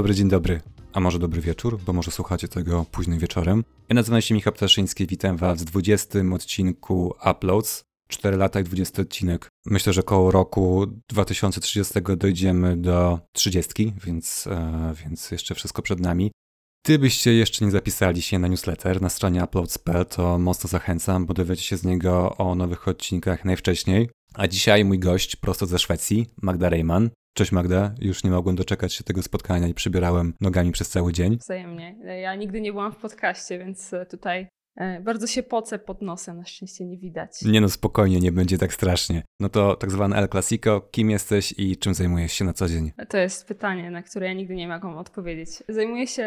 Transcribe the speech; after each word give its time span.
Dobry, 0.00 0.14
dzień 0.14 0.28
dobry. 0.28 0.60
A 0.92 1.00
może 1.00 1.18
dobry 1.18 1.40
wieczór, 1.40 1.80
bo 1.86 1.92
może 1.92 2.10
słuchacie 2.10 2.48
tego 2.48 2.86
późnym 2.90 3.18
wieczorem. 3.18 3.64
Ja 3.88 3.94
nazywam 3.94 4.22
się 4.22 4.34
Michał 4.34 4.52
Ptaszyński, 4.52 5.06
witam 5.06 5.36
was 5.36 5.62
w 5.62 5.64
20 5.64 6.18
odcinku 6.34 7.14
Uploads. 7.30 7.84
4 8.08 8.36
lata 8.36 8.60
i 8.60 8.64
20 8.64 9.02
odcinek. 9.02 9.48
Myślę, 9.66 9.92
że 9.92 10.02
koło 10.02 10.30
roku 10.30 10.86
2030 11.08 11.94
dojdziemy 12.16 12.76
do 12.76 13.18
30, 13.32 13.92
więc, 14.04 14.46
e, 14.46 14.94
więc 15.04 15.30
jeszcze 15.30 15.54
wszystko 15.54 15.82
przed 15.82 16.00
nami. 16.00 16.30
Gdybyście 16.84 17.34
jeszcze 17.34 17.64
nie 17.64 17.70
zapisali 17.70 18.22
się 18.22 18.38
na 18.38 18.48
newsletter 18.48 19.02
na 19.02 19.08
stronie 19.08 19.44
uploads.pl, 19.44 20.06
to 20.06 20.38
mocno 20.38 20.68
zachęcam, 20.68 21.26
bo 21.26 21.34
dowiecie 21.34 21.62
się 21.62 21.76
z 21.76 21.84
niego 21.84 22.36
o 22.36 22.54
nowych 22.54 22.88
odcinkach 22.88 23.44
najwcześniej. 23.44 24.10
A 24.34 24.48
dzisiaj 24.48 24.84
mój 24.84 24.98
gość 24.98 25.36
prosto 25.36 25.66
ze 25.66 25.78
Szwecji, 25.78 26.26
Magda 26.42 26.68
Reimann. 26.68 27.10
Cześć 27.34 27.52
Magda, 27.52 27.94
już 27.98 28.24
nie 28.24 28.30
mogłem 28.30 28.56
doczekać 28.56 28.94
się 28.94 29.04
tego 29.04 29.22
spotkania 29.22 29.68
i 29.68 29.74
przybierałem 29.74 30.34
nogami 30.40 30.72
przez 30.72 30.88
cały 30.88 31.12
dzień. 31.12 31.38
Wzajemnie. 31.38 31.96
Ja 32.22 32.34
nigdy 32.34 32.60
nie 32.60 32.72
byłam 32.72 32.92
w 32.92 32.96
podcaście, 32.96 33.58
więc 33.58 33.94
tutaj 34.10 34.40
E, 34.42 34.59
bardzo 35.00 35.26
się 35.26 35.42
poce 35.42 35.78
pod 35.78 36.02
nosem, 36.02 36.36
na 36.36 36.44
szczęście 36.44 36.84
nie 36.84 36.98
widać. 36.98 37.42
Nie 37.42 37.60
no, 37.60 37.68
spokojnie, 37.68 38.20
nie 38.20 38.32
będzie 38.32 38.58
tak 38.58 38.72
strasznie. 38.72 39.22
No 39.40 39.48
to 39.48 39.76
tak 39.76 39.90
zwane 39.90 40.16
El 40.16 40.28
Clasico, 40.28 40.80
kim 40.80 41.10
jesteś 41.10 41.54
i 41.58 41.76
czym 41.76 41.94
zajmujesz 41.94 42.32
się 42.32 42.44
na 42.44 42.52
co 42.52 42.68
dzień? 42.68 42.92
To 43.08 43.18
jest 43.18 43.48
pytanie, 43.48 43.90
na 43.90 44.02
które 44.02 44.26
ja 44.26 44.32
nigdy 44.32 44.54
nie 44.54 44.68
mogę 44.68 44.98
odpowiedzieć. 44.98 45.48
Zajmuję 45.68 46.06
się 46.06 46.26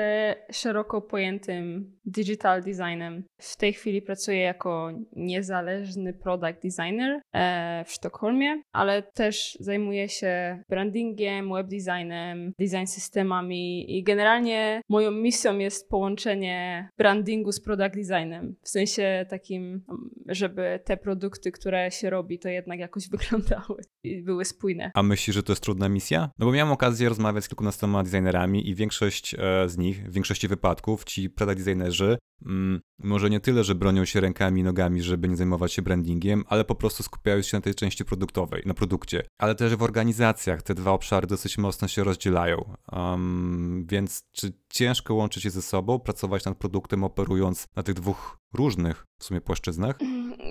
szeroko 0.52 1.02
pojętym 1.02 1.94
digital 2.06 2.64
designem. 2.64 3.24
W 3.38 3.58
tej 3.58 3.74
chwili 3.74 4.02
pracuję 4.02 4.40
jako 4.40 4.92
niezależny 5.16 6.14
product 6.14 6.62
designer 6.64 7.22
e, 7.34 7.84
w 7.88 7.92
Sztokholmie, 7.92 8.62
ale 8.72 9.04
też 9.04 9.58
zajmuję 9.60 10.10
się 10.10 10.64
brandingiem, 10.70 11.54
web 11.54 11.68
designem, 11.68 12.54
design 12.60 12.86
systemami 12.86 13.98
i 13.98 14.04
generalnie 14.04 14.82
moją 14.90 15.12
misją 15.12 15.58
jest 15.58 15.90
połączenie 15.90 16.90
brandingu 16.98 17.52
z 17.52 17.62
product 17.62 17.96
designem. 17.96 18.33
W 18.62 18.70
sensie 18.70 19.26
takim, 19.30 19.84
żeby 20.28 20.80
te 20.86 20.98
produkty, 20.98 21.52
które 21.52 21.92
się 21.92 22.10
robi, 22.10 22.40
to 22.40 22.50
jednak 22.50 22.80
jakoś 22.80 23.10
wyglądały 23.14 23.82
i 24.04 24.22
były 24.22 24.46
spójne. 24.46 24.92
A 24.94 25.04
myślisz, 25.04 25.36
że 25.36 25.44
to 25.44 25.52
jest 25.52 25.64
trudna 25.64 25.90
misja? 25.90 26.30
No 26.40 26.46
bo 26.46 26.52
miałem 26.52 26.74
okazję 26.74 27.10
rozmawiać 27.10 27.44
z 27.44 27.48
kilkunastoma 27.48 28.04
designerami 28.04 28.70
i 28.70 28.76
większość 28.76 29.36
e, 29.40 29.70
z 29.70 29.78
nich, 29.78 30.10
w 30.10 30.14
większości 30.14 30.48
wypadków, 30.48 31.04
ci 31.04 31.30
product 31.30 31.64
designerzy 31.64 32.18
mm, 32.46 32.82
może 33.04 33.30
nie 33.30 33.40
tyle, 33.40 33.64
że 33.64 33.76
bronią 33.76 34.06
się 34.06 34.22
rękami 34.22 34.62
i 34.62 34.64
nogami, 34.64 35.02
żeby 35.02 35.30
nie 35.30 35.36
zajmować 35.36 35.74
się 35.74 35.82
brandingiem, 35.82 36.44
ale 36.48 36.66
po 36.66 36.76
prostu 36.76 37.04
skupiają 37.04 37.42
się 37.42 37.58
na 37.58 37.62
tej 37.62 37.76
części 37.76 38.06
produktowej, 38.06 38.64
na 38.66 38.74
produkcie. 38.74 39.24
Ale 39.38 39.56
też 39.56 39.76
w 39.76 39.84
organizacjach 39.84 40.62
te 40.62 40.76
dwa 40.76 40.92
obszary 40.92 41.28
dosyć 41.28 41.58
mocno 41.58 41.88
się 41.88 42.04
rozdzielają. 42.04 42.76
Um, 42.92 43.86
więc 43.90 44.24
czy 44.32 44.54
ciężko 44.70 45.14
łączyć 45.14 45.46
je 45.46 45.52
ze 45.52 45.62
sobą, 45.62 46.00
pracować 46.00 46.46
nad 46.46 46.58
produktem, 46.58 47.04
operując 47.04 47.68
na 47.76 47.84
tych 47.84 47.96
dwóch 47.96 48.23
różnych 48.54 49.06
w 49.20 49.24
sumie 49.24 49.42
płaszczyznach? 49.42 50.00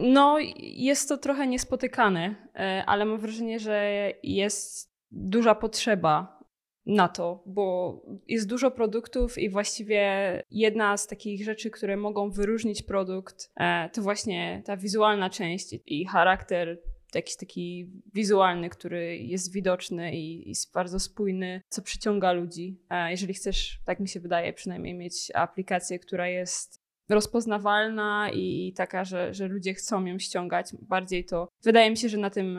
No, 0.02 0.38
jest 0.58 1.08
to 1.08 1.18
trochę 1.18 1.46
niespotykane, 1.46 2.48
e, 2.54 2.84
ale 2.86 3.04
mam 3.04 3.18
wrażenie, 3.18 3.60
że 3.60 4.10
jest 4.22 4.92
duża 5.10 5.54
potrzeba 5.54 6.42
na 6.86 7.08
to, 7.08 7.42
bo 7.46 7.96
jest 8.28 8.48
dużo 8.48 8.70
produktów 8.70 9.38
i 9.38 9.50
właściwie 9.50 10.42
jedna 10.50 10.96
z 10.96 11.06
takich 11.06 11.44
rzeczy, 11.44 11.70
które 11.70 11.96
mogą 11.96 12.30
wyróżnić 12.30 12.82
produkt, 12.82 13.52
e, 13.56 13.90
to 13.92 14.02
właśnie 14.02 14.62
ta 14.64 14.76
wizualna 14.76 15.30
część 15.30 15.74
i 15.86 16.06
charakter 16.06 16.78
jakiś 17.14 17.36
taki 17.36 17.90
wizualny, 18.14 18.70
który 18.70 19.18
jest 19.18 19.52
widoczny 19.52 20.14
i 20.14 20.48
jest 20.48 20.72
bardzo 20.72 21.00
spójny, 21.00 21.62
co 21.68 21.82
przyciąga 21.82 22.32
ludzi. 22.32 22.80
E, 22.90 23.10
jeżeli 23.10 23.34
chcesz, 23.34 23.80
tak 23.84 24.00
mi 24.00 24.08
się 24.08 24.20
wydaje, 24.20 24.52
przynajmniej 24.52 24.94
mieć 24.94 25.32
aplikację, 25.34 25.98
która 25.98 26.28
jest 26.28 26.81
rozpoznawalna 27.14 28.30
i 28.32 28.72
taka, 28.76 29.04
że, 29.04 29.34
że 29.34 29.48
ludzie 29.48 29.74
chcą 29.74 30.04
ją 30.04 30.18
ściągać. 30.18 30.66
Bardziej 30.82 31.24
to 31.24 31.48
wydaje 31.64 31.90
mi 31.90 31.96
się, 31.96 32.08
że 32.08 32.18
na 32.18 32.30
tym, 32.30 32.54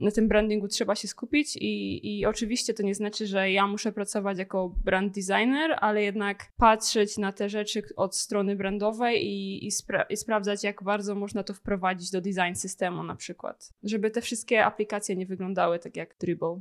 na 0.00 0.10
tym 0.14 0.28
brandingu 0.28 0.68
trzeba 0.68 0.94
się 0.94 1.08
skupić 1.08 1.56
i, 1.56 2.00
i 2.18 2.26
oczywiście 2.26 2.74
to 2.74 2.82
nie 2.82 2.94
znaczy, 2.94 3.26
że 3.26 3.50
ja 3.50 3.66
muszę 3.66 3.92
pracować 3.92 4.38
jako 4.38 4.68
brand 4.84 5.14
designer, 5.14 5.78
ale 5.80 6.02
jednak 6.02 6.46
patrzeć 6.56 7.18
na 7.18 7.32
te 7.32 7.48
rzeczy 7.48 7.82
od 7.96 8.16
strony 8.16 8.56
brandowej 8.56 9.26
i, 9.26 9.66
i, 9.66 9.70
spra 9.70 10.02
i 10.02 10.16
sprawdzać, 10.16 10.64
jak 10.64 10.82
bardzo 10.82 11.14
można 11.14 11.42
to 11.42 11.54
wprowadzić 11.54 12.10
do 12.10 12.20
design 12.20 12.54
systemu 12.54 13.02
na 13.02 13.16
przykład, 13.16 13.72
żeby 13.82 14.10
te 14.10 14.20
wszystkie 14.20 14.64
aplikacje 14.64 15.16
nie 15.16 15.26
wyglądały 15.26 15.78
tak 15.78 15.96
jak 15.96 16.16
Dribble. 16.20 16.60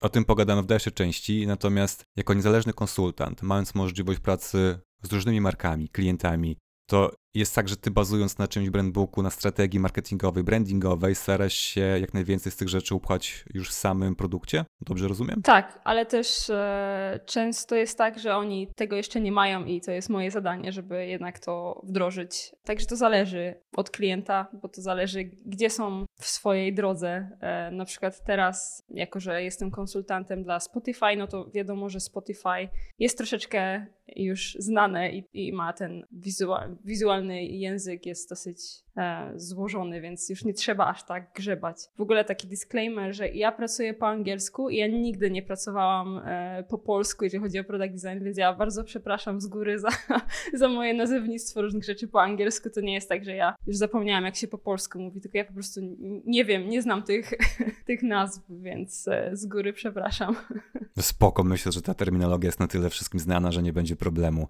O 0.00 0.08
tym 0.08 0.24
pogadamy 0.24 0.62
w 0.62 0.66
dalszej 0.66 0.92
części, 0.92 1.46
natomiast 1.46 2.04
jako 2.16 2.34
niezależny 2.34 2.72
konsultant, 2.72 3.42
mając 3.42 3.74
możliwość 3.74 4.20
pracy 4.20 4.78
z 5.02 5.12
różnymi 5.12 5.40
markami, 5.40 5.88
klientami, 5.88 6.56
to 6.86 7.12
jest 7.34 7.54
tak, 7.54 7.68
że 7.68 7.76
ty 7.76 7.90
bazując 7.90 8.38
na 8.38 8.48
czymś 8.48 8.70
brandbooku, 8.70 9.22
na 9.22 9.30
strategii 9.30 9.80
marketingowej, 9.80 10.44
brandingowej, 10.44 11.14
starasz 11.14 11.54
się 11.54 11.80
jak 11.80 12.14
najwięcej 12.14 12.52
z 12.52 12.56
tych 12.56 12.68
rzeczy 12.68 12.94
upchać 12.94 13.44
już 13.54 13.70
w 13.70 13.72
samym 13.72 14.16
produkcie? 14.16 14.64
Dobrze 14.80 15.08
rozumiem? 15.08 15.42
Tak, 15.42 15.80
ale 15.84 16.06
też 16.06 16.50
e, 16.50 17.20
często 17.26 17.76
jest 17.76 17.98
tak, 17.98 18.18
że 18.18 18.36
oni 18.36 18.68
tego 18.76 18.96
jeszcze 18.96 19.20
nie 19.20 19.32
mają 19.32 19.64
i 19.64 19.80
to 19.80 19.90
jest 19.90 20.08
moje 20.08 20.30
zadanie, 20.30 20.72
żeby 20.72 21.06
jednak 21.06 21.38
to 21.38 21.82
wdrożyć. 21.84 22.52
Także 22.64 22.86
to 22.86 22.96
zależy 22.96 23.54
od 23.76 23.90
klienta, 23.90 24.46
bo 24.62 24.68
to 24.68 24.82
zależy, 24.82 25.24
gdzie 25.46 25.70
są 25.70 26.06
w 26.20 26.26
swojej 26.26 26.74
drodze. 26.74 27.30
E, 27.40 27.70
na 27.70 27.84
przykład 27.84 28.24
teraz, 28.24 28.82
jako 28.90 29.20
że 29.20 29.42
jestem 29.42 29.70
konsultantem 29.70 30.42
dla 30.42 30.60
Spotify, 30.60 31.16
no 31.18 31.26
to 31.26 31.50
wiadomo, 31.54 31.88
że 31.88 32.00
Spotify 32.00 32.68
jest 32.98 33.18
troszeczkę 33.18 33.86
już 34.16 34.56
znane 34.58 35.12
i, 35.12 35.24
i 35.32 35.52
ma 35.52 35.72
ten 35.72 36.06
wizual, 36.12 36.76
wizualny 36.84 37.17
język 37.26 38.06
jest 38.06 38.30
dosyć 38.30 38.58
e, 38.96 39.32
złożony, 39.36 40.00
więc 40.00 40.28
już 40.28 40.44
nie 40.44 40.52
trzeba 40.52 40.86
aż 40.86 41.04
tak 41.04 41.32
grzebać. 41.34 41.76
W 41.96 42.00
ogóle 42.00 42.24
taki 42.24 42.46
disclaimer, 42.46 43.14
że 43.14 43.28
ja 43.28 43.52
pracuję 43.52 43.94
po 43.94 44.06
angielsku 44.06 44.70
i 44.70 44.76
ja 44.76 44.86
nigdy 44.86 45.30
nie 45.30 45.42
pracowałam 45.42 46.20
e, 46.24 46.64
po 46.68 46.78
polsku, 46.78 47.24
jeżeli 47.24 47.42
chodzi 47.42 47.58
o 47.58 47.64
product 47.64 47.94
design, 47.94 48.24
więc 48.24 48.38
ja 48.38 48.54
bardzo 48.54 48.84
przepraszam 48.84 49.40
z 49.40 49.46
góry 49.46 49.78
za, 49.78 49.88
za 50.60 50.68
moje 50.68 50.94
nazewnictwo 50.94 51.62
różnych 51.62 51.84
rzeczy 51.84 52.08
po 52.08 52.22
angielsku. 52.22 52.70
To 52.70 52.80
nie 52.80 52.94
jest 52.94 53.08
tak, 53.08 53.24
że 53.24 53.34
ja 53.34 53.54
już 53.66 53.76
zapomniałam, 53.76 54.24
jak 54.24 54.36
się 54.36 54.48
po 54.48 54.58
polsku 54.58 54.98
mówi, 54.98 55.20
tylko 55.20 55.38
ja 55.38 55.44
po 55.44 55.52
prostu 55.52 55.80
nie 56.26 56.44
wiem, 56.44 56.68
nie 56.68 56.82
znam 56.82 57.02
tych, 57.02 57.30
tych 57.86 58.02
nazw, 58.02 58.42
więc 58.50 59.08
e, 59.08 59.30
z 59.32 59.46
góry 59.46 59.72
przepraszam. 59.72 60.36
Spoko, 61.00 61.44
myślę, 61.44 61.72
że 61.72 61.82
ta 61.82 61.94
terminologia 61.94 62.48
jest 62.48 62.60
na 62.60 62.66
tyle 62.66 62.90
wszystkim 62.90 63.20
znana, 63.20 63.52
że 63.52 63.62
nie 63.62 63.72
będzie 63.72 63.96
problemu. 63.96 64.48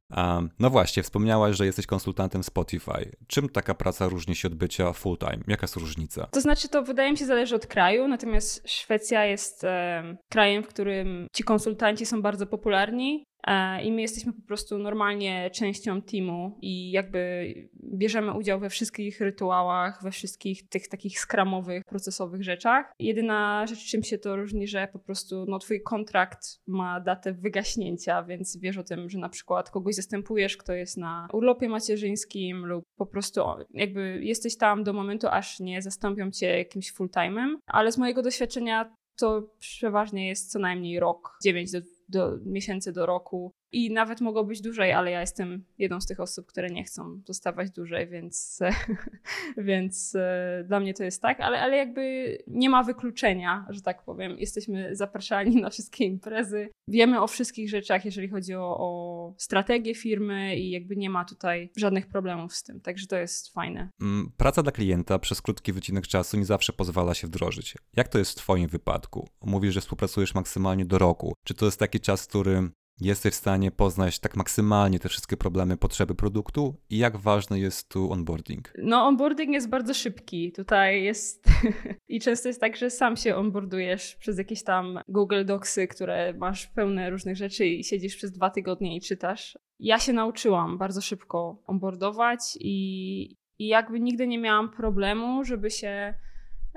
No 0.58 0.70
właśnie, 0.70 1.02
wspomniałaś, 1.02 1.56
że 1.56 1.66
jesteś 1.66 1.86
konsultantem 1.86 2.42
Spotify. 2.58 3.16
Czym 3.26 3.48
taka 3.48 3.74
praca 3.74 4.08
różni 4.08 4.36
się 4.36 4.48
od 4.48 4.54
bycia 4.54 4.92
full-time? 4.92 5.40
Jaka 5.48 5.64
jest 5.64 5.76
różnica? 5.76 6.26
To 6.26 6.40
znaczy, 6.40 6.68
to 6.68 6.82
wydaje 6.82 7.10
mi 7.10 7.18
się 7.18 7.26
zależy 7.26 7.56
od 7.56 7.66
kraju, 7.66 8.08
natomiast 8.08 8.68
Szwecja 8.68 9.24
jest 9.24 9.64
e, 9.64 10.16
krajem, 10.30 10.62
w 10.62 10.68
którym 10.68 11.26
ci 11.32 11.44
konsultanci 11.44 12.06
są 12.06 12.22
bardzo 12.22 12.46
popularni. 12.46 13.24
E, 13.46 13.82
I 13.82 13.92
my 13.92 14.00
jesteśmy 14.00 14.32
po 14.32 14.42
prostu 14.42 14.78
normalnie 14.78 15.50
częścią 15.50 16.02
teamu 16.02 16.58
i 16.62 16.90
jakby 16.90 17.54
bierzemy 17.84 18.32
udział 18.32 18.60
we 18.60 18.70
wszystkich 18.70 19.20
rytuałach, 19.20 20.02
we 20.02 20.10
wszystkich 20.10 20.68
tych 20.68 20.88
takich 20.88 21.20
skramowych, 21.20 21.84
procesowych 21.84 22.42
rzeczach. 22.42 22.92
Jedyna 22.98 23.66
rzecz, 23.66 23.84
czym 23.84 24.02
się 24.02 24.18
to 24.18 24.36
różni, 24.36 24.66
że 24.66 24.88
po 24.92 24.98
prostu 24.98 25.44
no, 25.48 25.58
twój 25.58 25.82
kontrakt 25.82 26.60
ma 26.66 27.00
datę 27.00 27.32
wygaśnięcia, 27.32 28.22
więc 28.22 28.56
wiesz 28.56 28.78
o 28.78 28.82
tym, 28.82 29.10
że 29.10 29.18
na 29.18 29.28
przykład 29.28 29.70
kogoś 29.70 29.94
zastępujesz, 29.94 30.56
kto 30.56 30.72
jest 30.72 30.96
na 30.96 31.28
urlopie 31.32 31.68
macierzyńskim 31.68 32.66
lub 32.66 32.84
po 32.96 33.06
prostu 33.06 33.40
jakby 33.74 34.20
jesteś 34.24 34.56
tam 34.56 34.84
do 34.84 34.92
momentu, 34.92 35.26
aż 35.30 35.60
nie 35.60 35.82
zastąpią 35.82 36.30
cię 36.30 36.58
jakimś 36.58 36.92
full-time'em. 36.92 37.56
Ale 37.66 37.92
z 37.92 37.98
mojego 37.98 38.22
doświadczenia 38.22 38.94
to 39.16 39.42
przeważnie 39.58 40.28
jest 40.28 40.52
co 40.52 40.58
najmniej 40.58 41.00
rok, 41.00 41.38
9 41.42 41.72
do 41.72 41.80
do 42.08 42.38
miesięcy 42.44 42.92
do 42.92 43.06
roku 43.06 43.52
i 43.72 43.90
nawet 43.90 44.20
mogło 44.20 44.44
być 44.44 44.60
dłużej, 44.60 44.92
ale 44.92 45.10
ja 45.10 45.20
jestem 45.20 45.64
jedną 45.78 46.00
z 46.00 46.06
tych 46.06 46.20
osób, 46.20 46.46
które 46.46 46.70
nie 46.70 46.84
chcą 46.84 47.20
zostawać 47.26 47.70
dłużej, 47.70 48.08
więc, 48.08 48.60
więc 49.56 50.14
e, 50.14 50.64
dla 50.66 50.80
mnie 50.80 50.94
to 50.94 51.04
jest 51.04 51.22
tak, 51.22 51.40
ale, 51.40 51.60
ale 51.60 51.76
jakby 51.76 52.38
nie 52.46 52.70
ma 52.70 52.82
wykluczenia, 52.82 53.66
że 53.68 53.82
tak 53.82 54.02
powiem. 54.02 54.38
Jesteśmy 54.38 54.96
zapraszani 54.96 55.60
na 55.60 55.70
wszystkie 55.70 56.04
imprezy. 56.04 56.68
Wiemy 56.88 57.22
o 57.22 57.26
wszystkich 57.26 57.70
rzeczach, 57.70 58.04
jeżeli 58.04 58.28
chodzi 58.28 58.54
o, 58.54 58.76
o 58.78 59.34
strategię 59.38 59.94
firmy 59.94 60.56
i 60.56 60.70
jakby 60.70 60.96
nie 60.96 61.10
ma 61.10 61.24
tutaj 61.24 61.70
żadnych 61.76 62.06
problemów 62.06 62.54
z 62.54 62.62
tym, 62.62 62.80
także 62.80 63.06
to 63.06 63.16
jest 63.16 63.52
fajne. 63.52 63.88
Mm, 64.00 64.32
praca 64.36 64.62
dla 64.62 64.72
klienta 64.72 65.18
przez 65.18 65.42
krótki 65.42 65.72
wycinek 65.72 66.06
czasu 66.06 66.36
nie 66.36 66.44
zawsze 66.44 66.72
pozwala 66.72 67.14
się 67.14 67.26
wdrożyć. 67.26 67.74
Jak 67.96 68.08
to 68.08 68.18
jest 68.18 68.32
w 68.32 68.34
Twoim 68.42 68.68
wypadku? 68.68 69.28
Mówisz, 69.44 69.74
że 69.74 69.80
współpracujesz 69.80 70.34
maksymalnie 70.34 70.84
do 70.84 70.98
roku. 70.98 71.34
Czy 71.44 71.54
to 71.54 71.66
jest 71.66 71.78
taki 71.78 72.00
czas, 72.00 72.26
który 72.26 72.70
jesteś 73.00 73.32
w 73.32 73.36
stanie 73.36 73.70
poznać 73.70 74.18
tak 74.18 74.36
maksymalnie 74.36 74.98
te 74.98 75.08
wszystkie 75.08 75.36
problemy, 75.36 75.76
potrzeby 75.76 76.14
produktu 76.14 76.74
i 76.90 76.98
jak 76.98 77.16
ważny 77.16 77.60
jest 77.60 77.88
tu 77.88 78.12
onboarding? 78.12 78.72
No, 78.82 79.06
onboarding 79.06 79.50
jest 79.50 79.68
bardzo 79.68 79.94
szybki. 79.94 80.52
Tutaj 80.52 81.02
jest 81.02 81.48
i 82.08 82.20
często 82.20 82.48
jest 82.48 82.60
tak, 82.60 82.76
że 82.76 82.90
sam 82.90 83.16
się 83.16 83.36
onboardujesz 83.36 84.16
przez 84.16 84.38
jakieś 84.38 84.62
tam 84.64 84.98
Google 85.08 85.44
Docsy, 85.44 85.88
które 85.88 86.34
masz 86.34 86.66
pełne 86.66 87.10
różnych 87.10 87.36
rzeczy 87.36 87.66
i 87.66 87.84
siedzisz 87.84 88.16
przez 88.16 88.32
dwa 88.32 88.50
tygodnie 88.50 88.96
i 88.96 89.00
czytasz. 89.00 89.58
Ja 89.80 89.98
się 89.98 90.12
nauczyłam 90.12 90.78
bardzo 90.78 91.00
szybko 91.00 91.62
onboardować 91.66 92.40
i, 92.60 93.36
i 93.58 93.66
jakby 93.66 94.00
nigdy 94.00 94.26
nie 94.26 94.38
miałam 94.38 94.70
problemu, 94.70 95.44
żeby 95.44 95.70
się, 95.70 96.14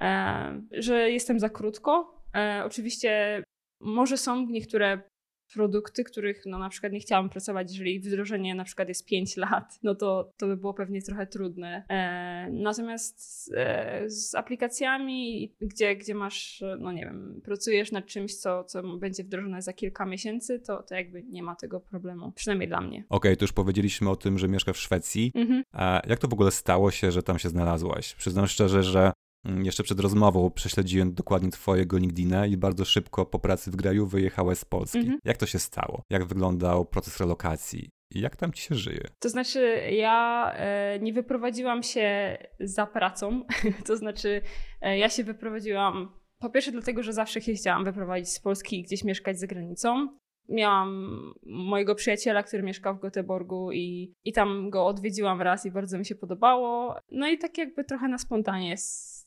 e, 0.02 0.62
że 0.72 1.12
jestem 1.12 1.40
za 1.40 1.50
krótko. 1.50 2.24
E, 2.36 2.64
oczywiście 2.66 3.44
może 3.82 4.18
są 4.18 4.46
niektóre 4.46 5.11
produkty, 5.54 6.04
których 6.04 6.44
no 6.46 6.60
na 6.60 6.70
przykład 6.70 6.94
nie 6.94 7.00
chciałam 7.00 7.30
pracować, 7.30 7.72
jeżeli 7.72 8.00
wdrożenie 8.00 8.56
na 8.56 8.64
przykład 8.64 8.88
jest 8.88 9.06
5 9.06 9.38
lat, 9.38 9.80
no 9.84 9.96
to 9.96 10.32
to 10.38 10.48
by 10.48 10.58
było 10.58 10.74
pewnie 10.74 11.02
trochę 11.02 11.28
trudne. 11.28 11.84
E, 11.90 12.50
natomiast 12.52 13.52
e, 13.56 14.10
z 14.10 14.36
aplikacjami, 14.36 15.54
gdzie, 15.62 15.96
gdzie 15.96 16.16
masz, 16.16 16.64
no 16.80 16.92
nie 16.92 17.06
wiem, 17.06 17.42
pracujesz 17.44 17.92
nad 17.92 18.06
czymś, 18.06 18.36
co, 18.36 18.64
co 18.64 18.98
będzie 18.98 19.24
wdrożone 19.24 19.62
za 19.62 19.74
kilka 19.74 20.06
miesięcy, 20.06 20.60
to, 20.60 20.84
to 20.84 20.96
jakby 20.96 21.24
nie 21.24 21.44
ma 21.44 21.56
tego 21.56 21.80
problemu, 21.80 22.32
przynajmniej 22.32 22.68
dla 22.68 22.82
mnie. 22.82 22.98
Okej, 22.98 23.06
okay, 23.10 23.38
to 23.38 23.44
już 23.44 23.54
powiedzieliśmy 23.54 24.10
o 24.10 24.16
tym, 24.16 24.40
że 24.40 24.48
mieszka 24.48 24.74
w 24.74 24.78
Szwecji. 24.78 25.32
Mhm. 25.36 25.64
A 25.72 26.02
jak 26.08 26.20
to 26.20 26.28
w 26.28 26.34
ogóle 26.34 26.52
stało 26.52 26.92
się, 26.92 27.12
że 27.12 27.24
tam 27.24 27.40
się 27.40 27.50
znalazłaś? 27.50 28.16
Przyznam 28.16 28.48
szczerze, 28.48 28.84
że 28.84 29.12
jeszcze 29.46 29.84
przed 29.84 30.00
rozmową 30.00 30.52
prześledziłem 30.52 31.14
dokładnie 31.14 31.52
twojego 31.52 31.98
LinkedIna 31.98 32.46
i 32.46 32.58
bardzo 32.58 32.86
szybko 32.86 33.26
po 33.26 33.40
pracy 33.40 33.72
w 33.72 33.76
Graju 33.76 34.08
wyjechałeś 34.08 34.58
z 34.58 34.66
Polski. 34.66 35.00
Mhm. 35.00 35.20
Jak 35.26 35.38
to 35.38 35.46
się 35.46 35.60
stało? 35.60 36.02
Jak 36.10 36.26
wyglądał 36.26 36.86
proces 36.86 37.20
relokacji? 37.20 37.90
Jak 38.12 38.36
tam 38.36 38.54
ci 38.54 38.64
się 38.64 38.76
żyje? 38.76 39.08
To 39.20 39.30
znaczy, 39.30 39.82
ja 39.92 40.52
e, 40.56 41.00
nie 41.00 41.14
wyprowadziłam 41.14 41.84
się 41.84 42.38
za 42.60 42.86
pracą. 42.86 43.44
to 43.88 43.98
znaczy, 43.98 44.42
e, 44.82 44.98
ja 44.98 45.10
się 45.10 45.24
wyprowadziłam 45.24 46.22
po 46.40 46.50
pierwsze 46.50 46.72
dlatego, 46.72 47.04
że 47.04 47.14
zawsze 47.14 47.42
się 47.42 47.54
chciałam 47.54 47.86
wyprowadzić 47.86 48.30
z 48.30 48.40
Polski 48.40 48.80
i 48.80 48.84
gdzieś 48.84 49.04
mieszkać 49.04 49.40
za 49.40 49.48
granicą 49.48 50.08
miałam 50.52 51.18
mojego 51.46 51.96
przyjaciela, 51.96 52.44
który 52.44 52.64
mieszkał 52.64 52.96
w 52.96 53.00
Göteborgu 53.00 53.74
i, 53.74 54.14
i 54.26 54.34
tam 54.34 54.70
go 54.70 54.86
odwiedziłam 54.86 55.42
raz 55.42 55.66
i 55.66 55.72
bardzo 55.72 55.98
mi 55.98 56.06
się 56.06 56.16
podobało. 56.16 56.96
No 57.12 57.28
i 57.28 57.38
tak 57.38 57.58
jakby 57.58 57.84
trochę 57.84 58.08
na 58.08 58.18
spontanie 58.18 58.78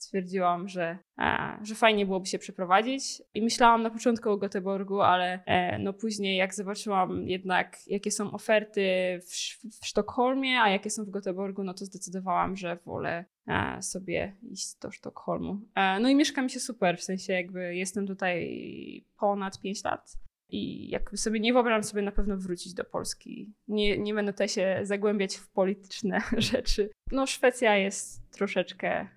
stwierdziłam, 0.05 0.69
że, 0.69 0.99
e, 1.19 1.59
że 1.63 1.75
fajnie 1.75 2.07
byłoby 2.07 2.27
się 2.27 2.39
przeprowadzić. 2.39 3.23
I 3.35 3.43
myślałam 3.43 3.83
na 3.83 3.91
początku 3.91 4.31
o 4.31 4.37
Göteborgu, 4.37 5.01
ale 5.01 5.45
e, 5.47 5.79
no 5.79 5.93
później 5.93 6.37
jak 6.37 6.55
zobaczyłam 6.55 7.29
jednak 7.29 7.79
jakie 7.87 8.11
są 8.11 8.33
oferty 8.33 8.83
w, 9.23 9.33
w 9.81 9.87
Sztokholmie, 9.87 10.61
a 10.61 10.71
jakie 10.71 10.91
są 10.91 11.05
w 11.05 11.11
Göteborgu, 11.11 11.65
no 11.65 11.75
to 11.75 11.85
zdecydowałam, 11.85 12.57
że 12.57 12.79
wolę 12.87 13.25
e, 13.47 13.83
sobie 13.83 14.37
iść 14.43 14.79
do 14.83 14.91
Sztokholmu. 14.91 15.61
E, 15.75 16.01
no 16.01 16.09
i 16.09 16.15
mieszka 16.15 16.43
mi 16.43 16.51
się 16.51 16.61
super, 16.61 16.99
w 16.99 17.03
sensie 17.03 17.33
jakby 17.33 17.77
jestem 17.77 18.07
tutaj 18.07 19.05
ponad 19.19 19.61
5 19.61 19.85
lat. 19.85 20.25
I 20.49 20.91
jakby 20.91 21.17
sobie 21.17 21.41
nie 21.41 21.53
wyobrażam 21.53 21.85
sobie 21.85 22.03
na 22.03 22.13
pewno 22.13 22.37
wrócić 22.37 22.75
do 22.75 22.85
Polski. 22.85 23.53
Nie, 23.69 23.99
nie 23.99 24.15
będę 24.15 24.33
tutaj 24.33 24.49
się 24.49 24.81
zagłębiać 24.83 25.37
w 25.37 25.49
polityczne 25.49 26.21
rzeczy. 26.53 26.91
No, 27.13 27.27
Szwecja 27.27 27.77
jest 27.77 28.31
troszeczkę 28.31 29.09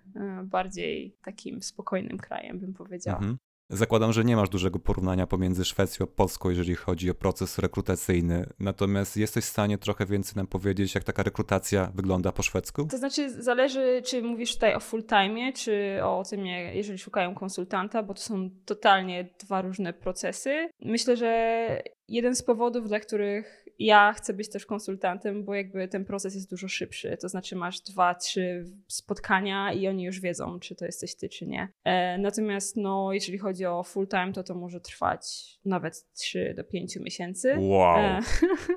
bardziej 0.43 1.17
takim 1.23 1.61
spokojnym 1.61 2.17
krajem, 2.17 2.59
bym 2.59 2.73
powiedziała. 2.73 3.17
Mhm. 3.17 3.37
Zakładam, 3.69 4.13
że 4.13 4.23
nie 4.23 4.35
masz 4.35 4.49
dużego 4.49 4.79
porównania 4.79 5.27
pomiędzy 5.27 5.65
Szwecją 5.65 6.05
a 6.05 6.15
Polską, 6.15 6.49
jeżeli 6.49 6.75
chodzi 6.75 7.09
o 7.11 7.13
proces 7.13 7.59
rekrutacyjny. 7.59 8.45
Natomiast 8.59 9.17
jesteś 9.17 9.45
w 9.45 9.49
stanie 9.49 9.77
trochę 9.77 10.05
więcej 10.05 10.33
nam 10.35 10.47
powiedzieć, 10.47 10.95
jak 10.95 11.03
taka 11.03 11.23
rekrutacja 11.23 11.91
wygląda 11.95 12.31
po 12.31 12.43
szwedzku? 12.43 12.85
To 12.85 12.97
znaczy, 12.97 13.43
zależy, 13.43 14.01
czy 14.05 14.21
mówisz 14.21 14.53
tutaj 14.53 14.75
o 14.75 14.79
full 14.79 15.03
time, 15.03 15.53
czy 15.53 15.99
o 16.03 16.23
tym, 16.29 16.45
jeżeli 16.45 16.99
szukają 16.99 17.35
konsultanta, 17.35 18.03
bo 18.03 18.13
to 18.13 18.21
są 18.21 18.49
totalnie 18.65 19.29
dwa 19.39 19.61
różne 19.61 19.93
procesy. 19.93 20.69
Myślę, 20.81 21.17
że 21.17 21.81
jeden 22.07 22.36
z 22.36 22.44
powodów, 22.44 22.88
dla 22.88 23.00
których 23.00 23.68
ja 23.80 24.13
chcę 24.13 24.33
być 24.33 24.50
też 24.50 24.65
konsultantem, 24.65 25.44
bo 25.44 25.56
jakby 25.56 25.88
ten 25.88 26.06
proces 26.06 26.36
jest 26.36 26.50
dużo 26.50 26.68
szybszy. 26.68 27.18
To 27.21 27.30
znaczy 27.30 27.56
masz 27.56 27.80
dwa, 27.80 28.15
trzy 28.15 28.65
spotkania 28.88 29.74
i 29.74 29.88
oni 29.88 30.04
już 30.04 30.19
wiedzą, 30.19 30.59
czy 30.59 30.75
to 30.75 30.86
jesteś 30.86 31.15
ty, 31.15 31.30
czy 31.30 31.48
nie. 31.48 31.68
E, 31.83 32.18
natomiast 32.18 32.77
no, 32.77 33.13
jeżeli 33.13 33.38
chodzi 33.38 33.65
o 33.65 33.83
full 33.83 34.07
time, 34.07 34.33
to 34.33 34.44
to 34.44 34.56
może 34.56 34.80
trwać 34.80 35.45
nawet 35.65 36.06
3 36.13 36.54
do 36.57 36.63
5 36.63 36.95
miesięcy. 36.95 37.56
Wow. 37.59 37.98
E, 37.98 38.19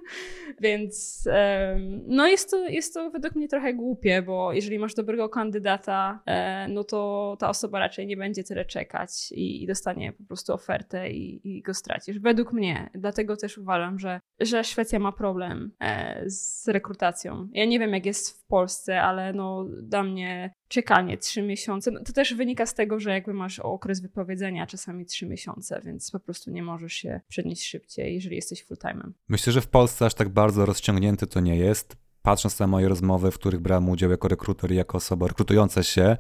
więc 0.62 1.25
e, 1.31 1.77
no 2.06 2.27
jest 2.27 2.50
to, 2.50 2.69
jest 2.69 2.94
to 2.94 3.11
według 3.11 3.35
mnie 3.35 3.49
trochę 3.49 3.75
głupie, 3.75 4.23
bo 4.23 4.53
jeżeli 4.53 4.79
masz 4.79 4.94
dobrego 4.94 5.29
kandydata, 5.29 6.23
e, 6.27 6.69
no 6.69 6.85
to 6.85 7.37
ta 7.41 7.49
osoba 7.49 7.79
raczej 7.79 8.06
nie 8.06 8.17
będzie 8.17 8.44
tyle 8.44 8.65
czekać 8.65 9.32
i, 9.32 9.62
i 9.62 9.67
dostanie 9.67 10.12
po 10.12 10.25
prostu 10.25 10.53
ofertę 10.53 11.11
i, 11.11 11.41
i, 11.44 11.62
go 11.62 11.75
stracisz. 11.75 12.19
Według 12.19 12.53
mnie. 12.53 12.91
Dlatego 12.94 13.19
też 13.37 13.58
uważam, 13.58 13.99
że, 13.99 14.20
że 14.40 14.64
Szwecja 14.64 14.99
ma 14.99 15.12
problem 15.12 15.72
e, 15.81 16.22
z 16.31 16.69
rekrutacją. 16.69 17.49
Ja 17.52 17.64
nie 17.64 17.78
wiem, 17.78 17.94
jak 17.94 18.06
jest 18.06 18.31
w 18.31 18.46
Polsce, 18.46 19.02
ale 19.02 19.32
no 19.32 19.64
dla 19.82 20.02
mnie 20.02 20.52
czekanie 20.69 21.19
trzy 21.19 21.43
miesiące, 21.43 21.90
no 21.90 22.00
to 22.05 22.12
też 22.12 22.34
wynika 22.34 22.67
z 22.67 22.75
tego, 22.75 23.00
że 23.00 23.11
jakby 23.11 23.34
masz 23.34 23.58
okres 23.58 24.00
wypowiedzenia 24.00 24.67
czasami 24.67 25.06
trzy 25.06 25.26
miesiące, 25.26 25.81
więc 25.84 26.11
po 26.11 26.20
prostu 26.20 26.50
nie 26.50 26.62
możesz 26.62 26.93
się 26.93 27.20
przenieść 27.28 27.64
szybciej, 27.64 28.14
jeżeli 28.14 28.37
jesteś 28.37 28.67
full-time'em. 28.67 29.11
Myślę, 29.28 29.52
że 29.52 29.61
w 29.61 29.69
Polsce 29.69 30.06
aż 30.06 30.14
tak 30.14 30.28
bardzo 30.28 30.67
rozciągnięty 30.67 31.26
to 31.26 31.40
nie 31.40 31.56
jest. 31.56 31.96
Patrząc 32.22 32.58
na 32.58 32.67
moje 32.67 32.88
rozmowy, 32.88 33.31
w 33.31 33.34
których 33.34 33.61
brałem 33.61 33.88
udział 33.88 34.11
jako 34.11 34.28
rekruter 34.28 34.72
i 34.72 34.75
jako 34.75 34.99
osoba 34.99 35.26
rekrutująca 35.26 35.82
się, 35.82 36.17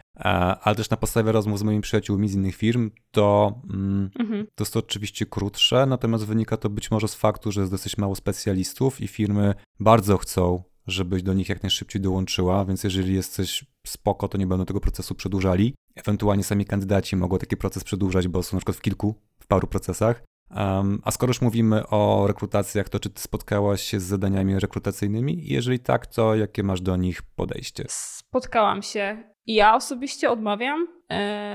ale 0.60 0.76
też 0.76 0.90
na 0.90 0.96
podstawie 0.96 1.32
rozmów 1.32 1.58
z 1.58 1.62
moimi 1.62 1.82
przyjaciółmi 1.82 2.28
z 2.28 2.34
innych 2.34 2.56
firm, 2.56 2.90
to, 3.10 3.60
mm, 3.70 4.10
mhm. 4.18 4.46
to 4.54 4.64
jest 4.64 4.72
to 4.72 4.78
oczywiście 4.78 5.26
krótsze, 5.26 5.86
natomiast 5.86 6.26
wynika 6.26 6.56
to 6.56 6.70
być 6.70 6.90
może 6.90 7.08
z 7.08 7.14
faktu, 7.14 7.52
że 7.52 7.60
jest 7.60 7.72
dosyć 7.72 7.98
mało 7.98 8.14
specjalistów 8.14 9.00
i 9.00 9.08
firmy 9.08 9.54
bardzo 9.80 10.18
chcą 10.18 10.62
żebyś 10.86 11.22
do 11.22 11.34
nich 11.34 11.48
jak 11.48 11.62
najszybciej 11.62 12.02
dołączyła, 12.02 12.64
więc 12.64 12.84
jeżeli 12.84 13.14
jesteś 13.14 13.64
spoko, 13.86 14.28
to 14.28 14.38
nie 14.38 14.46
będą 14.46 14.64
tego 14.64 14.80
procesu 14.80 15.14
przedłużali. 15.14 15.74
Ewentualnie 15.94 16.44
sami 16.44 16.64
kandydaci 16.64 17.16
mogą 17.16 17.38
taki 17.38 17.56
proces 17.56 17.84
przedłużać, 17.84 18.28
bo 18.28 18.42
są 18.42 18.56
na 18.56 18.58
przykład 18.58 18.76
w 18.76 18.80
kilku, 18.80 19.14
w 19.40 19.46
paru 19.46 19.66
procesach. 19.66 20.22
Um, 20.56 21.02
a 21.04 21.10
skoro 21.10 21.30
już 21.30 21.40
mówimy 21.40 21.86
o 21.86 22.24
rekrutacjach, 22.26 22.88
to 22.88 23.00
czy 23.00 23.10
ty 23.10 23.20
spotkałaś 23.20 23.82
się 23.82 24.00
z 24.00 24.02
zadaniami 24.02 24.60
rekrutacyjnymi? 24.60 25.46
Jeżeli 25.46 25.78
tak, 25.78 26.06
to 26.06 26.34
jakie 26.34 26.62
masz 26.62 26.80
do 26.80 26.96
nich 26.96 27.22
podejście? 27.22 27.84
Spotkałam 27.88 28.82
się. 28.82 29.24
Ja 29.46 29.74
osobiście 29.74 30.30
odmawiam, 30.30 30.86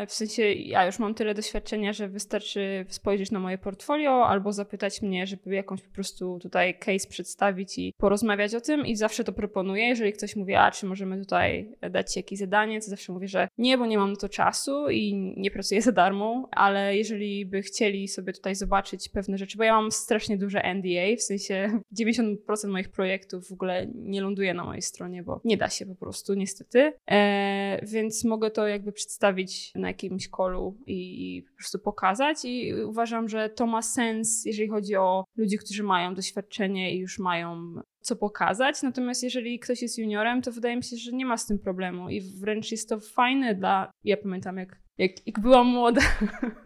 w 0.08 0.14
sensie 0.14 0.44
ja 0.44 0.86
już 0.86 1.00
mam 1.00 1.14
tyle 1.14 1.34
doświadczenia, 1.34 1.94
że 1.94 2.08
wystarczy 2.08 2.86
spojrzeć 2.90 3.32
na 3.32 3.40
moje 3.40 3.58
portfolio 3.58 4.28
albo 4.28 4.54
zapytać 4.54 5.02
mnie, 5.02 5.28
żeby 5.28 5.56
jakąś 5.56 5.82
po 5.82 5.94
prostu 5.94 6.40
tutaj 6.42 6.80
case 6.80 7.08
przedstawić 7.10 7.78
i 7.78 7.94
porozmawiać 7.98 8.56
o 8.56 8.62
tym 8.62 8.86
i 8.86 8.96
zawsze 8.96 9.24
to 9.24 9.34
proponuję. 9.34 9.88
Jeżeli 9.88 10.14
ktoś 10.14 10.36
mówi, 10.36 10.54
a 10.56 10.72
czy 10.72 10.86
możemy 10.86 11.20
tutaj 11.20 11.76
dać 11.92 12.14
ci 12.14 12.20
jakieś 12.20 12.40
zadanie, 12.40 12.82
to 12.82 12.88
zawsze 12.88 13.14
mówię, 13.14 13.28
że 13.28 13.48
nie, 13.58 13.78
bo 13.78 13.86
nie 13.86 13.98
mam 13.98 14.12
na 14.12 14.16
to 14.18 14.30
czasu 14.30 14.90
i 14.90 15.34
nie 15.38 15.52
pracuję 15.52 15.82
za 15.82 15.92
darmo, 15.92 16.50
ale 16.52 16.98
jeżeli 16.98 17.46
by 17.46 17.62
chcieli 17.62 18.08
sobie 18.08 18.34
tutaj 18.34 18.56
zobaczyć 18.56 19.10
pewne 19.10 19.38
rzeczy, 19.38 19.58
bo 19.58 19.64
ja 19.64 19.74
mam 19.74 19.92
strasznie 19.92 20.38
duże 20.38 20.62
NDA, 20.74 21.16
w 21.18 21.22
sensie 21.22 21.80
90% 22.02 22.38
moich 22.68 22.90
projektów 22.90 23.48
w 23.48 23.52
ogóle 23.52 23.88
nie 23.96 24.22
ląduje 24.22 24.54
na 24.54 24.64
mojej 24.64 24.82
stronie, 24.82 25.24
bo 25.24 25.42
nie 25.44 25.58
da 25.58 25.70
się 25.70 25.86
po 25.86 25.96
prostu, 25.96 26.34
niestety. 26.34 26.94
E, 27.12 27.80
więc 27.84 28.24
mogę 28.24 28.52
to 28.52 28.68
jakby 28.68 28.92
przedstawić 28.92 29.45
na 29.76 29.88
jakimś 29.88 30.28
kolu 30.28 30.78
i, 30.88 31.38
i 31.38 31.42
po 31.42 31.58
prostu 31.58 31.80
pokazać. 31.80 32.38
I 32.46 32.74
uważam, 32.74 33.30
że 33.30 33.50
to 33.50 33.68
ma 33.68 33.82
sens, 33.82 34.46
jeżeli 34.46 34.70
chodzi 34.70 34.96
o 34.96 35.24
ludzi, 35.38 35.58
którzy 35.58 35.84
mają 35.84 36.16
doświadczenie 36.16 36.96
i 36.96 37.00
już 37.00 37.20
mają 37.20 37.76
co 38.06 38.16
pokazać. 38.16 38.84
Natomiast 38.84 39.24
jeżeli 39.24 39.60
ktoś 39.60 39.82
jest 39.82 39.98
juniorem, 39.98 40.42
to 40.42 40.52
wydaje 40.52 40.76
mi 40.76 40.84
się, 40.84 40.98
że 40.98 41.12
nie 41.12 41.26
ma 41.26 41.38
z 41.38 41.46
tym 41.46 41.60
problemu 41.60 42.10
i 42.10 42.22
wręcz 42.22 42.72
jest 42.72 42.90
to 42.90 43.00
fajne 43.00 43.56
dla. 43.56 43.92
Ja 44.04 44.18
pamiętam, 44.18 44.58
jak, 44.58 44.82
jak, 44.98 45.28
jak 45.28 45.40
byłam 45.40 45.68
młoda, 45.68 46.02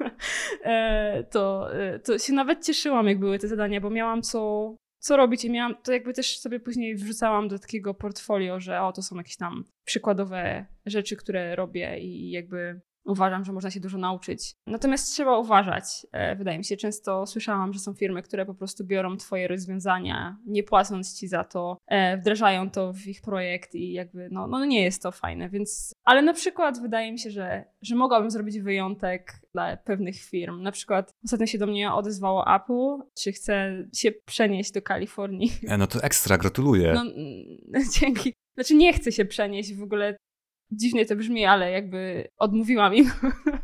e, 0.64 1.24
to, 1.24 1.74
e, 1.74 2.00
to 2.00 2.18
się 2.18 2.34
nawet 2.34 2.66
cieszyłam, 2.66 3.08
jak 3.08 3.20
były 3.20 3.40
te 3.40 3.48
zadania, 3.48 3.82
bo 3.82 3.90
miałam 3.90 4.22
co 4.22 4.76
co 5.00 5.18
robić? 5.18 5.46
I 5.46 5.52
miałam, 5.52 5.76
to 5.84 5.92
jakby 5.92 6.14
też 6.14 6.40
sobie 6.40 6.60
później 6.60 6.96
wrzucałam 6.96 7.48
do 7.48 7.60
takiego 7.60 7.94
portfolio, 7.94 8.60
że 8.60 8.82
o, 8.82 8.94
to 8.94 9.02
są 9.02 9.18
jakieś 9.18 9.38
tam 9.38 9.66
przykładowe 9.86 10.66
rzeczy, 10.86 11.16
które 11.16 11.56
robię 11.56 12.00
i 12.00 12.32
jakby 12.32 12.82
Uważam, 13.06 13.46
że 13.46 13.54
można 13.54 13.72
się 13.72 13.80
dużo 13.80 13.98
nauczyć. 13.98 14.54
Natomiast 14.68 15.14
trzeba 15.14 15.38
uważać. 15.38 15.84
E, 16.12 16.36
wydaje 16.36 16.58
mi 16.58 16.66
się, 16.66 16.78
często 16.78 17.26
słyszałam, 17.26 17.74
że 17.74 17.80
są 17.80 17.94
firmy, 17.94 18.22
które 18.22 18.46
po 18.46 18.54
prostu 18.54 18.86
biorą 18.86 19.18
Twoje 19.18 19.48
rozwiązania, 19.48 20.38
nie 20.46 20.64
płacąc 20.64 21.20
Ci 21.20 21.28
za 21.28 21.44
to, 21.44 21.78
e, 21.88 22.18
wdrażają 22.18 22.70
to 22.70 22.94
w 22.94 23.08
ich 23.08 23.22
projekt 23.22 23.76
i 23.76 23.94
jakby, 23.94 24.30
no, 24.32 24.48
no 24.48 24.66
nie 24.66 24.84
jest 24.84 25.04
to 25.04 25.12
fajne, 25.12 25.50
więc. 25.50 25.94
Ale 26.04 26.22
na 26.22 26.34
przykład 26.34 26.82
wydaje 26.82 27.12
mi 27.12 27.20
się, 27.20 27.32
że, 27.32 27.66
że 27.82 27.96
mogłabym 27.96 28.32
zrobić 28.32 28.60
wyjątek 28.60 29.34
dla 29.54 29.78
pewnych 29.78 30.16
firm. 30.16 30.62
Na 30.62 30.72
przykład 30.72 31.12
ostatnio 31.26 31.46
się 31.46 31.58
do 31.58 31.68
mnie 31.68 31.94
odezwało 31.94 32.56
Apple, 32.56 33.12
czy 33.18 33.32
chce 33.32 33.86
się 33.96 34.12
przenieść 34.12 34.72
do 34.72 34.82
Kalifornii. 34.82 35.52
E, 35.68 35.78
no 35.78 35.88
to 35.88 36.04
ekstra, 36.04 36.38
gratuluję. 36.38 36.94
No, 36.94 37.04
dzięki. 38.00 38.34
Znaczy 38.54 38.76
nie 38.76 38.94
chcę 38.94 39.12
się 39.12 39.26
przenieść 39.26 39.76
w 39.76 39.84
ogóle 39.84 40.18
dziwnie 40.72 41.06
to 41.06 41.16
brzmi, 41.16 41.46
ale 41.46 41.72
jakby 41.72 42.28
odmówiłam 42.38 42.96
im. 42.96 43.12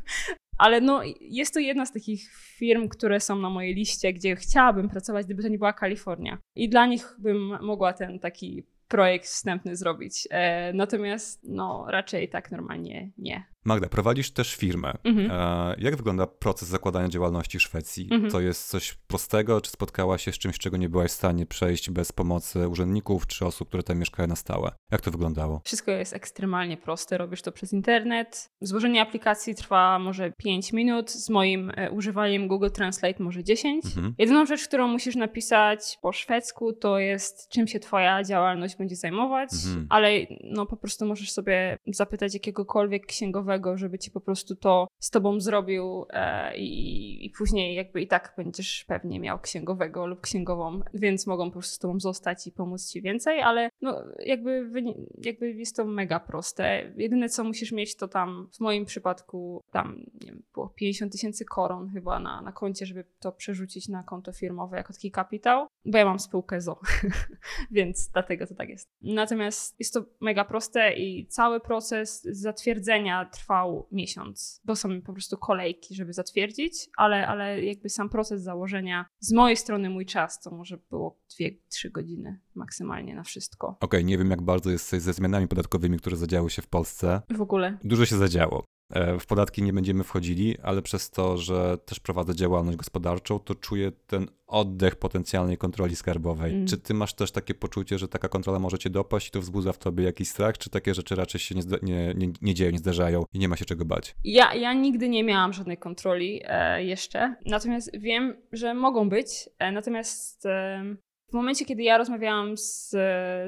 ale 0.57 0.81
no, 0.81 1.01
jest 1.21 1.53
to 1.53 1.59
jedna 1.59 1.85
z 1.85 1.93
takich 1.93 2.31
firm, 2.57 2.87
które 2.87 3.19
są 3.19 3.39
na 3.39 3.49
mojej 3.49 3.75
liście, 3.75 4.13
gdzie 4.13 4.35
chciałabym 4.35 4.89
pracować, 4.89 5.25
gdyby 5.25 5.43
to 5.43 5.49
nie 5.49 5.57
była 5.57 5.73
Kalifornia. 5.73 6.37
I 6.55 6.69
dla 6.69 6.85
nich 6.85 7.15
bym 7.19 7.57
mogła 7.61 7.93
ten 7.93 8.19
taki 8.19 8.63
projekt 8.87 9.25
wstępny 9.25 9.75
zrobić. 9.75 10.27
E, 10.31 10.73
natomiast 10.73 11.41
no, 11.43 11.85
raczej 11.89 12.29
tak 12.29 12.51
normalnie 12.51 13.11
nie. 13.17 13.54
Magda, 13.65 13.89
prowadzisz 13.89 14.31
też 14.31 14.55
firmę. 14.55 14.93
Mhm. 15.03 15.31
E, 15.31 15.75
jak 15.77 15.95
wygląda 15.95 16.27
proces 16.27 16.69
zakładania 16.69 17.09
działalności 17.09 17.59
w 17.59 17.61
Szwecji? 17.61 18.07
Mhm. 18.11 18.31
To 18.31 18.39
jest 18.41 18.67
coś 18.69 18.93
prostego, 19.07 19.61
czy 19.61 19.71
spotkałaś 19.71 20.23
się 20.23 20.31
z 20.31 20.37
czymś, 20.37 20.57
czego 20.57 20.77
nie 20.77 20.89
byłaś 20.89 21.11
w 21.11 21.13
stanie 21.13 21.45
przejść 21.45 21.89
bez 21.89 22.11
pomocy 22.11 22.67
urzędników 22.67 23.27
czy 23.27 23.45
osób, 23.45 23.67
które 23.67 23.83
tam 23.83 23.99
mieszkają 23.99 24.27
na 24.27 24.35
stałe? 24.35 24.71
Jak 24.91 25.01
to 25.01 25.11
wyglądało? 25.11 25.61
Wszystko 25.65 25.91
jest 25.91 26.13
ekstremalnie 26.13 26.77
proste. 26.77 27.17
Robisz 27.17 27.41
to 27.41 27.51
przez 27.51 27.73
internet. 27.73 28.49
Złożenie 28.61 29.01
aplikacji 29.01 29.55
trwa 29.55 29.99
może 29.99 30.31
5 30.31 30.73
minut. 30.73 31.11
Z 31.11 31.29
moim 31.29 31.71
e, 31.75 31.91
używaniem 31.91 32.47
Google 32.47 32.69
Translate 32.69 33.23
może 33.23 33.43
10. 33.43 33.85
Mhm. 33.85 34.15
Jedyną 34.17 34.45
rzecz, 34.45 34.67
którą 34.67 34.87
musisz 34.87 35.15
napisać 35.15 35.97
po 36.01 36.11
szwedzku, 36.11 36.73
to 36.73 36.99
jest 36.99 37.49
czym 37.49 37.67
się 37.67 37.79
twoja 37.79 38.23
działalność 38.23 38.75
będzie 38.75 38.95
zajmować, 38.95 39.49
Mhm. 39.53 39.87
ale 39.89 40.09
no 40.43 40.65
po 40.65 40.77
prostu 40.77 41.05
możesz 41.05 41.31
sobie 41.31 41.77
zapytać 41.87 42.33
jakiegokolwiek 42.33 43.05
księgowego, 43.05 43.54
żeby 43.75 43.99
ci 43.99 44.11
po 44.11 44.21
prostu 44.21 44.55
to 44.55 44.87
z 44.99 45.09
tobą 45.09 45.39
zrobił 45.39 46.05
e, 46.09 46.57
i, 46.57 47.25
i 47.25 47.29
później 47.29 47.75
jakby 47.75 48.01
i 48.01 48.07
tak 48.07 48.33
będziesz 48.37 48.85
pewnie 48.87 49.19
miał 49.19 49.39
księgowego 49.39 50.07
lub 50.07 50.21
księgową, 50.21 50.81
więc 50.93 51.27
mogą 51.27 51.45
po 51.45 51.51
prostu 51.51 51.75
z 51.75 51.79
tobą 51.79 51.99
zostać 51.99 52.47
i 52.47 52.51
pomóc 52.51 52.89
ci 52.89 53.01
więcej, 53.01 53.41
ale 53.41 53.69
no 53.81 54.03
jakby, 54.19 54.71
jakby 55.17 55.51
jest 55.51 55.75
to 55.75 55.85
mega 55.85 56.19
proste. 56.19 56.93
Jedyne 56.97 57.29
co 57.29 57.43
musisz 57.43 57.71
mieć 57.71 57.95
to 57.95 58.07
tam 58.07 58.49
w 58.53 58.59
moim 58.59 58.85
przypadku 58.85 59.63
tam 59.71 60.05
nie 60.21 60.27
wiem, 60.27 60.43
było 60.53 60.69
50 60.69 61.11
tysięcy 61.11 61.45
koron 61.45 61.89
chyba 61.89 62.19
na, 62.19 62.41
na 62.41 62.51
koncie, 62.51 62.85
żeby 62.85 63.05
to 63.19 63.31
przerzucić 63.31 63.87
na 63.87 64.03
konto 64.03 64.31
firmowe 64.31 64.77
jako 64.77 64.93
taki 64.93 65.11
kapitał, 65.11 65.67
bo 65.85 65.97
ja 65.97 66.05
mam 66.05 66.19
spółkę 66.19 66.61
ZO, 66.61 66.79
więc 67.71 68.09
dlatego 68.13 68.47
to 68.47 68.55
tak 68.55 68.69
jest. 68.69 68.89
Natomiast 69.01 69.75
jest 69.79 69.93
to 69.93 70.05
mega 70.21 70.45
proste 70.45 70.93
i 70.93 71.27
cały 71.27 71.59
proces 71.59 72.23
zatwierdzenia 72.23 73.25
trwał 73.45 73.87
miesiąc, 73.91 74.61
bo 74.65 74.75
są 74.75 75.01
po 75.01 75.13
prostu 75.13 75.37
kolejki, 75.37 75.95
żeby 75.95 76.13
zatwierdzić, 76.13 76.89
ale, 76.97 77.27
ale 77.27 77.63
jakby 77.63 77.89
sam 77.89 78.09
proces 78.09 78.41
założenia, 78.41 79.05
z 79.19 79.33
mojej 79.33 79.57
strony 79.57 79.89
mój 79.89 80.05
czas, 80.05 80.41
to 80.41 80.51
może 80.51 80.77
było 80.89 81.19
2-3 81.39 81.91
godziny 81.91 82.39
maksymalnie 82.55 83.15
na 83.15 83.23
wszystko. 83.23 83.77
Okej, 83.79 84.05
nie 84.05 84.17
wiem 84.17 84.29
jak 84.31 84.41
bardzo 84.41 84.71
jest 84.71 84.89
ze 84.89 85.13
zmianami 85.13 85.47
podatkowymi, 85.47 85.97
które 85.97 86.17
zadziały 86.17 86.49
się 86.49 86.61
w 86.61 86.67
Polsce. 86.67 87.21
W 87.29 87.41
ogóle. 87.41 87.77
Dużo 87.83 88.05
się 88.05 88.17
zadziało. 88.17 88.65
E, 88.89 89.19
W 89.19 89.25
podatki 89.25 89.63
nie 89.63 89.73
będziemy 89.73 90.03
wchodzili, 90.03 90.57
ale 90.63 90.81
przez 90.81 91.09
to, 91.11 91.37
że 91.37 91.77
też 91.85 91.99
prowadzę 91.99 92.35
działalność 92.35 92.77
gospodarczą, 92.77 93.39
to 93.39 93.55
czuję 93.55 93.91
ten 94.07 94.27
oddech 94.47 94.95
potencjalnej 94.95 95.57
kontroli 95.57 95.95
skarbowej. 95.95 96.53
Mm. 96.53 96.67
Czy 96.67 96.77
ty 96.77 96.93
masz 96.93 97.13
też 97.13 97.31
takie 97.31 97.53
poczucie, 97.53 97.97
że 97.97 98.07
taka 98.07 98.29
kontrola 98.29 98.59
może 98.59 98.77
cię 98.77 98.89
dopaść 98.89 99.27
i 99.27 99.31
to 99.31 99.41
wzbudza 99.41 99.73
w 99.73 99.77
tobie 99.77 100.03
jakiś 100.03 100.29
strach, 100.29 100.57
czy 100.57 100.69
takie 100.69 100.93
rzeczy 100.93 101.15
raczej 101.15 101.41
się 101.41 101.55
nie, 101.55 101.61
nie, 101.81 102.13
nie, 102.15 102.33
nie 102.41 102.53
dzieją, 102.53 102.71
nie 102.71 102.77
zdarzają 102.77 103.23
i 103.33 103.39
nie 103.39 103.47
ma 103.47 103.55
się 103.55 103.65
czego 103.65 103.85
bać? 103.85 104.15
Ja, 104.23 104.53
ja 104.53 104.73
nigdy 104.73 105.09
nie 105.09 105.23
miałam 105.23 105.53
żadnej 105.53 105.77
kontroli 105.77 106.41
e, 106.45 106.83
jeszcze, 106.83 107.35
natomiast 107.45 107.97
wiem, 107.99 108.35
że 108.51 108.73
mogą 108.73 109.09
być. 109.09 109.49
E, 109.59 109.71
natomiast 109.71 110.45
e, 110.45 110.95
w 111.29 111.33
momencie, 111.33 111.65
kiedy 111.65 111.83
ja 111.83 111.97
rozmawiałam 111.97 112.57
z, 112.57 112.95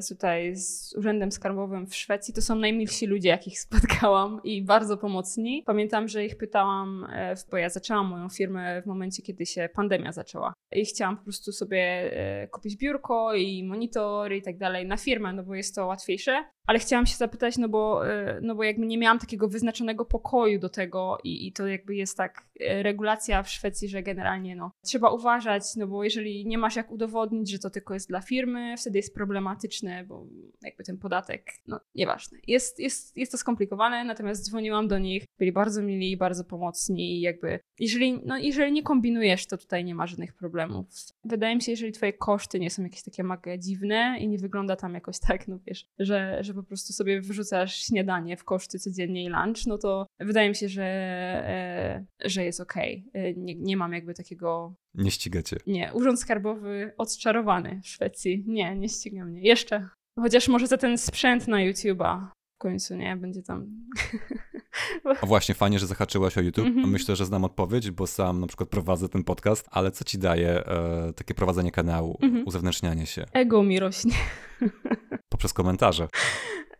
tutaj 0.10 0.56
z 0.56 0.96
Urzędem 0.98 1.32
Skarbowym 1.32 1.88
w 1.88 1.96
Szwecji, 1.96 2.34
to 2.34 2.42
są 2.42 2.56
najmilsi 2.56 3.06
ludzie, 3.06 3.30
jakich 3.30 3.60
spotkałam 3.60 4.40
i 4.44 4.62
bardzo 4.62 4.98
pomocni. 4.98 5.64
Pamiętam, 5.66 6.08
że 6.08 6.26
ich 6.26 6.38
pytałam, 6.38 7.08
e, 7.14 7.36
bo 7.52 7.58
ja 7.58 7.70
zaczęłam 7.70 8.08
moją 8.08 8.30
firmę 8.30 8.82
w 8.82 8.86
momencie, 8.86 9.24
kiedy 9.24 9.46
się 9.46 9.70
pandemia 9.74 10.12
zaczęła. 10.12 10.54
I 10.72 10.86
chciałam 10.86 11.18
po 11.18 11.24
prostu 11.24 11.52
sobie 11.52 11.80
e, 12.14 12.48
kupić 12.48 12.78
biurko 12.78 13.34
i 13.34 13.64
monitor 13.64 14.34
i 14.34 14.42
tak 14.42 14.58
dalej 14.58 14.86
na 14.86 14.98
firmę, 14.98 15.34
no 15.34 15.44
bo 15.44 15.56
jest 15.56 15.76
to 15.76 15.86
łatwiejsze. 15.86 16.44
Ale 16.68 16.80
chciałam 16.80 17.06
się 17.06 17.16
zapytać, 17.16 17.58
no 17.58 17.70
bo, 17.70 18.12
e, 18.12 18.40
no 18.42 18.56
bo 18.56 18.64
jakby 18.64 18.86
nie 18.86 18.98
miałam 18.98 19.20
takiego 19.20 19.48
wyznaczonego 19.48 20.06
pokoju 20.06 20.60
do 20.60 20.70
tego 20.70 21.18
i, 21.24 21.48
i 21.48 21.54
to 21.54 21.68
jakby 21.68 21.96
jest 21.96 22.18
tak 22.18 22.48
e, 22.60 22.84
regulacja 22.84 23.44
w 23.44 23.50
Szwecji, 23.50 23.90
że 23.90 24.04
generalnie 24.04 24.56
no 24.56 24.72
trzeba 24.84 25.10
uważać, 25.10 25.64
no 25.76 25.88
bo 25.88 26.04
jeżeli 26.04 26.46
nie 26.46 26.58
masz 26.58 26.76
jak 26.76 26.92
udowodnić, 26.92 27.52
że 27.52 27.60
to 27.60 27.70
tylko 27.70 27.94
jest 27.94 28.10
dla 28.10 28.22
firmy, 28.22 28.76
wtedy 28.78 28.98
jest 28.98 29.16
problematyczne, 29.16 30.06
bo 30.06 30.28
jakby 30.62 30.84
ten 30.84 30.98
podatek, 30.98 31.52
no 31.68 31.80
nieważne. 31.96 32.38
Jest, 32.48 32.80
jest, 32.80 33.18
jest 33.18 33.32
to 33.32 33.38
skomplikowane, 33.38 34.04
natomiast 34.04 34.46
dzwoniłam 34.46 34.88
do 34.88 35.00
nich, 35.00 35.26
byli 35.40 35.52
bardzo 35.52 35.82
mili 35.82 36.18
bardzo 36.18 36.44
pomocni 36.44 37.18
i 37.18 37.22
jakby 37.22 37.60
jeżeli, 37.80 38.20
no 38.26 38.38
jeżeli 38.38 38.72
nie 38.72 38.84
kombinujesz, 38.84 39.48
to 39.48 39.58
tutaj 39.58 39.86
nie 39.86 39.96
ma 39.96 40.08
żadnych 40.08 40.34
problemów. 40.34 40.86
Wydaje 41.24 41.56
mi 41.56 41.62
się, 41.62 41.72
jeżeli 41.72 41.92
twoje 41.92 42.14
koszty 42.14 42.60
nie 42.60 42.70
są 42.70 42.84
jakieś 42.84 43.04
takie 43.04 43.24
mega 43.24 43.58
dziwne 43.58 44.18
i 44.20 44.28
nie 44.28 44.38
wygląda 44.38 44.76
tam 44.76 44.94
jakoś 44.94 45.20
tak, 45.20 45.48
no 45.48 45.60
wiesz, 45.66 45.86
że, 46.00 46.38
że 46.44 46.54
po 46.62 46.68
prostu 46.68 46.94
sobie 46.94 47.22
wyrzucasz 47.22 47.76
śniadanie 47.76 48.38
w 48.38 48.44
koszty 48.44 48.80
codziennie 48.80 49.24
i 49.24 49.30
lunch, 49.30 49.66
no 49.68 49.78
to 49.78 50.08
wydaje 50.20 50.50
mi 50.50 50.56
się, 50.56 50.70
że, 50.70 50.84
e, 50.84 52.06
że 52.26 52.44
jest 52.44 52.60
okej. 52.60 53.06
E, 53.14 53.34
Nie, 53.34 53.56
nie 53.56 53.78
mam 53.78 53.94
jakby 53.94 54.14
takiego 54.14 54.74
Nie 54.94 55.12
ścigacie. 55.12 55.58
nie, 55.68 55.92
Urząd 55.94 56.20
Skarbowy 56.22 56.94
odczarowany 56.98 57.82
w 57.84 57.88
Szwecji. 57.88 58.44
Nie, 58.48 58.76
nie 58.76 58.90
ściga 58.90 59.26
mnie. 59.26 59.42
Jeszcze. 59.42 59.90
Chociaż 60.20 60.48
może 60.48 60.68
za 60.68 60.78
ten 60.78 60.98
sprzęt 60.98 61.48
na 61.48 61.58
YouTube'a 61.58 62.28
w 62.58 62.60
końcu, 62.60 62.96
nie? 62.96 63.16
Będzie 63.18 63.42
tam... 63.44 63.66
A 65.22 65.26
właśnie, 65.26 65.56
fajnie, 65.56 65.80
że 65.80 65.88
zahaczyłaś 65.88 66.38
o 66.38 66.42
YouTube. 66.42 66.68
Mhm. 66.68 66.90
Myślę, 66.90 67.16
że 67.16 67.26
znam 67.26 67.44
odpowiedź, 67.44 67.92
bo 67.92 68.08
sam 68.08 68.40
na 68.40 68.48
przykład 68.48 68.70
prowadzę 68.70 69.10
ten 69.10 69.24
podcast, 69.24 69.68
ale 69.72 69.92
co 69.92 70.04
ci 70.04 70.18
daje 70.18 70.50
e, 70.66 71.14
takie 71.16 71.34
prowadzenie 71.34 71.72
kanału, 71.72 72.18
Mhm. 72.22 72.44
uzewnętrznianie 72.48 73.06
się 73.06 73.26
Ego 73.34 73.64
mi 73.64 73.80
rośnie. 73.80 74.14
poprzez 75.34 75.54
komentarze? 75.54 76.08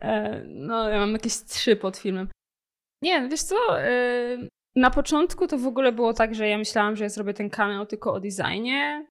E, 0.00 0.42
No, 0.46 0.88
ja 0.88 0.98
mam 0.98 1.12
jakieś 1.12 1.34
trzy 1.44 1.76
pod 1.76 1.96
filmem. 1.96 2.28
Nie, 3.02 3.28
wiesz 3.28 3.42
co? 3.42 3.80
e, 3.80 4.38
Na 4.76 4.90
początku 4.90 5.46
to 5.46 5.58
w 5.58 5.66
ogóle 5.66 5.92
było 5.92 6.14
tak, 6.14 6.34
że 6.34 6.48
ja 6.48 6.58
myślałam, 6.58 6.96
że 6.96 7.04
ja 7.04 7.10
zrobię 7.10 7.34
ten 7.34 7.50
kanał 7.50 7.86
tylko 7.86 8.12
o 8.12 8.20
designie, 8.20 9.06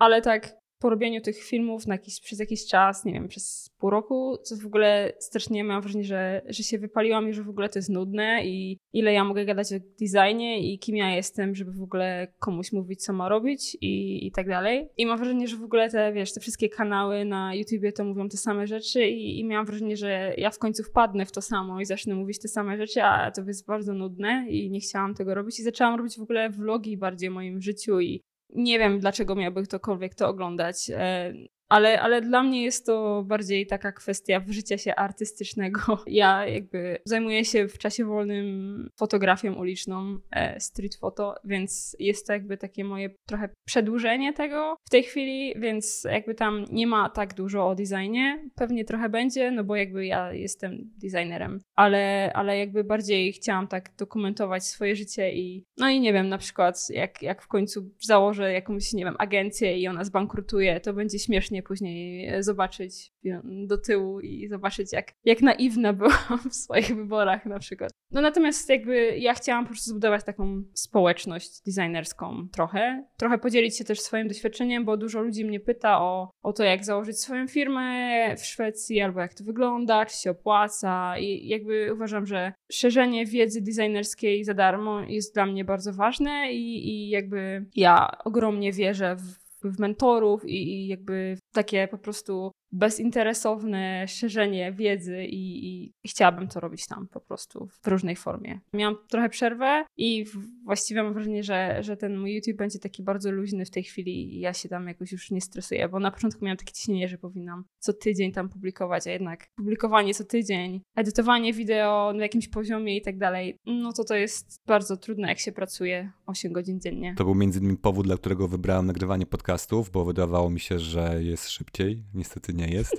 ale 0.00 0.22
tak 0.22 0.52
po 0.84 0.90
robieniu 0.90 1.20
tych 1.20 1.42
filmów 1.42 1.86
na 1.86 1.94
jakiś, 1.94 2.20
przez 2.20 2.38
jakiś 2.38 2.66
czas, 2.66 3.04
nie 3.04 3.12
wiem, 3.12 3.28
przez 3.28 3.70
pół 3.78 3.90
roku, 3.90 4.36
to 4.48 4.56
w 4.56 4.66
ogóle 4.66 5.12
strasznie 5.18 5.64
mam 5.64 5.82
wrażenie, 5.82 6.04
że, 6.04 6.42
że 6.48 6.62
się 6.62 6.78
wypaliłam 6.78 7.28
i 7.28 7.32
że 7.32 7.42
w 7.42 7.48
ogóle 7.48 7.68
to 7.68 7.78
jest 7.78 7.90
nudne 7.90 8.46
i 8.46 8.78
ile 8.92 9.12
ja 9.12 9.24
mogę 9.24 9.44
gadać 9.44 9.72
o 9.72 9.76
designie 10.00 10.72
i 10.72 10.78
kim 10.78 10.96
ja 10.96 11.16
jestem, 11.16 11.54
żeby 11.54 11.72
w 11.72 11.82
ogóle 11.82 12.32
komuś 12.38 12.72
mówić, 12.72 13.04
co 13.04 13.12
ma 13.12 13.28
robić 13.28 13.76
i, 13.80 14.26
i 14.26 14.32
tak 14.32 14.48
dalej. 14.48 14.88
I 14.96 15.06
mam 15.06 15.18
wrażenie, 15.18 15.48
że 15.48 15.56
w 15.56 15.64
ogóle 15.64 15.90
te, 15.90 16.12
wiesz, 16.12 16.34
te 16.34 16.40
wszystkie 16.40 16.68
kanały 16.68 17.24
na 17.24 17.54
YouTubie 17.54 17.92
to 17.92 18.04
mówią 18.04 18.28
te 18.28 18.36
same 18.36 18.66
rzeczy 18.66 19.06
i, 19.06 19.40
i 19.40 19.44
miałam 19.44 19.66
wrażenie, 19.66 19.96
że 19.96 20.34
ja 20.38 20.50
w 20.50 20.58
końcu 20.58 20.82
wpadnę 20.82 21.26
w 21.26 21.32
to 21.32 21.42
samo 21.42 21.80
i 21.80 21.84
zacznę 21.84 22.14
mówić 22.14 22.38
te 22.38 22.48
same 22.48 22.76
rzeczy, 22.78 23.02
a 23.02 23.30
to 23.30 23.42
jest 23.42 23.66
bardzo 23.66 23.94
nudne 23.94 24.46
i 24.50 24.70
nie 24.70 24.80
chciałam 24.80 25.14
tego 25.14 25.34
robić 25.34 25.60
i 25.60 25.62
zaczęłam 25.62 25.96
robić 25.96 26.18
w 26.18 26.22
ogóle 26.22 26.50
vlogi 26.50 26.96
bardziej 26.96 27.28
o 27.28 27.32
moim 27.32 27.60
życiu 27.60 28.00
i 28.00 28.20
nie 28.54 28.78
wiem, 28.78 29.00
dlaczego 29.00 29.34
miałby 29.34 29.62
ktokolwiek 29.62 30.14
to 30.14 30.28
oglądać, 30.28 30.90
e, 30.90 31.32
ale, 31.74 32.00
ale 32.00 32.20
dla 32.20 32.42
mnie 32.42 32.62
jest 32.62 32.86
to 32.86 33.24
bardziej 33.26 33.66
taka 33.66 33.92
kwestia 33.92 34.44
życia 34.48 34.78
się 34.78 34.94
artystycznego. 34.94 35.80
Ja 36.06 36.46
jakby 36.46 36.98
zajmuję 37.04 37.44
się 37.44 37.68
w 37.68 37.78
czasie 37.78 38.04
wolnym 38.04 38.88
fotografią 38.96 39.54
uliczną, 39.54 40.18
e, 40.30 40.60
street 40.60 40.96
photo, 40.96 41.34
więc 41.44 41.96
jest 41.98 42.26
to 42.26 42.32
jakby 42.32 42.56
takie 42.56 42.84
moje 42.84 43.10
trochę 43.26 43.48
przedłużenie 43.66 44.32
tego 44.32 44.76
w 44.86 44.90
tej 44.90 45.02
chwili, 45.02 45.54
więc 45.56 46.06
jakby 46.10 46.34
tam 46.34 46.64
nie 46.70 46.86
ma 46.86 47.10
tak 47.10 47.34
dużo 47.34 47.68
o 47.68 47.74
designie. 47.74 48.50
Pewnie 48.54 48.84
trochę 48.84 49.08
będzie, 49.08 49.50
no 49.50 49.64
bo 49.64 49.76
jakby 49.76 50.06
ja 50.06 50.32
jestem 50.32 50.90
designerem, 51.02 51.60
ale, 51.76 52.32
ale 52.34 52.58
jakby 52.58 52.84
bardziej 52.84 53.32
chciałam 53.32 53.68
tak 53.68 53.96
dokumentować 53.98 54.64
swoje 54.64 54.96
życie 54.96 55.32
i 55.32 55.64
no 55.78 55.88
i 55.88 56.00
nie 56.00 56.12
wiem, 56.12 56.28
na 56.28 56.38
przykład 56.38 56.76
jak, 56.90 57.22
jak 57.22 57.42
w 57.42 57.48
końcu 57.48 57.90
założę 58.00 58.52
jakąś, 58.52 58.92
nie 58.92 59.04
wiem, 59.04 59.16
agencję 59.18 59.78
i 59.78 59.88
ona 59.88 60.04
zbankrutuje, 60.04 60.80
to 60.80 60.92
będzie 60.92 61.18
śmiesznie 61.18 61.63
później 61.64 62.30
zobaczyć 62.42 63.12
do 63.42 63.78
tyłu 63.78 64.20
i 64.20 64.48
zobaczyć, 64.48 64.92
jak, 64.92 65.12
jak 65.24 65.42
naiwna 65.42 65.92
byłam 65.92 66.38
w 66.50 66.54
swoich 66.54 66.96
wyborach 66.96 67.46
na 67.46 67.58
przykład. 67.58 67.90
No 68.10 68.20
natomiast 68.20 68.68
jakby 68.68 69.18
ja 69.18 69.34
chciałam 69.34 69.64
po 69.64 69.70
prostu 69.70 69.90
zbudować 69.90 70.24
taką 70.24 70.62
społeczność 70.74 71.62
designerską 71.66 72.48
trochę. 72.52 73.04
Trochę 73.16 73.38
podzielić 73.38 73.78
się 73.78 73.84
też 73.84 74.00
swoim 74.00 74.28
doświadczeniem, 74.28 74.84
bo 74.84 74.96
dużo 74.96 75.22
ludzi 75.22 75.44
mnie 75.44 75.60
pyta 75.60 76.00
o, 76.00 76.30
o 76.42 76.52
to, 76.52 76.64
jak 76.64 76.84
założyć 76.84 77.20
swoją 77.20 77.48
firmę 77.48 78.36
w 78.36 78.44
Szwecji, 78.44 79.00
albo 79.00 79.20
jak 79.20 79.34
to 79.34 79.44
wygląda, 79.44 80.06
czy 80.06 80.16
się 80.16 80.30
opłaca 80.30 81.18
i 81.18 81.48
jakby 81.48 81.94
uważam, 81.94 82.26
że 82.26 82.52
szerzenie 82.72 83.26
wiedzy 83.26 83.60
designerskiej 83.62 84.44
za 84.44 84.54
darmo 84.54 85.00
jest 85.00 85.34
dla 85.34 85.46
mnie 85.46 85.64
bardzo 85.64 85.92
ważne 85.92 86.52
i, 86.52 86.88
i 86.88 87.08
jakby 87.08 87.66
ja 87.76 88.10
ogromnie 88.24 88.72
wierzę 88.72 89.16
w 89.16 89.44
w 89.64 89.78
mentorów 89.78 90.44
i, 90.44 90.72
i 90.72 90.86
jakby 90.86 91.36
takie 91.54 91.88
po 91.88 91.98
prostu 91.98 92.52
bezinteresowne 92.74 94.08
szerzenie 94.08 94.72
wiedzy 94.72 95.24
i, 95.24 95.66
i, 95.66 95.92
chciałabym 96.06 96.48
to 96.48 96.60
robić 96.60 96.86
tam 96.86 97.08
po 97.08 97.20
prostu 97.20 97.68
w 97.82 97.86
różnej 97.86 98.16
formie. 98.16 98.60
Miałam 98.72 98.96
trochę 99.08 99.28
przerwę 99.28 99.84
i 99.96 100.24
właściwie 100.64 101.02
mam 101.02 101.14
wrażenie, 101.14 101.42
że, 101.42 101.82
że 101.82 101.96
ten 101.96 102.18
mój 102.18 102.34
YouTube 102.34 102.56
będzie 102.56 102.78
taki 102.78 103.02
bardzo 103.02 103.30
luźny 103.30 103.64
w 103.64 103.70
tej 103.70 103.82
chwili 103.82 104.36
i 104.36 104.40
ja 104.40 104.52
się 104.52 104.68
tam 104.68 104.88
jakoś 104.88 105.12
już 105.12 105.30
nie 105.30 105.40
stresuję, 105.40 105.88
bo 105.88 106.00
na 106.00 106.10
początku 106.10 106.44
miałam 106.44 106.56
takie 106.56 106.72
ciśnienie, 106.72 107.08
że 107.08 107.18
powinnam 107.18 107.64
co 107.78 107.92
tydzień 107.92 108.32
tam 108.32 108.48
publikować, 108.48 109.06
a 109.06 109.10
jednak 109.10 109.46
publikowanie 109.56 110.14
co 110.14 110.24
tydzień, 110.24 110.80
edytowanie 110.96 111.52
wideo 111.52 112.12
na 112.12 112.22
jakimś 112.22 112.48
poziomie 112.48 112.96
i 112.96 113.02
tak 113.02 113.18
dalej, 113.18 113.58
no 113.66 113.92
to 113.92 114.04
to 114.04 114.14
jest 114.14 114.60
bardzo 114.66 114.96
trudne, 114.96 115.28
jak 115.28 115.38
się 115.38 115.52
pracuje 115.52 116.12
8 116.26 116.52
godzin 116.52 116.80
dziennie. 116.80 117.14
To 117.16 117.24
był 117.24 117.34
między 117.34 117.58
innymi 117.60 117.78
powód, 117.78 118.06
dla 118.06 118.16
którego 118.16 118.48
wybrałem 118.48 118.86
nagrywanie 118.86 119.26
podcastów, 119.26 119.90
bo 119.90 120.04
wydawało 120.04 120.50
mi 120.50 120.60
się, 120.60 120.78
że 120.78 121.22
jest 121.22 121.43
szybciej. 121.48 122.04
Niestety 122.14 122.54
nie 122.54 122.68
jest. 122.68 122.96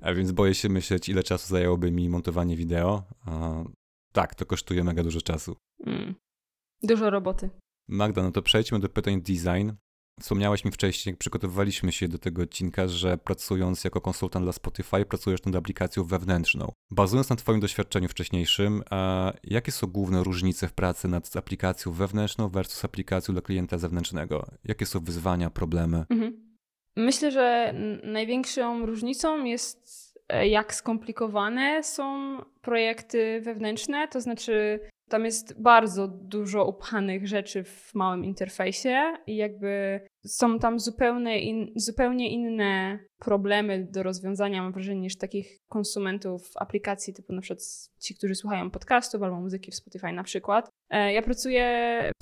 A 0.00 0.14
więc 0.14 0.32
boję 0.32 0.54
się 0.54 0.68
myśleć, 0.68 1.08
ile 1.08 1.22
czasu 1.22 1.48
zajęłoby 1.48 1.90
mi 1.90 2.08
montowanie 2.08 2.56
wideo. 2.56 3.02
A, 3.26 3.64
tak, 4.12 4.34
to 4.34 4.46
kosztuje 4.46 4.84
mega 4.84 5.02
dużo 5.02 5.20
czasu. 5.20 5.56
Mm. 5.86 6.14
Dużo 6.82 7.10
roboty. 7.10 7.50
Magda, 7.88 8.22
no 8.22 8.32
to 8.32 8.42
przejdźmy 8.42 8.80
do 8.80 8.88
pytań 8.88 9.22
design. 9.22 9.70
Wspomniałaś 10.20 10.64
mi 10.64 10.70
wcześniej, 10.70 11.12
jak 11.12 11.18
przygotowywaliśmy 11.18 11.92
się 11.92 12.08
do 12.08 12.18
tego 12.18 12.42
odcinka, 12.42 12.88
że 12.88 13.18
pracując 13.18 13.84
jako 13.84 14.00
konsultant 14.00 14.44
dla 14.44 14.52
Spotify, 14.52 15.04
pracujesz 15.04 15.44
nad 15.44 15.56
aplikacją 15.56 16.04
wewnętrzną. 16.04 16.72
Bazując 16.90 17.30
na 17.30 17.36
Twoim 17.36 17.60
doświadczeniu 17.60 18.08
wcześniejszym, 18.08 18.82
jakie 19.44 19.72
są 19.72 19.86
główne 19.86 20.24
różnice 20.24 20.68
w 20.68 20.72
pracy 20.72 21.08
nad 21.08 21.36
aplikacją 21.36 21.92
wewnętrzną 21.92 22.48
versus 22.48 22.84
aplikacją 22.84 23.34
dla 23.34 23.42
klienta 23.42 23.78
zewnętrznego? 23.78 24.46
Jakie 24.64 24.86
są 24.86 25.00
wyzwania, 25.00 25.50
problemy? 25.50 26.04
Mhm. 26.10 26.45
Myślę, 26.96 27.30
że 27.30 27.74
największą 28.02 28.86
różnicą 28.86 29.44
jest, 29.44 30.18
e, 30.28 30.48
jak 30.48 30.74
skomplikowane 30.74 31.82
są 31.82 32.36
projekty 32.62 33.40
wewnętrzne, 33.40 34.08
to 34.08 34.20
znaczy 34.20 34.80
tam 35.08 35.24
jest 35.24 35.62
bardzo 35.62 36.08
dużo 36.08 36.64
upchanych 36.64 37.26
rzeczy 37.26 37.64
w 37.64 37.94
małym 37.94 38.24
interfejsie 38.24 39.14
i 39.26 39.36
jakby 39.36 40.00
są 40.26 40.58
tam 40.58 40.78
zupełnie, 40.78 41.40
in, 41.40 41.72
zupełnie 41.76 42.30
inne 42.30 42.98
problemy 43.18 43.88
do 43.90 44.02
rozwiązania, 44.02 44.62
mam 44.62 44.72
wrażenie, 44.72 45.00
niż 45.00 45.16
takich 45.18 45.58
konsumentów 45.68 46.50
aplikacji, 46.56 47.14
typu 47.14 47.32
na 47.32 47.40
przykład 47.40 47.62
ci, 48.00 48.14
którzy 48.14 48.34
słuchają 48.34 48.70
podcastów 48.70 49.22
albo 49.22 49.40
muzyki 49.40 49.70
w 49.70 49.74
Spotify 49.74 50.12
na 50.12 50.24
przykład. 50.24 50.70
E, 50.90 51.12
ja 51.12 51.22
pracuję 51.22 51.66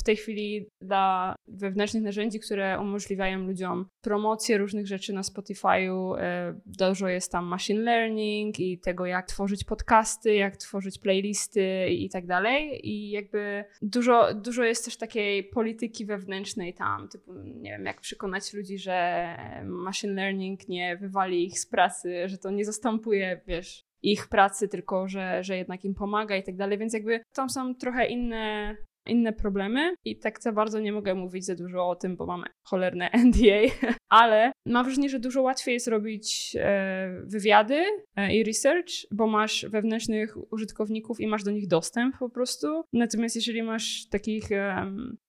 w 0.00 0.02
tej 0.02 0.16
chwili 0.16 0.66
dla 0.80 1.34
wewnętrznych 1.48 2.02
narzędzi, 2.02 2.40
które 2.40 2.80
umożliwiają 2.80 3.38
ludziom 3.38 3.86
promocję 4.04 4.58
różnych 4.58 4.86
rzeczy 4.86 5.12
na 5.12 5.22
Spotify'u. 5.22 6.16
E, 6.18 6.60
dużo 6.66 7.08
jest 7.08 7.32
tam 7.32 7.44
machine 7.44 7.80
learning 7.80 8.60
i 8.60 8.78
tego, 8.78 9.06
jak 9.06 9.26
tworzyć 9.26 9.64
podcasty, 9.64 10.34
jak 10.34 10.56
tworzyć 10.56 10.98
playlisty 10.98 11.86
i 11.88 12.10
tak 12.10 12.26
dalej. 12.26 12.74
I 12.76 13.11
jakby 13.11 13.64
dużo, 13.83 14.35
dużo 14.35 14.64
jest 14.64 14.85
też 14.85 14.97
takiej 14.97 15.45
polityki 15.45 16.07
wewnętrznej 16.07 16.75
tam, 16.75 17.09
typu, 17.09 17.35
nie 17.35 17.71
wiem, 17.71 17.85
jak 17.85 18.00
przekonać 18.00 18.52
ludzi, 18.52 18.78
że 18.78 19.26
machine 19.64 20.14
learning 20.14 20.69
nie 20.69 20.97
wywali 20.97 21.45
ich 21.45 21.59
z 21.59 21.66
pracy, 21.66 22.28
że 22.28 22.38
to 22.38 22.50
nie 22.50 22.64
zastępuje, 22.64 23.40
wiesz, 23.47 23.85
ich 24.02 24.28
pracy, 24.28 24.69
tylko 24.69 25.09
że, 25.09 25.45
że 25.45 25.57
jednak 25.57 25.85
im 25.85 25.95
pomaga 25.95 26.37
i 26.37 26.43
tak 26.43 26.57
dalej, 26.57 26.78
więc 26.78 26.95
jakby 26.95 27.21
tam 27.35 27.50
są 27.50 27.75
trochę 27.75 28.07
inne 28.07 28.76
inne 29.06 29.32
problemy 29.32 29.94
i 30.04 30.18
tak 30.18 30.42
za 30.42 30.52
bardzo 30.52 30.80
nie 30.80 30.92
mogę 30.92 31.14
mówić 31.14 31.44
za 31.44 31.54
dużo 31.54 31.88
o 31.88 31.96
tym, 31.96 32.16
bo 32.16 32.26
mamy 32.26 32.44
cholerne 32.62 33.11
NDA, 33.25 33.90
ale 34.08 34.52
mam 34.67 34.84
wrażenie, 34.84 35.08
że 35.08 35.21
dużo 35.21 35.43
łatwiej 35.43 35.73
jest 35.73 35.88
robić 35.88 36.56
e, 36.60 37.23
wywiady 37.25 37.84
e, 38.17 38.36
i 38.36 38.45
research, 38.45 38.90
bo 39.10 39.26
masz 39.26 39.67
wewnętrznych 39.71 40.52
użytkowników 40.52 41.21
i 41.21 41.26
masz 41.26 41.45
do 41.45 41.50
nich 41.50 41.67
dostęp 41.67 42.19
po 42.19 42.30
prostu. 42.30 42.84
Natomiast 42.93 43.36
jeżeli 43.36 43.62
masz 43.62 44.06
takich 44.10 44.49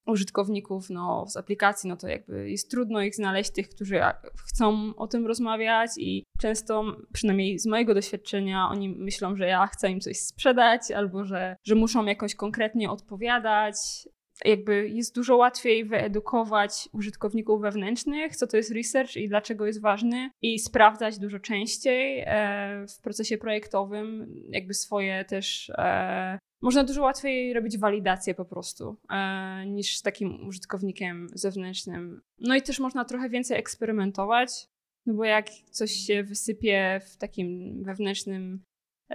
użytkowników 0.06 0.90
no, 0.90 1.26
z 1.28 1.38
aplikacji, 1.38 1.90
no 1.90 1.98
to 1.98 2.08
jakby 2.08 2.50
jest 2.50 2.72
trudno 2.72 3.02
ich 3.02 3.16
znaleźć, 3.16 3.52
tych, 3.52 3.70
którzy 3.70 4.02
chcą 4.48 4.96
o 4.96 5.08
tym 5.08 5.28
rozmawiać 5.28 5.90
i 5.98 6.24
często, 6.40 6.84
przynajmniej 7.14 7.60
z 7.60 7.66
mojego 7.66 7.94
doświadczenia, 7.94 8.70
oni 8.70 8.90
myślą, 8.90 9.36
że 9.36 9.48
ja 9.48 9.68
chcę 9.68 9.90
im 9.90 10.00
coś 10.00 10.18
sprzedać 10.18 10.92
albo 10.92 11.24
że, 11.24 11.56
że 11.64 11.76
muszą 11.76 12.06
jakoś 12.06 12.36
konkretnie 12.36 12.92
odpowiadać. 12.92 13.76
Jakby 14.46 14.90
jest 14.90 15.16
dużo 15.16 15.38
łatwiej 15.38 15.86
wyedukować 15.86 16.90
użytkowników 16.94 17.62
wewnętrznych, 17.62 18.36
co 18.36 18.48
to 18.48 18.58
jest 18.58 18.72
research 18.72 19.16
i 19.16 19.30
dlaczego 19.30 19.66
jest 19.66 19.82
ważny, 19.82 20.30
i 20.42 20.60
sprawdzać 20.60 21.20
dużo 21.20 21.40
częściej 21.40 22.24
e, 22.26 22.86
w 22.88 23.02
procesie 23.02 23.38
projektowym, 23.38 24.28
jakby 24.50 24.74
swoje 24.74 25.26
też 25.26 25.70
e, 25.70 26.40
można 26.66 26.84
dużo 26.84 27.02
łatwiej 27.04 27.54
robić 27.54 27.78
walidację 27.78 28.36
po 28.36 28.46
prostu 28.46 28.98
e, 29.10 29.66
niż 29.66 29.98
z 29.98 30.02
takim 30.02 30.48
użytkownikiem 30.48 31.28
zewnętrznym. 31.34 32.22
No 32.40 32.56
i 32.56 32.62
też 32.62 32.80
można 32.80 33.06
trochę 33.06 33.30
więcej 33.30 33.58
eksperymentować, 33.58 34.68
no 35.06 35.14
bo 35.14 35.26
jak 35.26 35.50
coś 35.50 35.92
się 35.92 36.24
wysypie 36.24 37.02
w 37.06 37.18
takim 37.18 37.80
wewnętrznym 37.84 38.64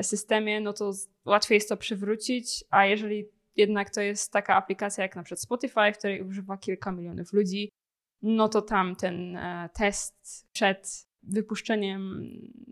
systemie, 0.03 0.61
no 0.61 0.73
to 0.73 0.93
łatwiej 1.25 1.57
jest 1.57 1.69
to 1.69 1.77
przywrócić, 1.77 2.65
a 2.71 2.87
jeżeli 2.87 3.25
jednak 3.57 3.91
to 3.91 4.01
jest 4.01 4.33
taka 4.33 4.57
aplikacja 4.57 5.03
jak 5.03 5.17
na 5.17 5.23
przykład 5.23 5.41
Spotify, 5.41 5.93
której 5.99 6.23
używa 6.23 6.59
kilka 6.59 6.93
milionów 6.93 7.33
ludzi, 7.33 7.71
no 8.23 8.49
to 8.49 8.63
tam 8.63 8.97
ten 8.97 9.37
e, 9.37 9.69
test 9.75 10.47
przed 10.53 11.10
wypuszczeniem 11.23 12.23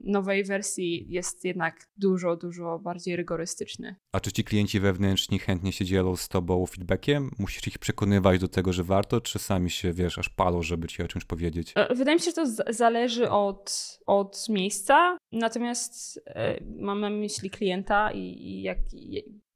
nowej 0.05 0.45
wersji 0.45 1.07
jest 1.09 1.45
jednak 1.45 1.89
dużo, 1.97 2.37
dużo 2.37 2.79
bardziej 2.79 3.17
rygorystyczny. 3.17 3.97
A 4.13 4.21
czy 4.21 4.33
ci 4.33 4.45
klienci 4.45 4.81
wewnętrzni 4.81 5.39
chętnie 5.39 5.73
się 5.73 5.85
dzielą 5.85 6.17
z 6.17 6.29
tobą 6.29 6.67
feedbackiem? 6.67 7.31
Musisz 7.39 7.69
ich 7.69 7.79
przekonywać 7.79 8.41
do 8.41 8.49
tego, 8.49 8.73
że 8.73 8.85
warto, 8.85 9.21
czy 9.21 9.39
sami 9.39 9.71
się, 9.71 9.93
wiesz, 9.93 10.19
aż 10.19 10.29
palą, 10.29 10.63
żeby 10.63 10.89
ci 10.89 11.03
o 11.03 11.09
czymś 11.09 11.25
powiedzieć? 11.25 11.73
E, 11.77 11.95
wydaje 11.95 12.17
mi 12.17 12.23
się, 12.23 12.31
że 12.31 12.33
to 12.33 12.73
zależy 12.73 13.31
od, 13.31 13.99
od 14.07 14.49
miejsca, 14.49 15.19
natomiast 15.33 16.21
e, 16.27 16.65
mam 16.65 17.01
na 17.01 17.11
myśli 17.11 17.51
klienta 17.51 18.13
i, 18.13 18.19
i 18.21 18.63
jak, 18.63 18.79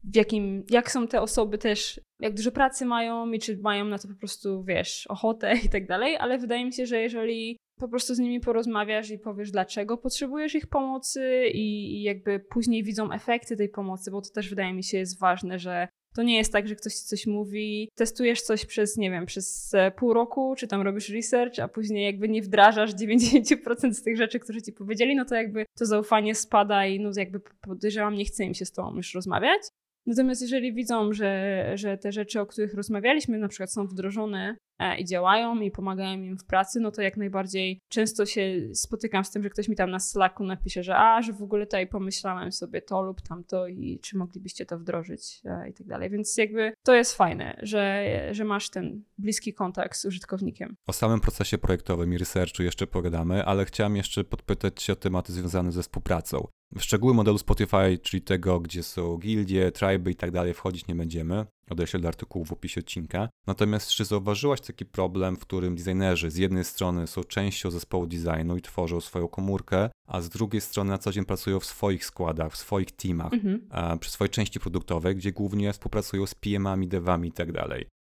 w 0.04 0.16
jakim, 0.16 0.64
jak 0.70 0.90
są 0.90 1.08
te 1.08 1.20
osoby 1.20 1.58
też, 1.58 2.00
jak 2.20 2.34
dużo 2.34 2.52
pracy 2.52 2.86
mają 2.86 3.32
i 3.32 3.38
czy 3.38 3.56
mają 3.56 3.84
na 3.84 3.98
to 3.98 4.08
po 4.08 4.14
prostu, 4.14 4.64
wiesz, 4.64 5.06
ochotę 5.06 5.54
i 5.64 5.68
tak 5.68 5.86
dalej, 5.86 6.16
ale 6.16 6.38
wydaje 6.38 6.64
mi 6.64 6.72
się, 6.72 6.86
że 6.86 7.00
jeżeli 7.00 7.56
po 7.82 7.88
prostu 7.88 8.14
z 8.14 8.18
nimi 8.18 8.40
porozmawiasz 8.40 9.10
i 9.10 9.18
powiesz, 9.18 9.50
dlaczego 9.50 9.98
potrzebujesz 9.98 10.54
ich 10.54 10.66
pomocy 10.66 11.46
i, 11.54 12.02
jakby 12.02 12.40
później 12.40 12.84
widzą 12.84 13.12
efekty 13.12 13.56
tej 13.56 13.68
pomocy, 13.68 14.10
bo 14.10 14.22
to 14.22 14.30
też 14.30 14.50
wydaje 14.50 14.72
mi 14.72 14.84
się 14.84 14.98
jest 14.98 15.20
ważne, 15.20 15.58
że 15.58 15.88
to 16.14 16.22
nie 16.22 16.36
jest 16.36 16.52
tak, 16.52 16.68
że 16.68 16.74
ktoś 16.74 16.94
ci 16.94 17.04
coś 17.04 17.26
mówi, 17.26 17.88
testujesz 17.94 18.42
coś 18.42 18.66
przez, 18.66 18.96
nie 18.96 19.10
wiem, 19.10 19.26
przez 19.26 19.74
e, 19.74 19.90
pół 19.90 20.12
roku, 20.12 20.54
czy 20.58 20.68
tam 20.68 20.82
robisz 20.82 21.08
research, 21.08 21.58
a 21.58 21.68
później 21.68 22.04
jakby 22.04 22.28
nie 22.28 22.42
wdrażasz 22.42 22.94
90% 22.94 23.92
z 23.92 24.02
tych 24.02 24.16
rzeczy, 24.16 24.38
które 24.38 24.62
ci 24.62 24.72
powiedzieli, 24.72 25.16
no 25.16 25.24
to 25.24 25.34
jakby 25.34 25.64
to 25.78 25.86
zaufanie 25.86 26.34
spada 26.34 26.86
i 26.86 27.00
no 27.00 27.10
jakby 27.16 27.40
podejrzewam, 27.60 28.14
nie 28.14 28.24
chce 28.24 28.44
im 28.44 28.54
się 28.54 28.64
z 28.64 28.72
tobą 28.72 28.96
już 28.96 29.14
rozmawiać. 29.14 29.62
Natomiast 30.06 30.42
jeżeli 30.42 30.74
widzą, 30.74 31.12
że, 31.12 31.72
że 31.74 31.98
te 31.98 32.12
rzeczy, 32.12 32.40
o 32.40 32.46
których 32.46 32.74
rozmawialiśmy, 32.74 33.38
na 33.38 33.48
przykład 33.48 33.72
są 33.72 33.86
wdrożone 33.86 34.56
i 34.98 35.04
działają 35.04 35.60
i 35.60 35.70
pomagają 35.70 36.22
im 36.22 36.38
w 36.38 36.44
pracy, 36.44 36.80
no 36.80 36.90
to 36.90 37.02
jak 37.02 37.16
najbardziej 37.16 37.80
często 37.88 38.26
się 38.26 38.60
spotykam 38.74 39.24
z 39.24 39.30
tym, 39.30 39.42
że 39.42 39.50
ktoś 39.50 39.68
mi 39.68 39.76
tam 39.76 39.90
na 39.90 39.98
Slacku 39.98 40.44
napisze, 40.44 40.82
że 40.82 40.96
a, 40.96 41.22
że 41.22 41.32
w 41.32 41.42
ogóle 41.42 41.66
tutaj 41.66 41.86
pomyślałem 41.86 42.52
sobie 42.52 42.82
to 42.82 43.02
lub 43.02 43.20
tamto 43.20 43.68
i 43.68 43.98
czy 44.02 44.16
moglibyście 44.16 44.66
to 44.66 44.78
wdrożyć 44.78 45.40
e, 45.44 45.68
i 45.68 45.74
tak 45.74 45.86
dalej. 45.86 46.10
Więc 46.10 46.36
jakby 46.36 46.72
to 46.82 46.94
jest 46.94 47.16
fajne, 47.16 47.56
że, 47.62 48.04
że 48.30 48.44
masz 48.44 48.70
ten 48.70 49.02
bliski 49.18 49.54
kontakt 49.54 49.98
z 49.98 50.04
użytkownikiem. 50.04 50.76
O 50.86 50.92
samym 50.92 51.20
procesie 51.20 51.58
projektowym 51.58 52.12
i 52.12 52.18
researchu 52.18 52.62
jeszcze 52.62 52.86
pogadamy, 52.86 53.44
ale 53.44 53.64
chciałem 53.64 53.96
jeszcze 53.96 54.24
podpytać 54.24 54.82
się 54.82 54.92
o 54.92 54.96
tematy 54.96 55.32
związane 55.32 55.72
ze 55.72 55.82
współpracą. 55.82 56.48
Szczegóły 56.78 57.14
modelu 57.14 57.38
Spotify, 57.38 57.98
czyli 58.02 58.22
tego, 58.22 58.60
gdzie 58.60 58.82
są 58.82 59.16
gildie, 59.16 59.72
vibe 59.80 60.10
i 60.10 60.14
tak 60.14 60.30
dalej 60.30 60.54
wchodzić 60.54 60.86
nie 60.86 60.94
będziemy. 60.94 61.46
Odeślę 61.72 62.00
do 62.00 62.08
artykułu 62.08 62.44
w 62.44 62.52
opisie 62.52 62.80
odcinka. 62.80 63.28
Natomiast 63.46 63.90
czy 63.90 64.04
zauważyłaś 64.04 64.60
taki 64.60 64.86
problem, 64.86 65.36
w 65.36 65.40
którym 65.40 65.76
designerzy 65.76 66.30
z 66.30 66.36
jednej 66.36 66.64
strony 66.64 67.06
są 67.06 67.24
częścią 67.24 67.70
zespołu 67.70 68.06
designu 68.06 68.56
i 68.56 68.62
tworzą 68.62 69.00
swoją 69.00 69.28
komórkę, 69.28 69.90
a 70.06 70.20
z 70.20 70.28
drugiej 70.28 70.60
strony 70.60 70.90
na 70.90 70.98
co 70.98 71.12
dzień 71.12 71.24
pracują 71.24 71.60
w 71.60 71.64
swoich 71.64 72.04
składach, 72.04 72.52
w 72.52 72.56
swoich 72.56 72.92
teamach, 72.92 73.32
Mhm. 73.32 73.98
przy 73.98 74.10
swojej 74.10 74.30
części 74.30 74.60
produktowej, 74.60 75.16
gdzie 75.16 75.32
głównie 75.32 75.72
współpracują 75.72 76.26
z 76.26 76.34
PM-ami, 76.34 76.88
devami 76.88 77.28
i 77.28 77.32
tak. 77.32 77.48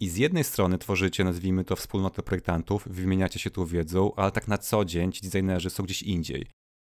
I 0.01 0.09
z 0.09 0.17
jednej 0.17 0.45
strony 0.45 0.79
tworzycie, 0.79 1.25
nazwijmy 1.25 1.65
to, 1.65 1.77
wspólnotę 1.77 2.23
projektantów, 2.23 2.89
wymieniacie 2.91 3.39
się 3.39 3.51
tu 3.51 3.67
wiedzą, 3.67 4.15
ale 4.17 4.33
tak 4.33 4.49
na 4.49 4.59
co 4.59 4.85
dzień 4.85 5.13
ci 5.13 5.21
designerzy 5.23 5.71
są 5.71 5.83
gdzieś 5.85 6.03
indziej. 6.03 6.47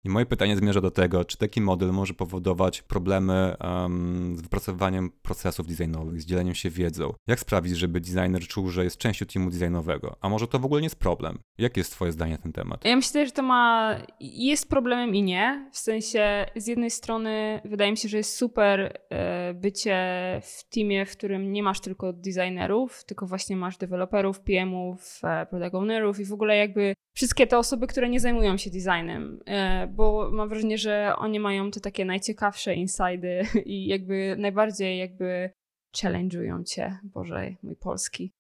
I 0.08 0.10
moje 0.10 0.26
pytanie 0.26 0.58
zmierza 0.58 0.82
do 0.82 0.92
tego, 0.92 1.26
czy 1.26 1.38
taki 1.38 1.62
model 1.62 1.92
może 1.92 2.14
powodować 2.14 2.82
problemy 2.82 3.56
um, 3.60 4.36
z 4.38 4.42
wypracowywaniem 4.42 5.12
procesów 5.22 5.68
designowych, 5.68 6.22
z 6.22 6.26
dzieleniem 6.26 6.56
się 6.56 6.70
wiedzą. 6.70 7.14
Jak 7.28 7.40
sprawić, 7.40 7.78
żeby 7.78 8.00
designer 8.00 8.48
czuł, 8.48 8.70
że 8.70 8.84
jest 8.84 8.98
częścią 8.98 9.26
teamu 9.26 9.50
designowego? 9.50 10.16
A 10.22 10.30
może 10.30 10.48
to 10.48 10.60
w 10.60 10.66
ogóle 10.66 10.82
nie 10.82 10.86
jest 10.86 11.00
problem? 11.00 11.40
Jakie 11.58 11.80
jest 11.80 11.92
twoje 11.92 12.12
zdanie 12.12 12.32
na 12.32 12.38
ten 12.38 12.54
temat? 12.54 12.86
Ja 12.86 12.96
myślę, 12.96 13.26
że 13.26 13.32
to 13.32 13.44
ma. 13.44 13.96
jest 14.20 14.70
problemem 14.70 15.16
i 15.16 15.24
nie. 15.24 15.70
W 15.72 15.78
sensie, 15.78 16.46
z 16.56 16.68
jednej 16.68 16.92
strony, 16.92 17.62
wydaje 17.66 17.92
mi 17.92 17.98
się, 17.98 18.10
że 18.10 18.18
jest 18.18 18.36
super 18.36 19.00
e, 19.10 19.54
bycie 19.54 19.98
w 20.44 20.70
teamie, 20.70 21.06
w 21.06 21.12
którym 21.12 21.54
nie 21.54 21.64
masz 21.64 21.80
tylko 21.80 22.14
designerów, 22.14 23.04
tylko 23.04 23.26
właśnie 23.26 23.56
masz 23.56 23.78
deweloperów, 23.78 24.40
PM-ów, 24.40 25.20
e, 25.24 25.46
product 25.46 25.76
ownerów 25.76 26.20
i 26.20 26.26
w 26.26 26.34
ogóle 26.34 26.58
jakby 26.58 26.94
wszystkie 27.18 27.48
te 27.48 27.58
osoby, 27.58 27.88
które 27.88 28.10
nie 28.10 28.20
zajmują 28.20 28.58
się 28.58 28.70
designem, 28.70 29.40
e, 29.46 29.88
bo 29.98 30.30
mam 30.32 30.50
wrażenie, 30.50 30.78
że 30.78 31.14
oni 31.18 31.40
mają 31.40 31.72
te 31.72 31.80
takie 31.80 32.06
najciekawsze 32.06 32.76
insidy 32.76 33.42
i 33.66 33.88
jakby 33.88 34.36
najbardziej 34.38 34.98
jakby 34.98 35.50
challenge'ują 35.98 36.64
cię. 36.64 36.98
Boże, 37.04 37.56
mój 37.64 37.76
polski. 37.76 38.32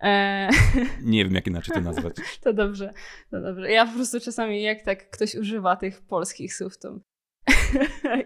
E, 0.00 0.48
Nie 1.02 1.24
wiem, 1.24 1.34
jak 1.34 1.46
inaczej 1.46 1.74
to 1.74 1.80
nazwać. 1.80 2.16
to 2.44 2.52
dobrze, 2.52 2.92
to 3.30 3.40
dobrze. 3.40 3.70
Ja 3.70 3.86
po 3.86 3.92
prostu 3.92 4.20
czasami, 4.20 4.62
jak 4.62 4.82
tak 4.82 5.10
ktoś 5.10 5.34
używa 5.34 5.76
tych 5.76 6.02
polskich 6.02 6.54
słów, 6.54 6.78
to 6.78 7.00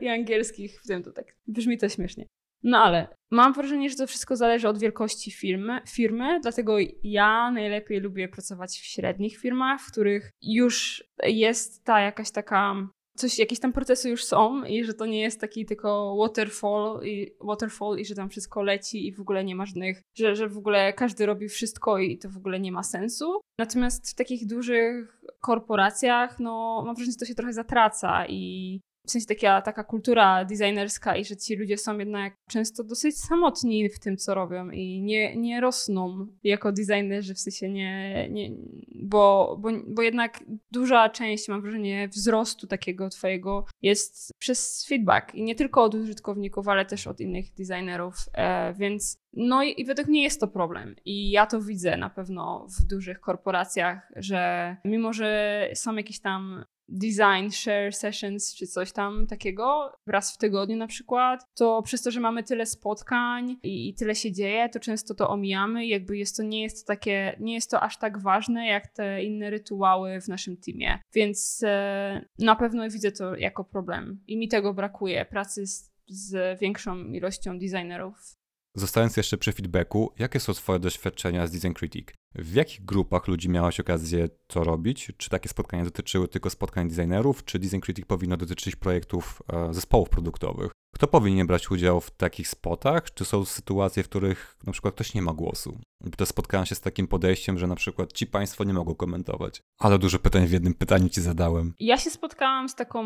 i 0.00 0.08
angielskich, 0.08 0.80
w 0.82 0.86
tym 0.86 1.02
to 1.02 1.12
tak 1.12 1.36
brzmi 1.46 1.78
to 1.78 1.88
śmiesznie. 1.88 2.26
No 2.62 2.78
ale 2.78 3.08
mam 3.30 3.52
wrażenie, 3.52 3.90
że 3.90 3.96
to 3.96 4.06
wszystko 4.06 4.36
zależy 4.36 4.68
od 4.68 4.78
wielkości 4.78 5.30
firmy, 5.30 5.80
firmy, 5.88 6.40
dlatego 6.40 6.76
ja 7.02 7.50
najlepiej 7.50 8.00
lubię 8.00 8.28
pracować 8.28 8.70
w 8.70 8.84
średnich 8.84 9.38
firmach, 9.38 9.80
w 9.80 9.92
których 9.92 10.30
już 10.42 11.04
jest 11.22 11.84
ta 11.84 12.00
jakaś 12.00 12.30
taka 12.30 12.88
coś, 13.18 13.38
jakieś 13.38 13.60
tam 13.60 13.72
procesy 13.72 14.10
już 14.10 14.24
są 14.24 14.64
i 14.64 14.84
że 14.84 14.94
to 14.94 15.06
nie 15.06 15.20
jest 15.20 15.40
taki 15.40 15.66
tylko 15.66 16.16
waterfall 16.16 17.00
i, 17.04 17.30
waterfall 17.40 17.98
i 17.98 18.04
że 18.04 18.14
tam 18.14 18.30
wszystko 18.30 18.62
leci 18.62 19.06
i 19.06 19.12
w 19.12 19.20
ogóle 19.20 19.44
nie 19.44 19.56
ma 19.56 19.66
żadnych, 19.66 20.02
że, 20.16 20.36
że 20.36 20.48
w 20.48 20.58
ogóle 20.58 20.92
każdy 20.92 21.26
robi 21.26 21.48
wszystko 21.48 21.98
i 21.98 22.18
to 22.18 22.28
w 22.28 22.36
ogóle 22.36 22.60
nie 22.60 22.72
ma 22.72 22.82
sensu. 22.82 23.40
Natomiast 23.58 24.10
w 24.10 24.14
takich 24.14 24.46
dużych 24.46 25.22
korporacjach, 25.40 26.40
no 26.40 26.82
mam 26.86 26.94
wrażenie, 26.94 27.12
że 27.12 27.18
to 27.18 27.24
się 27.24 27.34
trochę 27.34 27.52
zatraca 27.52 28.26
i 28.28 28.80
w 29.08 29.10
sensie 29.10 29.26
taka, 29.26 29.62
taka 29.62 29.84
kultura 29.84 30.44
designerska 30.44 31.16
i 31.16 31.24
że 31.24 31.36
ci 31.36 31.56
ludzie 31.56 31.78
są 31.78 31.98
jednak 31.98 32.34
często 32.48 32.84
dosyć 32.84 33.18
samotni 33.18 33.88
w 33.88 33.98
tym, 33.98 34.16
co 34.16 34.34
robią 34.34 34.70
i 34.70 35.02
nie, 35.02 35.36
nie 35.36 35.60
rosną 35.60 36.26
jako 36.44 36.72
designerzy, 36.72 37.34
w 37.34 37.40
sensie 37.40 37.68
nie, 37.68 38.28
nie 38.30 38.50
bo, 38.94 39.56
bo, 39.60 39.68
bo 39.86 40.02
jednak 40.02 40.44
duża 40.70 41.08
część, 41.08 41.48
mam 41.48 41.62
wrażenie, 41.62 42.08
wzrostu 42.08 42.66
takiego 42.66 43.08
twojego 43.08 43.64
jest 43.82 44.32
przez 44.38 44.86
feedback 44.88 45.34
i 45.34 45.42
nie 45.42 45.54
tylko 45.54 45.82
od 45.82 45.94
użytkowników, 45.94 46.68
ale 46.68 46.84
też 46.84 47.06
od 47.06 47.20
innych 47.20 47.54
designerów, 47.54 48.14
e, 48.34 48.74
więc 48.74 49.18
no 49.32 49.62
i, 49.62 49.80
i 49.80 49.84
według 49.84 50.08
mnie 50.08 50.22
jest 50.22 50.40
to 50.40 50.48
problem 50.48 50.96
i 51.04 51.30
ja 51.30 51.46
to 51.46 51.60
widzę 51.60 51.96
na 51.96 52.10
pewno 52.10 52.66
w 52.78 52.86
dużych 52.86 53.20
korporacjach, 53.20 54.12
że 54.16 54.76
mimo, 54.84 55.12
że 55.12 55.62
są 55.74 55.96
jakieś 55.96 56.20
tam 56.20 56.64
design 56.88 57.50
share 57.50 57.94
sessions 57.94 58.54
czy 58.54 58.66
coś 58.66 58.92
tam 58.92 59.26
takiego 59.26 59.92
raz 60.06 60.34
w 60.34 60.38
tygodniu 60.38 60.76
na 60.76 60.86
przykład, 60.86 61.46
to 61.54 61.82
przez 61.82 62.02
to, 62.02 62.10
że 62.10 62.20
mamy 62.20 62.42
tyle 62.42 62.66
spotkań 62.66 63.56
i, 63.62 63.88
i 63.88 63.94
tyle 63.94 64.14
się 64.14 64.32
dzieje, 64.32 64.68
to 64.68 64.80
często 64.80 65.14
to 65.14 65.28
omijamy 65.28 65.86
i 65.86 65.88
jakby 65.88 66.16
jest 66.16 66.36
to, 66.36 66.42
nie 66.42 66.62
jest 66.62 66.86
to 66.86 66.92
takie, 66.92 67.36
nie 67.40 67.54
jest 67.54 67.70
to 67.70 67.80
aż 67.80 67.98
tak 67.98 68.18
ważne 68.18 68.66
jak 68.66 68.88
te 68.88 69.24
inne 69.24 69.50
rytuały 69.50 70.20
w 70.20 70.28
naszym 70.28 70.56
teamie. 70.56 70.98
Więc 71.14 71.62
e, 71.66 72.24
na 72.38 72.56
pewno 72.56 72.90
widzę 72.90 73.12
to 73.12 73.36
jako 73.36 73.64
problem 73.64 74.20
i 74.26 74.36
mi 74.36 74.48
tego 74.48 74.74
brakuje, 74.74 75.24
pracy 75.24 75.66
z, 75.66 75.92
z 76.06 76.60
większą 76.60 77.04
ilością 77.04 77.58
designerów. 77.58 78.37
Zostając 78.74 79.16
jeszcze 79.16 79.38
przy 79.38 79.52
feedbacku, 79.52 80.12
jakie 80.18 80.40
są 80.40 80.54
Twoje 80.54 80.78
doświadczenia 80.78 81.46
z 81.46 81.50
Design 81.50 81.72
Critic? 81.72 82.08
W 82.34 82.54
jakich 82.54 82.84
grupach 82.84 83.28
ludzi 83.28 83.48
miałaś 83.48 83.80
okazję 83.80 84.28
to 84.46 84.64
robić? 84.64 85.12
Czy 85.16 85.30
takie 85.30 85.48
spotkania 85.48 85.84
dotyczyły 85.84 86.28
tylko 86.28 86.50
spotkań 86.50 86.88
designerów, 86.88 87.44
czy 87.44 87.58
Design 87.58 87.80
Critic 87.80 88.06
powinno 88.06 88.36
dotyczyć 88.36 88.76
projektów 88.76 89.42
e, 89.52 89.74
zespołów 89.74 90.08
produktowych? 90.08 90.72
Kto 90.94 91.06
powinien 91.06 91.46
brać 91.46 91.70
udział 91.70 92.00
w 92.00 92.10
takich 92.10 92.48
spotach? 92.48 93.14
Czy 93.14 93.24
są 93.24 93.44
sytuacje, 93.44 94.02
w 94.02 94.08
których 94.08 94.56
na 94.66 94.72
przykład 94.72 94.94
ktoś 94.94 95.14
nie 95.14 95.22
ma 95.22 95.32
głosu? 95.32 95.78
To 96.16 96.26
spotkałem 96.26 96.66
się 96.66 96.74
z 96.74 96.80
takim 96.80 97.08
podejściem, 97.08 97.58
że 97.58 97.66
na 97.66 97.74
przykład 97.74 98.12
ci 98.12 98.26
państwo 98.26 98.64
nie 98.64 98.72
mogą 98.72 98.94
komentować. 98.94 99.62
Ale 99.78 99.98
dużo 99.98 100.18
pytań 100.18 100.46
w 100.46 100.52
jednym 100.52 100.74
pytaniu 100.74 101.08
ci 101.08 101.20
zadałem. 101.20 101.74
Ja 101.80 101.98
się 101.98 102.10
spotkałam 102.10 102.68
z 102.68 102.74
taką, 102.74 103.04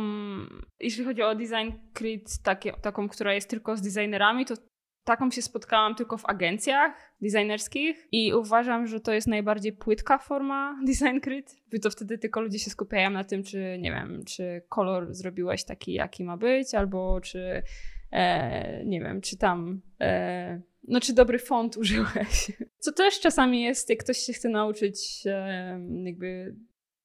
jeśli 0.81 1.05
chodzi 1.05 1.22
o 1.22 1.35
design 1.35 1.72
crit, 1.94 2.38
takie, 2.42 2.72
taką, 2.72 3.09
która 3.09 3.35
jest 3.35 3.48
tylko 3.48 3.77
z 3.77 3.81
designerami, 3.81 4.46
to 4.46 4.55
taką 5.04 5.30
się 5.30 5.42
spotkałam 5.42 5.94
tylko 5.94 6.18
w 6.18 6.28
agencjach 6.28 7.14
designerskich 7.22 8.08
i 8.12 8.34
uważam, 8.34 8.86
że 8.86 9.00
to 9.00 9.12
jest 9.12 9.26
najbardziej 9.26 9.72
płytka 9.72 10.18
forma 10.18 10.76
design 10.86 11.20
crit, 11.20 11.56
bo 11.72 11.78
to 11.78 11.90
wtedy 11.90 12.18
tylko 12.18 12.40
ludzie 12.40 12.58
się 12.58 12.70
skupiają 12.70 13.10
na 13.10 13.24
tym, 13.24 13.42
czy 13.42 13.78
nie 13.80 13.90
wiem, 13.90 14.24
czy 14.26 14.62
kolor 14.68 15.14
zrobiłeś 15.14 15.64
taki, 15.64 15.92
jaki 15.92 16.24
ma 16.24 16.36
być, 16.36 16.74
albo 16.74 17.20
czy 17.20 17.62
e, 18.10 18.84
nie 18.84 19.00
wiem, 19.00 19.20
czy 19.20 19.36
tam 19.36 19.80
e, 20.00 20.60
no 20.88 21.00
czy 21.00 21.14
dobry 21.14 21.38
font 21.38 21.76
użyłeś. 21.82 22.52
Co 22.78 22.92
też 22.92 23.20
czasami 23.20 23.62
jest, 23.62 23.90
jak 23.90 23.98
ktoś 23.98 24.18
się 24.18 24.32
chce 24.32 24.48
nauczyć 24.48 25.22
e, 25.26 25.80
jakby 26.04 26.56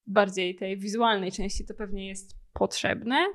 bardziej 0.08 0.56
tej 0.56 0.78
wizualnej 0.78 1.32
części, 1.32 1.66
to 1.66 1.74
pewnie 1.74 2.08
jest 2.08 2.36
potrzebne. 2.54 3.26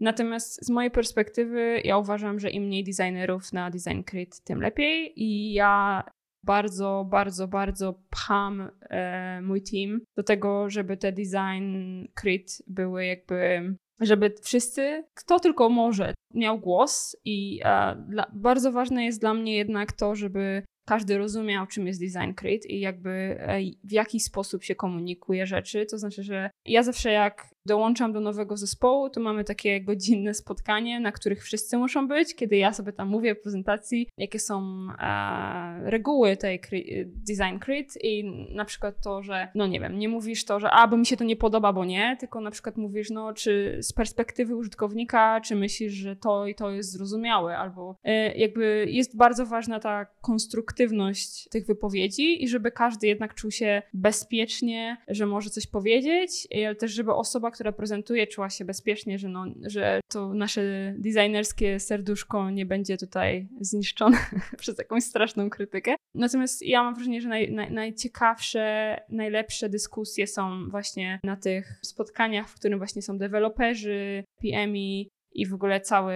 Natomiast 0.00 0.66
z 0.66 0.70
mojej 0.70 0.90
perspektywy 0.90 1.80
ja 1.84 1.98
uważam, 1.98 2.40
że 2.40 2.50
im 2.50 2.64
mniej 2.64 2.84
designerów 2.84 3.52
na 3.52 3.70
Design 3.70 4.02
Crit, 4.02 4.40
tym 4.44 4.60
lepiej 4.60 5.22
i 5.22 5.52
ja 5.52 6.04
bardzo, 6.42 7.06
bardzo, 7.10 7.48
bardzo 7.48 8.00
pcham 8.10 8.70
e, 8.90 9.40
mój 9.42 9.62
team 9.62 10.00
do 10.16 10.22
tego, 10.22 10.70
żeby 10.70 10.96
te 10.96 11.12
Design 11.12 12.04
Crit 12.14 12.62
były 12.66 13.06
jakby 13.06 13.74
żeby 14.00 14.34
wszyscy, 14.42 15.04
kto 15.14 15.40
tylko 15.40 15.68
może, 15.68 16.14
miał 16.34 16.58
głos 16.58 17.16
i 17.24 17.60
e, 17.64 17.96
dla, 18.08 18.26
bardzo 18.32 18.72
ważne 18.72 19.04
jest 19.04 19.20
dla 19.20 19.34
mnie 19.34 19.56
jednak 19.56 19.92
to, 19.92 20.14
żeby 20.14 20.62
każdy 20.86 21.18
rozumiał, 21.18 21.66
czym 21.66 21.86
jest 21.86 22.00
design 22.00 22.34
crit 22.34 22.66
i 22.66 22.80
jakby 22.80 23.10
e, 23.10 23.60
w 23.84 23.92
jaki 23.92 24.20
sposób 24.20 24.64
się 24.64 24.74
komunikuje 24.74 25.46
rzeczy. 25.46 25.86
To 25.86 25.98
znaczy, 25.98 26.22
że 26.22 26.50
ja 26.64 26.82
zawsze 26.82 27.12
jak 27.12 27.53
dołączam 27.66 28.12
do 28.12 28.20
nowego 28.20 28.56
zespołu, 28.56 29.10
to 29.10 29.20
mamy 29.20 29.44
takie 29.44 29.80
godzinne 29.80 30.34
spotkanie, 30.34 31.00
na 31.00 31.12
których 31.12 31.42
wszyscy 31.42 31.78
muszą 31.78 32.08
być, 32.08 32.34
kiedy 32.34 32.56
ja 32.56 32.72
sobie 32.72 32.92
tam 32.92 33.08
mówię 33.08 33.34
w 33.34 33.40
prezentacji, 33.40 34.08
jakie 34.16 34.38
są 34.38 34.86
e, 34.98 35.90
reguły 35.90 36.36
tej 36.36 36.60
design 37.06 37.58
crit 37.64 37.94
i 38.02 38.24
na 38.54 38.64
przykład 38.64 39.02
to, 39.02 39.22
że 39.22 39.48
no 39.54 39.66
nie 39.66 39.80
wiem, 39.80 39.98
nie 39.98 40.08
mówisz 40.08 40.44
to, 40.44 40.60
że 40.60 40.70
a, 40.70 40.88
bo 40.88 40.96
mi 40.96 41.06
się 41.06 41.16
to 41.16 41.24
nie 41.24 41.36
podoba, 41.36 41.72
bo 41.72 41.84
nie, 41.84 42.16
tylko 42.20 42.40
na 42.40 42.50
przykład 42.50 42.76
mówisz, 42.76 43.10
no 43.10 43.32
czy 43.32 43.78
z 43.82 43.92
perspektywy 43.92 44.56
użytkownika, 44.56 45.40
czy 45.40 45.56
myślisz, 45.56 45.92
że 45.92 46.16
to 46.16 46.46
i 46.46 46.54
to 46.54 46.70
jest 46.70 46.90
zrozumiałe, 46.90 47.58
albo 47.58 47.96
e, 48.04 48.34
jakby 48.36 48.86
jest 48.88 49.16
bardzo 49.16 49.46
ważna 49.46 49.80
ta 49.80 50.06
konstruktywność 50.20 51.48
tych 51.48 51.66
wypowiedzi 51.66 52.44
i 52.44 52.48
żeby 52.48 52.70
każdy 52.70 53.06
jednak 53.06 53.34
czuł 53.34 53.50
się 53.50 53.82
bezpiecznie, 53.92 54.96
że 55.08 55.26
może 55.26 55.50
coś 55.50 55.66
powiedzieć, 55.66 56.48
ale 56.66 56.74
też 56.74 56.92
żeby 56.92 57.14
osoba, 57.14 57.50
która 57.54 57.72
prezentuje, 57.72 58.26
czuła 58.26 58.50
się 58.50 58.64
bezpiecznie, 58.64 59.18
że, 59.18 59.28
no, 59.28 59.44
że 59.66 60.00
to 60.12 60.34
nasze 60.34 60.94
designerskie 60.98 61.80
serduszko 61.80 62.50
nie 62.50 62.66
będzie 62.66 62.96
tutaj 62.96 63.48
zniszczone 63.60 64.16
przez 64.60 64.78
jakąś 64.78 65.04
straszną 65.04 65.50
krytykę. 65.50 65.94
Natomiast 66.14 66.62
ja 66.62 66.82
mam 66.82 66.94
wrażenie, 66.94 67.20
że 67.20 67.28
naj, 67.28 67.52
naj, 67.52 67.72
najciekawsze, 67.72 68.96
najlepsze 69.08 69.68
dyskusje 69.68 70.26
są 70.26 70.68
właśnie 70.68 71.20
na 71.24 71.36
tych 71.36 71.78
spotkaniach, 71.82 72.48
w 72.48 72.54
którym 72.54 72.78
właśnie 72.78 73.02
są 73.02 73.18
deweloperzy, 73.18 74.24
PMI 74.42 75.08
i 75.32 75.46
w 75.46 75.54
ogóle 75.54 75.80
cały 75.80 76.14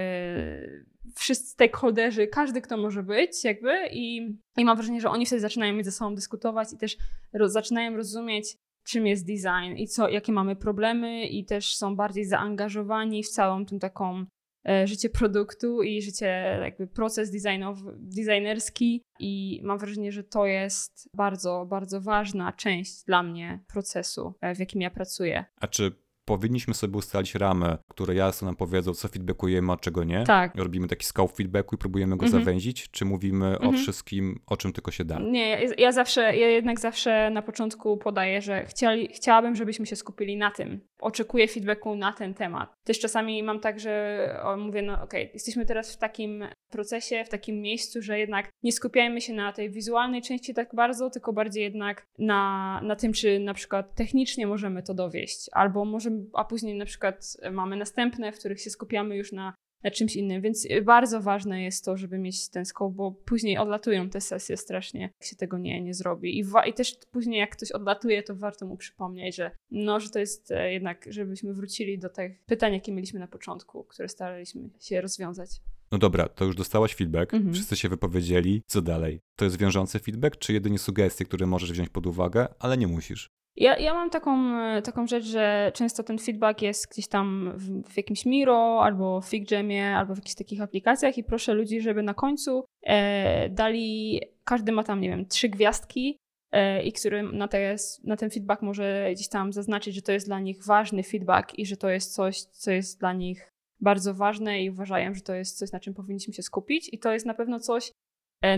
wszyscy 1.14 1.50
stakeholderzy, 1.50 2.26
każdy, 2.26 2.60
kto 2.60 2.76
może 2.76 3.02
być, 3.02 3.44
jakby, 3.44 3.88
i, 3.92 4.36
i 4.56 4.64
mam 4.64 4.76
wrażenie, 4.76 5.00
że 5.00 5.10
oni 5.10 5.26
wtedy 5.26 5.40
zaczynają 5.40 5.74
między 5.74 5.92
sobą 5.92 6.14
dyskutować 6.14 6.72
i 6.72 6.78
też 6.78 6.96
roz, 7.32 7.52
zaczynają 7.52 7.96
rozumieć, 7.96 8.56
czym 8.88 9.06
jest 9.06 9.26
design 9.26 9.76
i 9.76 9.86
co, 9.86 10.08
jakie 10.08 10.32
mamy 10.32 10.56
problemy, 10.56 11.26
i 11.26 11.44
też 11.44 11.76
są 11.76 11.96
bardziej 11.96 12.24
zaangażowani 12.24 13.22
w 13.22 13.28
całą 13.28 13.66
tą 13.66 13.78
taką 13.78 14.26
e, 14.68 14.86
życie 14.86 15.10
produktu 15.10 15.82
i 15.82 16.02
życie, 16.02 16.58
jakby 16.62 16.86
proces 16.86 17.30
designowy, 17.30 17.92
designerski 17.98 19.02
i 19.18 19.60
mam 19.64 19.78
wrażenie, 19.78 20.12
że 20.12 20.24
to 20.24 20.46
jest 20.46 21.08
bardzo, 21.14 21.66
bardzo 21.66 22.00
ważna 22.00 22.52
część 22.52 23.04
dla 23.04 23.22
mnie 23.22 23.64
procesu, 23.68 24.34
e, 24.40 24.54
w 24.54 24.58
jakim 24.58 24.80
ja 24.80 24.90
pracuję. 24.90 25.44
A 25.60 25.66
czy 25.66 26.07
powinniśmy 26.28 26.74
sobie 26.74 26.96
ustalić 26.98 27.34
ramę, 27.34 27.78
które 27.88 28.14
jasno 28.14 28.46
nam 28.46 28.56
powiedzą, 28.56 28.94
co 28.94 29.08
feedbackujemy, 29.08 29.72
a 29.72 29.76
czego 29.76 30.04
nie. 30.04 30.24
Tak. 30.24 30.54
Robimy 30.54 30.88
taki 30.88 31.06
scope 31.06 31.34
feedbacku 31.34 31.74
i 31.74 31.78
próbujemy 31.78 32.16
go 32.16 32.26
Mhm. 32.26 32.42
zawęzić, 32.44 32.90
czy 32.90 33.04
mówimy 33.04 33.46
Mhm. 33.46 33.68
o 33.68 33.72
wszystkim, 33.72 34.40
o 34.46 34.56
czym 34.56 34.72
tylko 34.72 34.90
się 34.90 35.04
da. 35.04 35.18
Nie, 35.18 35.48
ja, 35.50 35.58
ja 35.78 35.92
zawsze, 35.92 36.20
ja 36.20 36.48
jednak 36.48 36.80
zawsze 36.80 37.30
na 37.30 37.42
początku 37.42 37.96
podaję, 37.96 38.40
że 38.42 38.64
chcieli, 38.66 39.08
chciałabym, 39.08 39.56
żebyśmy 39.56 39.86
się 39.86 39.96
skupili 39.96 40.36
na 40.36 40.50
tym. 40.50 40.80
Oczekuję 41.00 41.48
feedbacku 41.48 41.96
na 41.96 42.12
ten 42.12 42.34
temat. 42.34 42.74
Też 42.84 42.98
czasami 42.98 43.42
mam 43.42 43.60
tak, 43.60 43.80
że 43.80 44.18
o, 44.42 44.56
mówię, 44.56 44.82
no 44.82 45.02
okej, 45.02 45.30
jesteśmy 45.34 45.66
teraz 45.66 45.94
w 45.94 45.98
takim 45.98 46.44
procesie, 46.70 47.24
w 47.24 47.28
takim 47.28 47.60
miejscu, 47.60 48.02
że 48.02 48.18
jednak 48.18 48.48
nie 48.62 48.72
skupiajmy 48.72 49.20
się 49.20 49.32
na 49.32 49.52
tej 49.52 49.70
wizualnej 49.70 50.22
części 50.22 50.54
tak 50.54 50.74
bardzo, 50.74 51.10
tylko 51.10 51.32
bardziej 51.32 51.62
jednak 51.62 52.06
na, 52.18 52.80
na 52.84 52.96
tym, 52.96 53.12
czy 53.12 53.38
na 53.40 53.54
przykład 53.54 53.94
technicznie 53.94 54.46
możemy 54.46 54.82
to 54.82 54.94
dowieść, 54.94 55.46
albo 55.52 55.84
możemy, 55.84 56.17
a 56.32 56.44
później 56.44 56.74
na 56.74 56.84
przykład 56.84 57.36
mamy 57.52 57.76
następne, 57.76 58.32
w 58.32 58.38
których 58.38 58.60
się 58.60 58.70
skupiamy 58.70 59.16
już 59.16 59.32
na 59.32 59.54
na 59.84 59.90
czymś 59.90 60.16
innym, 60.16 60.42
więc 60.42 60.68
bardzo 60.84 61.20
ważne 61.20 61.62
jest 61.62 61.84
to, 61.84 61.96
żeby 61.96 62.18
mieć 62.18 62.48
ten 62.48 62.64
scope, 62.64 62.94
bo 62.94 63.12
później 63.12 63.58
odlatują 63.58 64.10
te 64.10 64.20
sesje 64.20 64.56
strasznie, 64.56 65.00
jak 65.00 65.12
się 65.24 65.36
tego 65.36 65.58
nie, 65.58 65.82
nie 65.82 65.94
zrobi. 65.94 66.38
I, 66.38 66.44
I 66.66 66.72
też 66.74 66.98
później 67.12 67.40
jak 67.40 67.56
ktoś 67.56 67.72
odlatuje, 67.72 68.22
to 68.22 68.36
warto 68.36 68.66
mu 68.66 68.76
przypomnieć, 68.76 69.36
że 69.36 69.50
no, 69.70 70.00
że 70.00 70.10
to 70.10 70.18
jest 70.18 70.50
e, 70.50 70.72
jednak, 70.72 71.06
żebyśmy 71.10 71.54
wrócili 71.54 71.98
do 71.98 72.08
tych 72.08 72.44
pytań, 72.44 72.72
jakie 72.72 72.92
mieliśmy 72.92 73.20
na 73.20 73.28
początku, 73.28 73.84
które 73.84 74.08
staraliśmy 74.08 74.70
się 74.80 75.00
rozwiązać. 75.00 75.50
No 75.92 75.98
dobra, 75.98 76.28
to 76.28 76.44
już 76.44 76.56
dostałaś 76.56 76.94
feedback, 76.94 77.34
Mhm. 77.34 77.54
wszyscy 77.54 77.76
się 77.76 77.88
wypowiedzieli, 77.88 78.62
co 78.66 78.82
dalej? 78.82 79.20
To 79.36 79.44
jest 79.44 79.58
wiążący 79.58 79.98
feedback, 79.98 80.36
czy 80.36 80.52
jedynie 80.52 80.78
sugestie, 80.78 81.24
które 81.24 81.46
możesz 81.46 81.72
wziąć 81.72 81.88
pod 81.88 82.06
uwagę, 82.06 82.48
ale 82.58 82.76
nie 82.76 82.86
musisz? 82.86 83.28
Ja, 83.56 83.76
ja 83.78 83.94
mam 83.94 84.10
taką, 84.10 84.58
e, 84.60 84.82
taką 84.82 85.06
rzecz, 85.06 85.24
że 85.24 85.72
często 85.74 86.02
ten 86.02 86.18
feedback 86.18 86.62
jest 86.62 86.90
gdzieś 86.92 87.08
tam 87.08 87.52
w, 87.56 87.82
w 87.92 87.96
jakimś 87.96 88.26
Miro, 88.26 88.80
albo 88.82 89.20
w 89.20 89.26
FigJamie, 89.26 89.96
albo 89.96 90.14
w 90.14 90.18
jakichś 90.18 90.34
takich 90.34 90.62
aplikacjach 90.62 91.18
i 91.18 91.24
proszę 91.24 91.54
ludzi, 91.54 91.80
żeby 91.80 92.02
na 92.02 92.14
końcu 92.14 92.64
e, 92.82 93.48
dali, 93.48 94.20
każdy 94.44 94.72
ma 94.72 94.84
tam, 94.84 95.00
nie 95.00 95.08
wiem, 95.08 95.26
trzy 95.26 95.48
gwiazdki 95.48 96.16
e, 96.52 96.82
i 96.82 96.92
który 96.92 97.22
na, 97.22 97.48
te, 97.48 97.76
na 98.04 98.16
ten 98.16 98.30
feedback 98.30 98.62
może 98.62 99.08
gdzieś 99.14 99.28
tam 99.28 99.52
zaznaczyć, 99.52 99.94
że 99.94 100.02
to 100.02 100.12
jest 100.12 100.26
dla 100.26 100.40
nich 100.40 100.64
ważny 100.64 101.02
feedback 101.02 101.58
i 101.58 101.66
że 101.66 101.76
to 101.76 101.88
jest 101.88 102.14
coś, 102.14 102.42
co 102.42 102.70
jest 102.70 103.00
dla 103.00 103.12
nich 103.12 103.50
bardzo 103.80 104.14
ważne 104.14 104.62
i 104.62 104.70
uważają, 104.70 105.14
że 105.14 105.20
to 105.20 105.34
jest 105.34 105.58
coś, 105.58 105.72
na 105.72 105.80
czym 105.80 105.94
powinniśmy 105.94 106.34
się 106.34 106.42
skupić 106.42 106.90
i 106.92 106.98
to 106.98 107.12
jest 107.12 107.26
na 107.26 107.34
pewno 107.34 107.60
coś, 107.60 107.92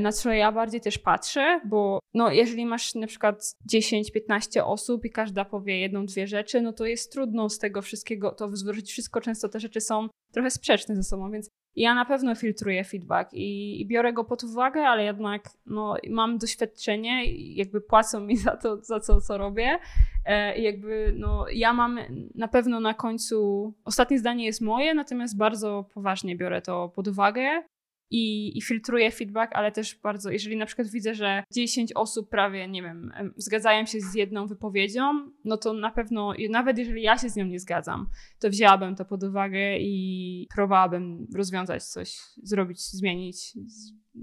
na 0.01 0.13
co 0.13 0.33
ja 0.33 0.53
bardziej 0.53 0.81
też 0.81 0.99
patrzę, 0.99 1.61
bo 1.65 1.99
no, 2.15 2.31
jeżeli 2.33 2.67
masz 2.67 2.95
na 2.95 3.07
przykład 3.07 3.55
10-15 3.73 4.61
osób 4.65 5.05
i 5.05 5.11
każda 5.11 5.45
powie 5.45 5.81
jedną, 5.81 6.07
dwie 6.07 6.27
rzeczy, 6.27 6.61
no 6.61 6.73
to 6.73 6.87
jest 6.87 7.13
trudno 7.13 7.49
z 7.49 7.59
tego 7.59 7.83
wszystkiego 7.83 8.33
to 8.33 8.49
wyzłożyć 8.49 8.91
wszystko. 8.91 9.21
Często 9.21 9.49
te 9.49 9.61
rzeczy 9.61 9.81
są 9.81 10.09
trochę 10.33 10.51
sprzeczne 10.51 10.97
ze 10.97 11.03
sobą, 11.03 11.31
więc 11.31 11.49
ja 11.77 11.95
na 11.95 12.05
pewno 12.05 12.35
filtruję 12.35 12.85
feedback 12.85 13.33
i, 13.33 13.81
i 13.81 13.87
biorę 13.87 14.13
go 14.13 14.25
pod 14.25 14.45
uwagę, 14.45 14.83
ale 14.83 15.05
jednak 15.05 15.51
no, 15.67 15.97
mam 16.11 16.39
doświadczenie 16.39 17.25
i 17.25 17.55
jakby 17.55 17.81
płacą 17.81 18.21
mi 18.21 18.37
za 18.37 18.57
to, 18.57 18.77
za 18.77 19.01
co, 19.01 19.21
co 19.21 19.39
robię. 19.39 19.79
E, 20.25 20.59
jakby 20.59 21.15
no, 21.19 21.47
ja 21.53 21.73
mam 21.73 21.99
na 22.35 22.49
pewno 22.49 22.81
na 22.81 22.95
końcu, 22.95 23.73
ostatnie 23.85 24.19
zdanie 24.19 24.47
jest 24.47 24.61
moje, 24.61 24.95
natomiast 24.95 25.37
bardzo 25.37 25.85
poważnie 25.95 26.37
biorę 26.37 26.63
to 26.63 26.89
pod 26.89 27.09
uwagę 27.09 27.63
i, 28.11 28.59
i 28.59 28.63
filtruję 28.63 29.11
feedback, 29.11 29.53
ale 29.55 29.73
też 29.73 30.01
bardzo, 30.03 30.31
jeżeli 30.31 30.57
na 30.57 30.67
przykład 30.67 30.89
widzę, 30.89 31.15
że 31.15 31.45
10 31.53 31.93
osób 31.93 32.31
prawie, 32.31 32.69
nie 32.69 32.83
wiem, 32.83 33.13
em, 33.15 33.35
zgadzają 33.37 33.87
się 33.87 34.01
z 34.01 34.15
jedną 34.15 34.47
wypowiedzią, 34.47 35.31
no 35.45 35.57
to 35.57 35.73
na 35.73 35.91
pewno, 35.91 36.35
nawet 36.51 36.79
jeżeli 36.79 37.03
ja 37.03 37.19
się 37.19 37.29
z 37.29 37.37
nią 37.37 37.45
nie 37.45 37.61
zgadzam, 37.61 38.07
to 38.39 38.51
wzięłabym 38.51 38.97
to 38.97 39.05
pod 39.05 39.23
uwagę 39.23 39.79
i 39.79 40.47
próbowałabym 40.55 41.27
rozwiązać 41.35 41.85
coś, 41.85 42.17
zrobić, 42.43 42.81
zmienić, 42.91 43.53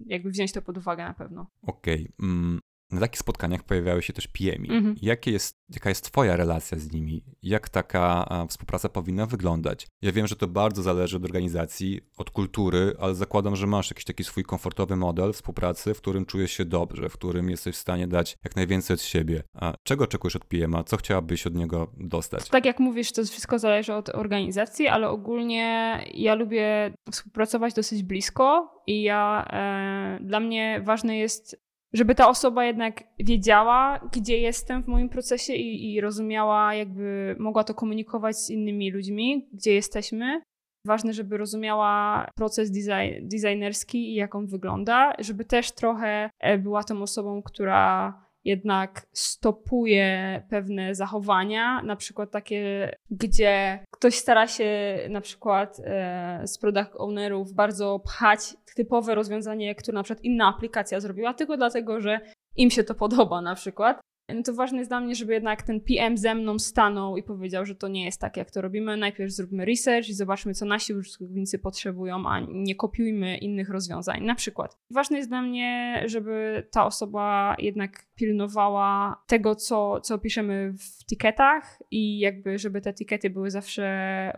jakby 0.05 0.29
wziąć 0.29 0.51
to 0.51 0.61
pod 0.61 0.77
uwagę 0.77 1.03
na 1.03 1.13
pewno. 1.13 1.51
Okej. 1.61 2.11
Mm, 2.23 2.59
na 2.91 2.99
takich 2.99 3.19
spotkaniach 3.19 3.63
pojawiały 3.63 4.01
się 4.01 4.13
też 4.13 4.27
PMI. 4.27 4.71
Mhm. 4.71 4.95
Jakie 5.01 5.31
jest, 5.31 5.57
jaka 5.69 5.89
jest 5.89 6.05
twoja 6.05 6.35
relacja 6.35 6.77
z 6.79 6.91
nimi? 6.91 7.23
Jak 7.43 7.69
taka 7.69 8.29
współpraca 8.49 8.89
powinna 8.89 9.25
wyglądać? 9.25 9.87
Ja 10.01 10.11
wiem, 10.11 10.27
że 10.27 10.35
to 10.35 10.47
bardzo 10.47 10.83
zależy 10.83 11.17
od 11.17 11.23
organizacji, 11.23 12.01
od 12.17 12.31
kultury, 12.31 12.93
ale 12.99 13.15
zakładam, 13.15 13.55
że 13.55 13.67
masz 13.67 13.91
jakiś 13.91 14.05
taki 14.05 14.23
swój 14.23 14.43
komfortowy 14.43 14.95
model 14.95 15.33
współpracy, 15.33 15.93
w 15.93 16.01
którym 16.01 16.25
czujesz 16.25 16.51
się 16.51 16.65
dobrze, 16.65 17.09
w 17.09 17.13
którym 17.13 17.49
jesteś 17.49 17.75
w 17.75 17.79
stanie 17.79 18.07
dać 18.07 18.37
jak 18.43 18.55
najwięcej 18.55 18.93
od 18.93 19.01
siebie. 19.01 19.43
A 19.53 19.73
czego 19.83 20.03
oczekujesz 20.03 20.35
od 20.35 20.45
PMA? 20.45 20.83
Co 20.83 20.97
chciałabyś 20.97 21.47
od 21.47 21.55
niego 21.55 21.91
dostać? 21.97 22.49
Tak 22.49 22.65
jak 22.65 22.79
mówisz, 22.79 23.11
to 23.11 23.23
wszystko 23.23 23.59
zależy 23.59 23.93
od 23.93 24.09
organizacji, 24.09 24.87
ale 24.87 25.09
ogólnie 25.09 25.99
ja 26.13 26.35
lubię 26.35 26.93
współpracować 27.11 27.73
dosyć 27.73 28.03
blisko 28.03 28.77
i 28.87 29.01
ja, 29.01 29.47
e, 29.49 30.19
dla 30.21 30.39
mnie 30.39 30.81
ważne 30.85 31.17
jest, 31.17 31.66
żeby 31.93 32.15
ta 32.15 32.29
osoba 32.29 32.65
jednak 32.65 33.03
wiedziała, 33.19 34.09
gdzie 34.13 34.37
jestem 34.37 34.83
w 34.83 34.87
moim 34.87 35.09
procesie 35.09 35.53
i, 35.53 35.93
i 35.93 36.01
rozumiała, 36.01 36.73
jakby 36.73 37.35
mogła 37.39 37.63
to 37.63 37.73
komunikować 37.73 38.37
z 38.37 38.49
innymi 38.49 38.91
ludźmi, 38.91 39.49
gdzie 39.53 39.73
jesteśmy. 39.73 40.41
Ważne, 40.85 41.13
żeby 41.13 41.37
rozumiała 41.37 42.25
proces 42.35 42.71
design, 42.71 43.27
designerski 43.27 44.11
i 44.11 44.15
jak 44.15 44.35
on 44.35 44.47
wygląda, 44.47 45.13
żeby 45.19 45.45
też 45.45 45.71
trochę 45.71 46.29
e, 46.39 46.57
była 46.57 46.83
tą 46.83 47.01
osobą, 47.01 47.41
która 47.41 48.13
jednak 48.45 49.07
stopuje 49.11 50.43
pewne 50.49 50.95
zachowania, 50.95 51.81
na 51.81 51.95
przykład 51.95 52.31
takie, 52.31 52.91
gdzie 53.11 53.79
ktoś 53.91 54.15
stara 54.15 54.47
się 54.47 54.97
na 55.09 55.21
przykład 55.21 55.81
e, 55.83 56.41
z 56.45 56.57
product 56.57 56.95
ownerów 56.97 57.53
bardzo 57.53 57.99
pchać 57.99 58.39
typowe 58.75 59.15
rozwiązanie, 59.15 59.75
które 59.75 59.95
na 59.95 60.03
przykład 60.03 60.23
inna 60.23 60.47
aplikacja 60.47 60.99
zrobiła, 60.99 61.33
tylko 61.33 61.57
dlatego, 61.57 62.01
że 62.01 62.19
im 62.55 62.69
się 62.69 62.83
to 62.83 62.95
podoba 62.95 63.41
na 63.41 63.55
przykład. 63.55 64.01
No 64.35 64.43
to 64.43 64.53
ważne 64.53 64.77
jest 64.77 64.89
dla 64.91 64.99
mnie, 64.99 65.15
żeby 65.15 65.33
jednak 65.33 65.61
ten 65.61 65.81
PM 65.81 66.17
ze 66.17 66.35
mną 66.35 66.59
stanął 66.59 67.17
i 67.17 67.23
powiedział, 67.23 67.65
że 67.65 67.75
to 67.75 67.87
nie 67.87 68.05
jest 68.05 68.21
tak, 68.21 68.37
jak 68.37 68.51
to 68.51 68.61
robimy. 68.61 68.97
Najpierw 68.97 69.31
zróbmy 69.31 69.65
research 69.65 70.09
i 70.09 70.13
zobaczmy, 70.13 70.53
co 70.53 70.65
nasi 70.65 70.93
użytkownicy 70.93 71.59
potrzebują, 71.59 72.27
a 72.27 72.39
nie 72.39 72.75
kopiujmy 72.75 73.37
innych 73.37 73.69
rozwiązań. 73.69 74.23
Na 74.23 74.35
przykład. 74.35 74.77
Ważne 74.91 75.17
jest 75.17 75.29
dla 75.29 75.41
mnie, 75.41 76.03
żeby 76.05 76.63
ta 76.71 76.85
osoba 76.85 77.55
jednak 77.59 78.06
pilnowała 78.17 79.21
tego, 79.27 79.55
co, 79.55 80.01
co 80.01 80.17
piszemy 80.17 80.73
w 80.73 81.05
tiketach 81.05 81.79
i 81.91 82.19
jakby, 82.19 82.57
żeby 82.57 82.81
te 82.81 82.93
tikety 82.93 83.29
były 83.29 83.51
zawsze 83.51 83.87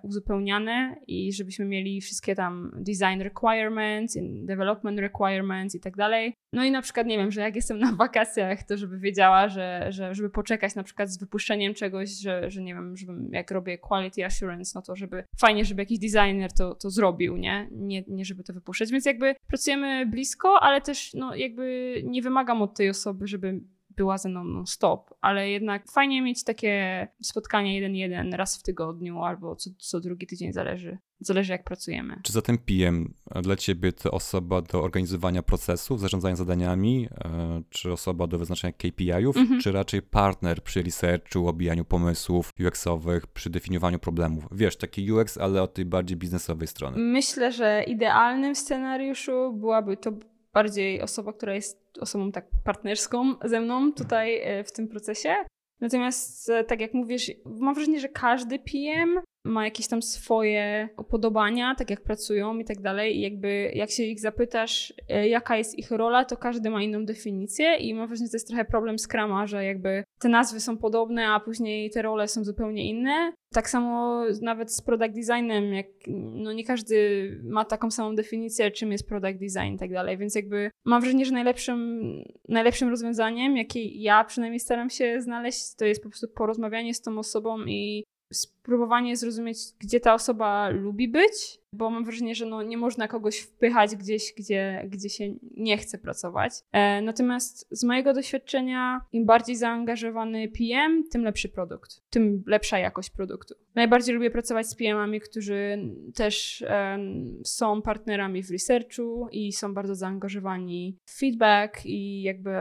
uzupełniane 0.04 0.96
i 1.08 1.34
żebyśmy 1.34 1.66
mieli 1.66 2.02
wszystkie 2.02 2.36
tam 2.36 2.72
design 2.76 3.22
requirements, 3.22 4.18
development 4.46 5.00
requirements 5.00 5.76
i 5.76 5.80
tak 5.80 5.96
dalej. 5.96 6.34
No 6.54 6.64
i 6.64 6.72
na 6.72 6.82
przykład, 6.82 7.08
nie 7.08 7.18
wiem, 7.18 7.32
że 7.32 7.42
jak 7.42 7.56
jestem 7.56 7.80
na 7.80 7.92
wakacjach, 8.06 8.64
to 8.64 8.78
żeby 8.78 9.00
wiedziała, 9.00 9.50
że, 9.50 9.88
że 9.90 10.16
żeby 10.16 10.30
poczekać 10.30 10.76
na 10.76 10.84
przykład 10.84 11.10
z 11.10 11.20
wypuszczeniem 11.20 11.74
czegoś, 11.74 12.10
że, 12.10 12.52
że 12.52 12.62
nie 12.62 12.74
wiem, 12.74 12.98
żebym 12.98 13.30
jak 13.34 13.52
robię 13.52 13.78
quality 13.78 14.26
assurance, 14.26 14.72
no 14.76 14.82
to 14.82 14.96
żeby 14.96 15.24
fajnie, 15.38 15.66
żeby 15.66 15.82
jakiś 15.82 16.00
designer 16.00 16.54
to, 16.54 16.76
to 16.76 16.90
zrobił, 16.90 17.38
nie? 17.38 17.70
nie? 17.72 18.04
Nie 18.08 18.26
żeby 18.26 18.44
to 18.44 18.54
wypuszczać, 18.54 18.92
więc 18.92 19.06
jakby 19.06 19.36
pracujemy 19.48 20.06
blisko, 20.06 20.60
ale 20.62 20.82
też 20.82 21.14
no 21.14 21.36
jakby 21.36 21.96
nie 22.06 22.22
wymagam 22.22 22.62
od 22.62 22.78
tej 22.78 22.90
osoby, 22.90 23.28
żeby 23.28 23.60
była 24.00 24.18
ze 24.18 24.30
mną 24.30 24.44
non-stop, 24.44 25.14
ale 25.22 25.50
jednak 25.50 25.92
fajnie 25.92 26.22
mieć 26.22 26.44
takie 26.44 27.08
spotkanie 27.22 27.76
jeden-jeden 27.76 28.34
raz 28.34 28.58
w 28.60 28.64
tygodniu 28.64 29.24
albo 29.24 29.56
co, 29.56 29.70
co 29.78 30.00
drugi 30.00 30.28
tydzień, 30.28 30.54
zależy. 30.54 30.98
Zależy 31.20 31.52
jak 31.52 31.64
pracujemy. 31.64 32.20
Czy 32.24 32.34
zatem 32.34 32.58
PM 32.58 33.14
dla 33.42 33.56
ciebie 33.56 33.92
to 33.94 34.12
osoba 34.12 34.62
do 34.62 34.84
organizowania 34.84 35.44
procesów, 35.44 36.00
zarządzania 36.00 36.36
zadaniami, 36.36 37.08
e, 37.26 37.62
czy 37.70 37.92
osoba 37.92 38.28
do 38.28 38.40
wyznaczania 38.40 38.74
KPI-ów, 38.74 39.38
Mhm. 39.38 39.62
czy 39.62 39.72
raczej 39.72 40.02
partner 40.02 40.64
przy 40.64 40.82
researchu, 40.84 41.48
obijaniu 41.48 41.86
pomysłów 41.86 42.52
UX-owych, 42.60 43.28
przy 43.28 43.50
definiowaniu 43.50 44.00
problemów? 44.00 44.44
Wiesz, 44.52 44.76
taki 44.78 45.12
UX, 45.12 45.38
ale 45.38 45.62
od 45.62 45.74
tej 45.74 45.86
bardziej 45.86 46.18
biznesowej 46.18 46.68
strony. 46.68 46.98
Myślę, 46.98 47.52
że 47.52 47.84
idealnym 47.88 48.56
scenariuszu 48.56 49.54
byłaby 49.54 49.98
to 49.98 50.12
bardziej 50.54 51.02
osoba, 51.02 51.34
która 51.34 51.56
jest 51.56 51.89
osobą 52.00 52.32
tak 52.32 52.46
partnerską 52.64 53.36
ze 53.44 53.62
mną 53.62 53.94
tutaj 53.94 54.42
e, 54.44 54.64
w 54.64 54.72
tym 54.72 54.88
procesie. 54.88 55.36
Natomiast, 55.82 56.50
e, 56.50 56.64
tak 56.64 56.82
jak 56.82 56.94
mówisz, 56.94 57.32
mam 57.46 57.76
wrażenie, 57.76 58.00
że 58.00 58.10
każdy 58.10 58.60
PM 58.60 59.20
ma 59.44 59.66
jakieś 59.66 59.88
tam 59.88 60.02
swoje 60.02 60.90
upodobania, 60.98 61.76
tak 61.76 61.90
jak 61.90 62.02
pracują 62.02 62.58
i 62.58 62.66
tak 62.66 62.82
dalej. 62.82 63.18
I 63.18 63.22
jakby 63.22 63.72
jak 63.76 63.92
się 63.92 64.04
ich 64.04 64.20
zapytasz, 64.20 64.94
e, 65.10 65.28
jaka 65.28 65.58
jest 65.58 65.80
ich 65.80 65.92
rola, 65.92 66.26
to 66.26 66.38
każdy 66.38 66.70
ma 66.70 66.84
inną 66.84 67.06
definicję 67.06 67.76
i 67.76 67.94
mam 67.94 68.08
wrażenie, 68.08 68.28
że 68.28 68.32
to 68.32 68.36
jest 68.36 68.48
trochę 68.48 68.66
problem 68.66 69.00
Scrama, 69.00 69.48
że 69.48 69.66
jakby 69.66 70.04
te 70.20 70.30
nazwy 70.30 70.60
są 70.60 70.78
podobne, 70.78 71.28
a 71.28 71.40
później 71.40 71.90
te 71.90 72.02
role 72.02 72.28
są 72.28 72.44
zupełnie 72.44 72.90
inne. 72.90 73.34
Tak 73.54 73.70
samo 73.70 74.24
nawet 74.42 74.74
z 74.74 74.82
product 74.82 75.16
designem, 75.16 75.74
jak 75.74 75.88
no 76.34 76.54
nie 76.54 76.64
każdy 76.64 77.30
ma 77.44 77.66
taką 77.66 77.92
samą 77.92 78.16
definicję, 78.16 78.72
czym 78.72 78.92
jest 78.92 79.08
product 79.08 79.40
design 79.40 79.76
i 79.76 79.78
tak 79.78 79.92
dalej, 79.92 80.18
więc 80.18 80.36
jakby 80.36 80.72
mam 80.86 81.02
wrażenie, 81.02 81.26
że 81.26 81.34
najlepszym, 81.34 82.02
najlepszym 82.48 82.90
rozwiązaniem, 82.90 83.58
jakie 83.58 83.86
ja 83.86 84.24
przynajmniej 84.24 84.60
staram 84.60 84.90
się 84.90 85.22
znaleźć, 85.22 85.76
to 85.76 85.86
jest 85.86 86.04
po 86.04 86.10
prostu 86.10 86.28
porozmawianie 86.28 86.94
z 86.94 87.02
tą 87.02 87.20
osobą 87.20 87.58
i 87.66 88.04
spróbowanie 88.34 89.18
zrozumieć, 89.18 89.58
gdzie 89.80 90.00
ta 90.00 90.14
osoba 90.14 90.70
lubi 90.70 91.08
być, 91.08 91.60
bo 91.74 91.90
mam 91.90 92.06
wrażenie, 92.06 92.36
że 92.36 92.46
no, 92.46 92.64
nie 92.64 92.78
można 92.78 93.08
kogoś 93.08 93.40
wpychać 93.40 93.96
gdzieś, 93.96 94.34
gdzie, 94.38 94.88
gdzie 94.88 95.10
się 95.10 95.34
nie 95.58 95.78
chce 95.78 95.98
pracować. 95.98 96.54
E, 96.72 97.02
natomiast 97.02 97.68
z 97.72 97.84
mojego 97.84 98.14
doświadczenia, 98.14 99.02
im 99.12 99.26
bardziej 99.26 99.56
zaangażowany 99.56 100.48
PM, 100.48 101.04
tym 101.12 101.24
lepszy 101.24 101.50
produkt, 101.50 102.02
tym 102.10 102.44
lepsza 102.48 102.80
jakość 102.80 103.10
produktu. 103.10 103.56
Najbardziej 103.76 104.16
lubię 104.16 104.32
pracować 104.32 104.68
z 104.68 104.76
PM-ami, 104.76 105.20
którzy 105.22 105.78
też 106.16 106.62
e, 106.62 107.00
są 107.44 107.82
partnerami 107.82 108.44
w 108.44 108.52
researchu 108.52 109.28
i 109.32 109.54
są 109.54 109.74
bardzo 109.74 109.96
zaangażowani 109.96 110.98
w 111.06 111.20
feedback 111.20 111.86
i 111.86 112.22
jakby 112.22 112.52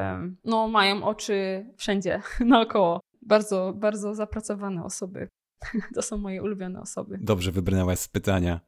no, 0.45 0.69
mają 0.69 1.05
oczy 1.05 1.67
wszędzie 1.77 2.23
naokoło 2.41 3.01
bardzo, 3.23 3.73
bardzo 3.77 4.15
zapracowane 4.15 4.85
osoby. 4.85 5.29
To 5.95 6.03
są 6.03 6.19
moje 6.19 6.43
ulubione 6.43 6.81
osoby. 6.81 7.19
Dobrze 7.21 7.53
wybrnęłaś 7.53 7.99
z 7.99 8.09
pytania. 8.09 8.61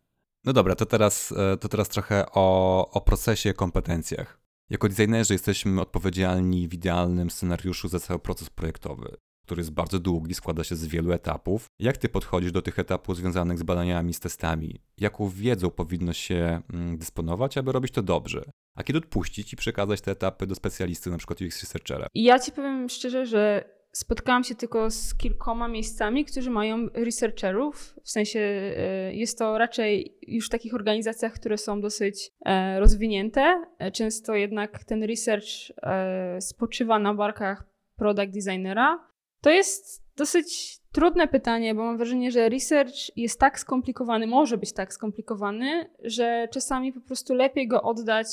No 0.44 0.53
dobra, 0.53 0.74
to 0.74 0.87
teraz, 0.87 1.35
e, 1.37 1.57
to 1.57 1.68
teraz 1.68 1.88
trochę 1.88 2.26
o, 2.33 2.90
o 2.90 3.00
procesie, 3.00 3.55
kompetencjach. 3.55 4.40
Jako 4.70 4.88
designerzy 4.88 5.35
jesteśmy 5.35 5.81
odpowiedzialni 5.81 6.68
w 6.68 6.74
idealnym 6.74 7.31
scenariuszu 7.31 7.88
za 7.88 8.00
cały 8.00 8.20
proces 8.20 8.50
projektowy, 8.50 9.16
który 9.46 9.61
jest 9.61 9.70
bardzo 9.70 9.98
długi, 9.98 10.35
składa 10.35 10.64
się 10.64 10.76
z 10.76 10.87
wielu 10.87 11.12
etapów. 11.12 11.66
Jak 11.79 11.96
ty 11.96 12.09
podchodzisz 12.09 12.53
do 12.53 12.62
tych 12.62 12.79
etapów 12.79 13.16
związanych 13.16 13.59
z 13.59 13.62
badaniami, 13.62 14.14
z 14.14 14.20
testami? 14.20 14.81
Jaką 14.98 15.29
wiedzą 15.29 15.70
powinno 15.70 16.12
się 16.12 16.62
mm, 16.72 16.98
dysponować, 16.98 17.59
aby 17.59 17.72
robić 17.72 17.92
to 17.92 18.03
dobrze? 18.03 18.42
A 18.76 18.83
kiedy 18.83 18.98
odpuścić 18.98 19.53
i 19.53 19.57
przekazać 19.57 20.00
te 20.00 20.11
etapy 20.11 20.46
do 20.46 20.55
specjalisty, 20.55 21.11
na 21.11 21.16
przykład 21.16 21.40
UX 21.40 21.61
researchera? 21.61 22.07
Ja 22.14 22.38
ci 22.38 22.53
powiem 22.53 22.88
szczerze, 22.88 23.26
że 23.26 23.64
spotkałam 23.92 24.44
się 24.44 24.55
tylko 24.55 24.90
z 24.90 25.14
kilkoma 25.14 25.68
miejscami, 25.68 26.24
którzy 26.24 26.50
mają 26.50 26.87
researcherów. 26.94 27.94
W 28.03 28.11
sensie 28.11 28.40
e, 28.40 29.14
jest 29.14 29.38
to 29.38 29.59
raczej 29.59 30.18
już 30.26 30.46
w 30.46 30.50
takich 30.50 30.74
organizacjach, 30.74 31.33
które 31.33 31.59
są 31.59 31.81
dosyć 31.81 32.31
e, 32.44 32.81
rozwinięte. 32.81 33.64
E, 33.79 33.90
często 33.90 34.35
jednak 34.35 34.85
ten 34.85 35.03
research 35.03 35.48
spoczywa 36.40 36.98
na 36.98 37.14
barkach 37.14 37.64
product 37.96 38.35
designera. 38.35 39.11
To 39.40 39.50
jest 39.50 40.05
dosyć 40.16 40.79
trudne 40.92 41.29
pytanie, 41.29 41.74
bo 41.74 41.85
mam 41.85 41.96
wrażenie, 41.96 42.31
że 42.31 42.48
research 42.48 43.16
jest 43.16 43.40
tak 43.40 43.59
skomplikowany, 43.59 44.26
może 44.26 44.59
być 44.59 44.72
tak 44.72 44.92
skomplikowany, 44.92 45.90
że 46.05 46.48
czasami 46.53 46.92
po 46.92 47.00
prostu 47.00 47.35
lepiej 47.35 47.68
go 47.68 47.83
oddać 47.83 48.26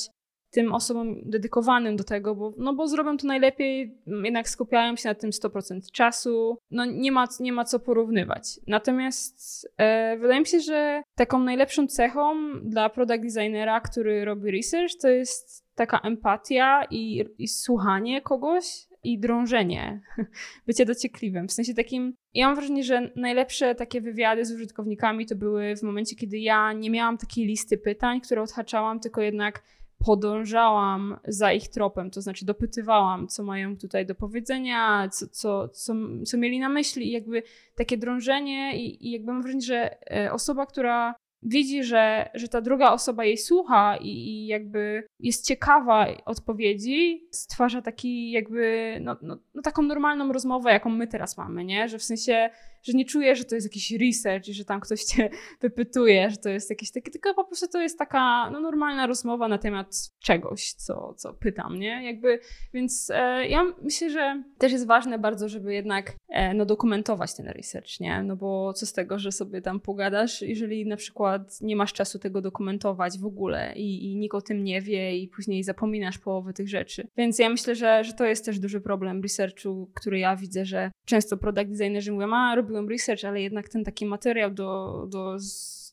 tym 0.52 0.74
osobom 0.74 1.16
dedykowanym 1.26 1.96
do 1.96 2.04
tego, 2.04 2.36
bo, 2.36 2.54
no 2.58 2.74
bo 2.74 2.88
zrobią 2.88 3.18
to 3.18 3.28
najlepiej, 3.28 3.98
jednak 4.24 4.50
skupiają 4.50 4.96
się 4.96 5.10
na 5.10 5.16
tym 5.16 5.30
100% 5.30 5.92
czasu, 5.92 6.58
no 6.72 6.86
nie 6.86 7.12
ma, 7.12 7.28
nie 7.40 7.54
ma 7.54 7.66
co 7.66 7.80
porównywać. 7.80 8.60
Natomiast 8.68 9.68
e, 9.78 10.18
wydaje 10.18 10.40
mi 10.40 10.48
się, 10.48 10.60
że 10.60 11.04
taką 11.16 11.40
najlepszą 11.40 11.88
cechą 11.88 12.36
dla 12.64 12.90
product 12.90 13.24
designera, 13.24 13.82
który 13.82 14.26
robi 14.26 14.52
research, 14.52 14.92
to 15.02 15.08
jest 15.08 15.68
taka 15.76 16.00
empatia 16.00 16.84
i, 16.92 17.26
i 17.38 17.48
słuchanie 17.48 18.22
kogoś 18.22 18.88
i 19.04 19.20
drążenie, 19.20 20.02
bycie 20.68 20.86
dociekliwym. 20.86 21.48
W 21.48 21.54
sensie 21.54 21.74
takim, 21.74 22.14
ja 22.34 22.48
mam 22.48 22.56
wrażenie, 22.56 22.84
że 22.84 23.12
najlepsze 23.16 23.76
takie 23.76 24.02
wywiady 24.02 24.46
z 24.46 24.52
użytkownikami 24.52 25.26
to 25.26 25.36
były 25.36 25.76
w 25.76 25.84
momencie, 25.84 26.16
kiedy 26.16 26.38
ja 26.38 26.74
nie 26.74 26.90
miałam 26.90 27.18
takiej 27.18 27.46
listy 27.46 27.78
pytań, 27.78 28.22
które 28.22 28.42
odhaczałam, 28.42 29.00
tylko 29.00 29.22
jednak 29.22 29.64
podążałam 30.06 31.18
za 31.28 31.54
ich 31.54 31.68
tropem, 31.68 32.12
to 32.12 32.22
znaczy 32.22 32.46
dopytywałam, 32.46 33.28
co 33.28 33.44
mają 33.44 33.78
tutaj 33.78 34.06
do 34.06 34.16
powiedzenia, 34.16 35.10
co, 35.10 35.28
co, 35.28 35.68
co, 35.68 35.94
co 36.26 36.38
mieli 36.38 36.60
na 36.60 36.70
myśli 36.70 37.08
i 37.08 37.12
jakby 37.12 37.44
takie 37.76 37.98
drążenie 37.98 38.78
i, 38.78 39.08
i 39.08 39.12
jakby 39.12 39.32
mam 39.32 39.42
wrażenie, 39.42 39.62
że 39.62 40.12
e, 40.12 40.32
osoba, 40.32 40.66
która 40.66 41.16
widzi, 41.44 41.84
że, 41.84 42.30
że 42.34 42.48
ta 42.48 42.62
druga 42.62 42.92
osoba 42.92 43.26
jej 43.26 43.38
słucha 43.38 43.98
i, 43.98 44.08
i 44.08 44.48
jakby 44.48 45.08
jest 45.20 45.46
ciekawa 45.46 46.08
odpowiedzi, 46.26 47.28
stwarza 47.32 47.82
taki 47.82 48.32
jakby, 48.32 48.98
no, 49.02 49.18
no, 49.22 49.38
no, 49.54 49.62
taką 49.62 49.82
normalną 49.82 50.34
rozmowę, 50.34 50.72
jaką 50.72 50.90
my 50.90 51.08
teraz 51.08 51.38
mamy, 51.38 51.66
nie? 51.66 51.90
Że 51.90 51.98
w 51.98 52.04
sensie, 52.04 52.50
że 52.88 52.94
nie 52.94 53.06
czuję, 53.06 53.36
że 53.36 53.44
to 53.44 53.56
jest 53.56 53.68
jakiś 53.68 53.92
research, 53.92 54.46
że 54.46 54.66
tam 54.66 54.80
ktoś 54.80 55.04
cię 55.04 55.30
wypytuje, 55.62 56.30
że 56.30 56.38
to 56.38 56.50
jest 56.50 56.70
jakieś 56.70 56.92
takie, 56.92 57.12
tylko 57.12 57.34
po 57.34 57.44
prostu 57.44 57.68
to 57.68 57.82
jest 57.82 58.00
taka 58.00 58.50
no, 58.52 58.60
normalna 58.60 59.08
rozmowa 59.08 59.48
na 59.48 59.58
temat 59.58 59.88
czegoś, 60.20 60.74
co, 60.74 61.14
co 61.18 61.34
pytam, 61.34 61.80
nie? 61.80 62.06
Jakby, 62.06 62.40
więc 62.74 63.12
e, 63.14 63.48
ja 63.48 63.64
myślę, 63.82 64.10
że 64.10 64.44
też 64.58 64.72
jest 64.72 64.88
ważne 64.88 65.20
bardzo, 65.20 65.50
żeby 65.50 65.74
jednak 65.74 66.16
e, 66.30 66.54
no, 66.54 66.66
dokumentować 66.66 67.36
ten 67.36 67.48
research, 67.48 68.00
nie? 68.00 68.24
No 68.24 68.36
bo 68.36 68.74
co 68.74 68.86
z 68.86 68.94
tego, 68.94 69.20
że 69.20 69.32
sobie 69.32 69.62
tam 69.62 69.80
pogadasz, 69.80 70.42
jeżeli 70.42 70.86
na 70.86 70.96
przykład 70.96 71.62
nie 71.62 71.76
masz 71.76 71.94
czasu 71.94 72.20
tego 72.20 72.42
dokumentować 72.42 73.20
w 73.20 73.26
ogóle 73.26 73.74
i, 73.76 74.12
i 74.12 74.16
nikt 74.16 74.36
o 74.36 74.42
tym 74.42 74.64
nie 74.64 74.82
wie 74.82 75.18
i 75.18 75.28
później 75.28 75.64
zapominasz 75.64 76.18
połowę 76.18 76.54
tych 76.54 76.70
rzeczy. 76.70 77.08
Więc 77.18 77.40
ja 77.40 77.50
myślę, 77.50 77.76
że, 77.76 78.04
że 78.04 78.14
to 78.14 78.26
jest 78.26 78.46
też 78.46 78.60
duży 78.60 78.82
problem 78.82 79.22
researchu, 79.22 79.92
który 79.94 80.20
ja 80.20 80.36
widzę, 80.36 80.66
że 80.66 80.92
często 81.06 81.38
product 81.38 81.72
designerzy 81.72 82.12
mówią, 82.12 82.34
a 82.34 82.56
robiłem 82.56 82.77
research, 82.86 83.26
ale 83.26 83.42
jednak 83.42 83.70
ten 83.70 83.84
taki 83.84 84.06
materiał 84.06 84.52
do, 84.52 85.06
do 85.10 85.40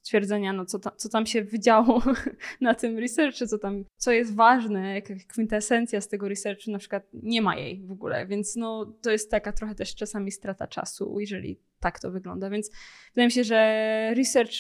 stwierdzenia, 0.05 0.53
no 0.53 0.65
co, 0.65 0.79
ta, 0.79 0.91
co 0.91 1.09
tam 1.09 1.27
się 1.27 1.45
wydziało 1.45 2.03
na 2.61 2.75
tym 2.75 2.99
researchu, 2.99 3.47
co 3.47 3.59
tam, 3.59 3.85
co 3.97 4.13
jest 4.13 4.35
ważne, 4.35 4.95
jaka 4.95 5.15
kwintesencja 5.29 6.01
z 6.01 6.09
tego 6.09 6.29
researchu, 6.29 6.71
na 6.71 6.79
przykład 6.79 7.07
nie 7.13 7.43
ma 7.43 7.57
jej 7.57 7.87
w 7.87 7.93
ogóle, 7.93 8.27
więc 8.27 8.57
no 8.57 8.87
to 9.03 9.11
jest 9.11 9.31
taka 9.31 9.53
trochę 9.53 9.75
też 9.75 9.95
czasami 9.95 10.33
strata 10.33 10.67
czasu, 10.67 11.21
jeżeli 11.21 11.61
tak 11.81 12.01
to 12.01 12.11
wygląda, 12.11 12.51
więc 12.51 12.71
wydaje 13.15 13.27
mi 13.27 13.33
się, 13.33 13.45
że 13.45 14.15
research 14.17 14.55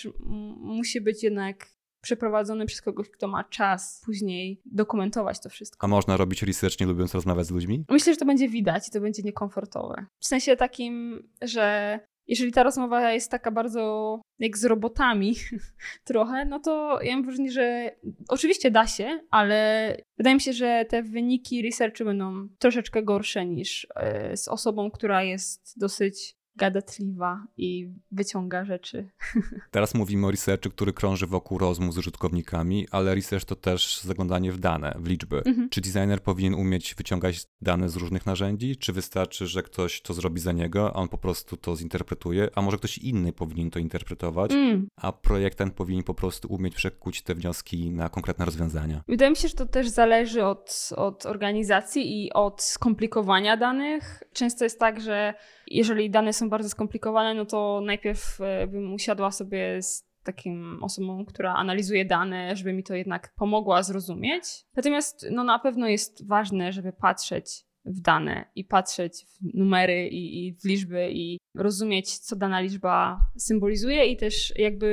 musi 0.60 1.00
być 1.00 1.22
jednak 1.22 1.66
przeprowadzony 2.00 2.66
przez 2.66 2.82
kogoś, 2.82 3.10
kto 3.10 3.28
ma 3.28 3.44
czas 3.44 4.02
później 4.04 4.60
dokumentować 4.64 5.40
to 5.40 5.48
wszystko. 5.48 5.84
A 5.84 5.88
można 5.88 6.16
robić 6.16 6.42
research 6.42 6.80
nie 6.80 6.86
lubiąc 6.86 7.14
rozmawiać 7.14 7.46
z 7.46 7.50
ludźmi? 7.50 7.84
Myślę, 7.90 8.12
że 8.12 8.16
to 8.16 8.24
będzie 8.26 8.48
widać 8.48 8.88
i 8.88 8.90
to 8.90 9.00
będzie 9.00 9.22
niekomfortowe. 9.22 10.06
W 10.18 10.26
sensie 10.26 10.56
takim, 10.56 11.22
że 11.42 12.00
jeżeli 12.26 12.52
ta 12.52 12.62
rozmowa 12.62 13.12
jest 13.12 13.30
taka 13.30 13.50
bardzo 13.50 14.20
jak 14.38 14.58
z 14.58 14.64
robotami 14.64 15.34
trochę, 16.04 16.44
no 16.44 16.60
to 16.60 17.02
ja 17.02 17.16
mam 17.16 17.24
wrażenie, 17.24 17.52
że 17.52 17.96
oczywiście 18.28 18.70
da 18.70 18.86
się, 18.86 19.20
ale 19.30 19.96
wydaje 20.18 20.34
mi 20.34 20.40
się, 20.40 20.52
że 20.52 20.84
te 20.88 21.02
wyniki 21.02 21.62
researchu 21.62 22.04
będą 22.04 22.48
troszeczkę 22.58 23.02
gorsze 23.02 23.46
niż 23.46 23.86
e, 23.96 24.36
z 24.36 24.48
osobą, 24.48 24.90
która 24.90 25.22
jest 25.22 25.78
dosyć 25.78 26.36
gadatliwa 26.56 27.46
i 27.56 27.88
wyciąga 28.12 28.64
rzeczy. 28.64 29.08
Teraz 29.70 29.94
mówimy 29.94 30.26
o 30.26 30.30
researchu, 30.30 30.70
który 30.70 30.92
krąży 30.92 31.26
wokół 31.26 31.58
rozmów 31.58 31.94
z 31.94 31.98
użytkownikami, 31.98 32.86
ale 32.90 33.14
research 33.14 33.44
to 33.44 33.56
też 33.56 34.00
zaglądanie 34.00 34.52
w 34.52 34.58
dane, 34.58 34.96
w 34.98 35.08
liczby. 35.08 35.42
Mhm. 35.44 35.68
Czy 35.68 35.80
designer 35.80 36.22
powinien 36.22 36.54
umieć 36.54 36.94
wyciągać 36.94 37.46
dane 37.60 37.88
z 37.88 37.96
różnych 37.96 38.26
narzędzi, 38.26 38.76
czy 38.76 38.92
wystarczy, 38.92 39.46
że 39.46 39.62
ktoś 39.62 40.00
to 40.00 40.14
zrobi 40.14 40.40
za 40.40 40.52
niego, 40.52 40.90
a 40.90 40.92
on 40.92 41.08
po 41.08 41.18
prostu 41.18 41.56
to 41.56 41.76
zinterpretuje, 41.76 42.48
a 42.54 42.62
może 42.62 42.76
ktoś 42.76 42.98
inny 42.98 43.32
powinien 43.32 43.70
to 43.70 43.78
interpretować, 43.78 44.52
mm. 44.52 44.88
a 44.96 45.12
projektant 45.12 45.74
powinien 45.74 46.02
po 46.04 46.14
prostu 46.14 46.48
umieć 46.48 46.74
przekuć 46.74 47.22
te 47.22 47.34
wnioski 47.34 47.90
na 47.90 48.08
konkretne 48.08 48.44
rozwiązania? 48.44 49.02
Wydaje 49.08 49.30
mi 49.30 49.36
się, 49.36 49.48
że 49.48 49.54
to 49.54 49.66
też 49.66 49.88
zależy 49.88 50.44
od, 50.44 50.90
od 50.96 51.26
organizacji 51.26 52.24
i 52.24 52.32
od 52.32 52.62
skomplikowania 52.62 53.56
danych. 53.56 54.22
Często 54.32 54.64
jest 54.64 54.78
tak, 54.78 55.00
że 55.00 55.34
jeżeli 55.66 56.10
dane 56.10 56.32
są 56.32 56.48
bardzo 56.50 56.68
skomplikowane, 56.68 57.34
no 57.34 57.46
to 57.46 57.80
najpierw 57.84 58.40
e, 58.40 58.66
bym 58.66 58.94
usiadła 58.94 59.30
sobie 59.30 59.82
z 59.82 60.06
takim 60.24 60.84
osobą, 60.84 61.24
która 61.24 61.54
analizuje 61.54 62.04
dane, 62.04 62.56
żeby 62.56 62.72
mi 62.72 62.82
to 62.82 62.94
jednak 62.94 63.34
pomogła 63.34 63.82
zrozumieć. 63.82 64.44
Natomiast 64.76 65.26
no, 65.30 65.44
na 65.44 65.58
pewno 65.58 65.88
jest 65.88 66.26
ważne, 66.26 66.72
żeby 66.72 66.92
patrzeć 66.92 67.64
w 67.84 68.00
dane 68.00 68.44
i 68.54 68.64
patrzeć 68.64 69.24
w 69.24 69.54
numery 69.54 70.08
i, 70.08 70.46
i 70.46 70.54
w 70.54 70.64
liczby 70.64 71.10
i 71.12 71.38
rozumieć, 71.54 72.18
co 72.18 72.36
dana 72.36 72.60
liczba 72.60 73.20
symbolizuje 73.36 74.06
i 74.06 74.16
też 74.16 74.52
jakby 74.56 74.86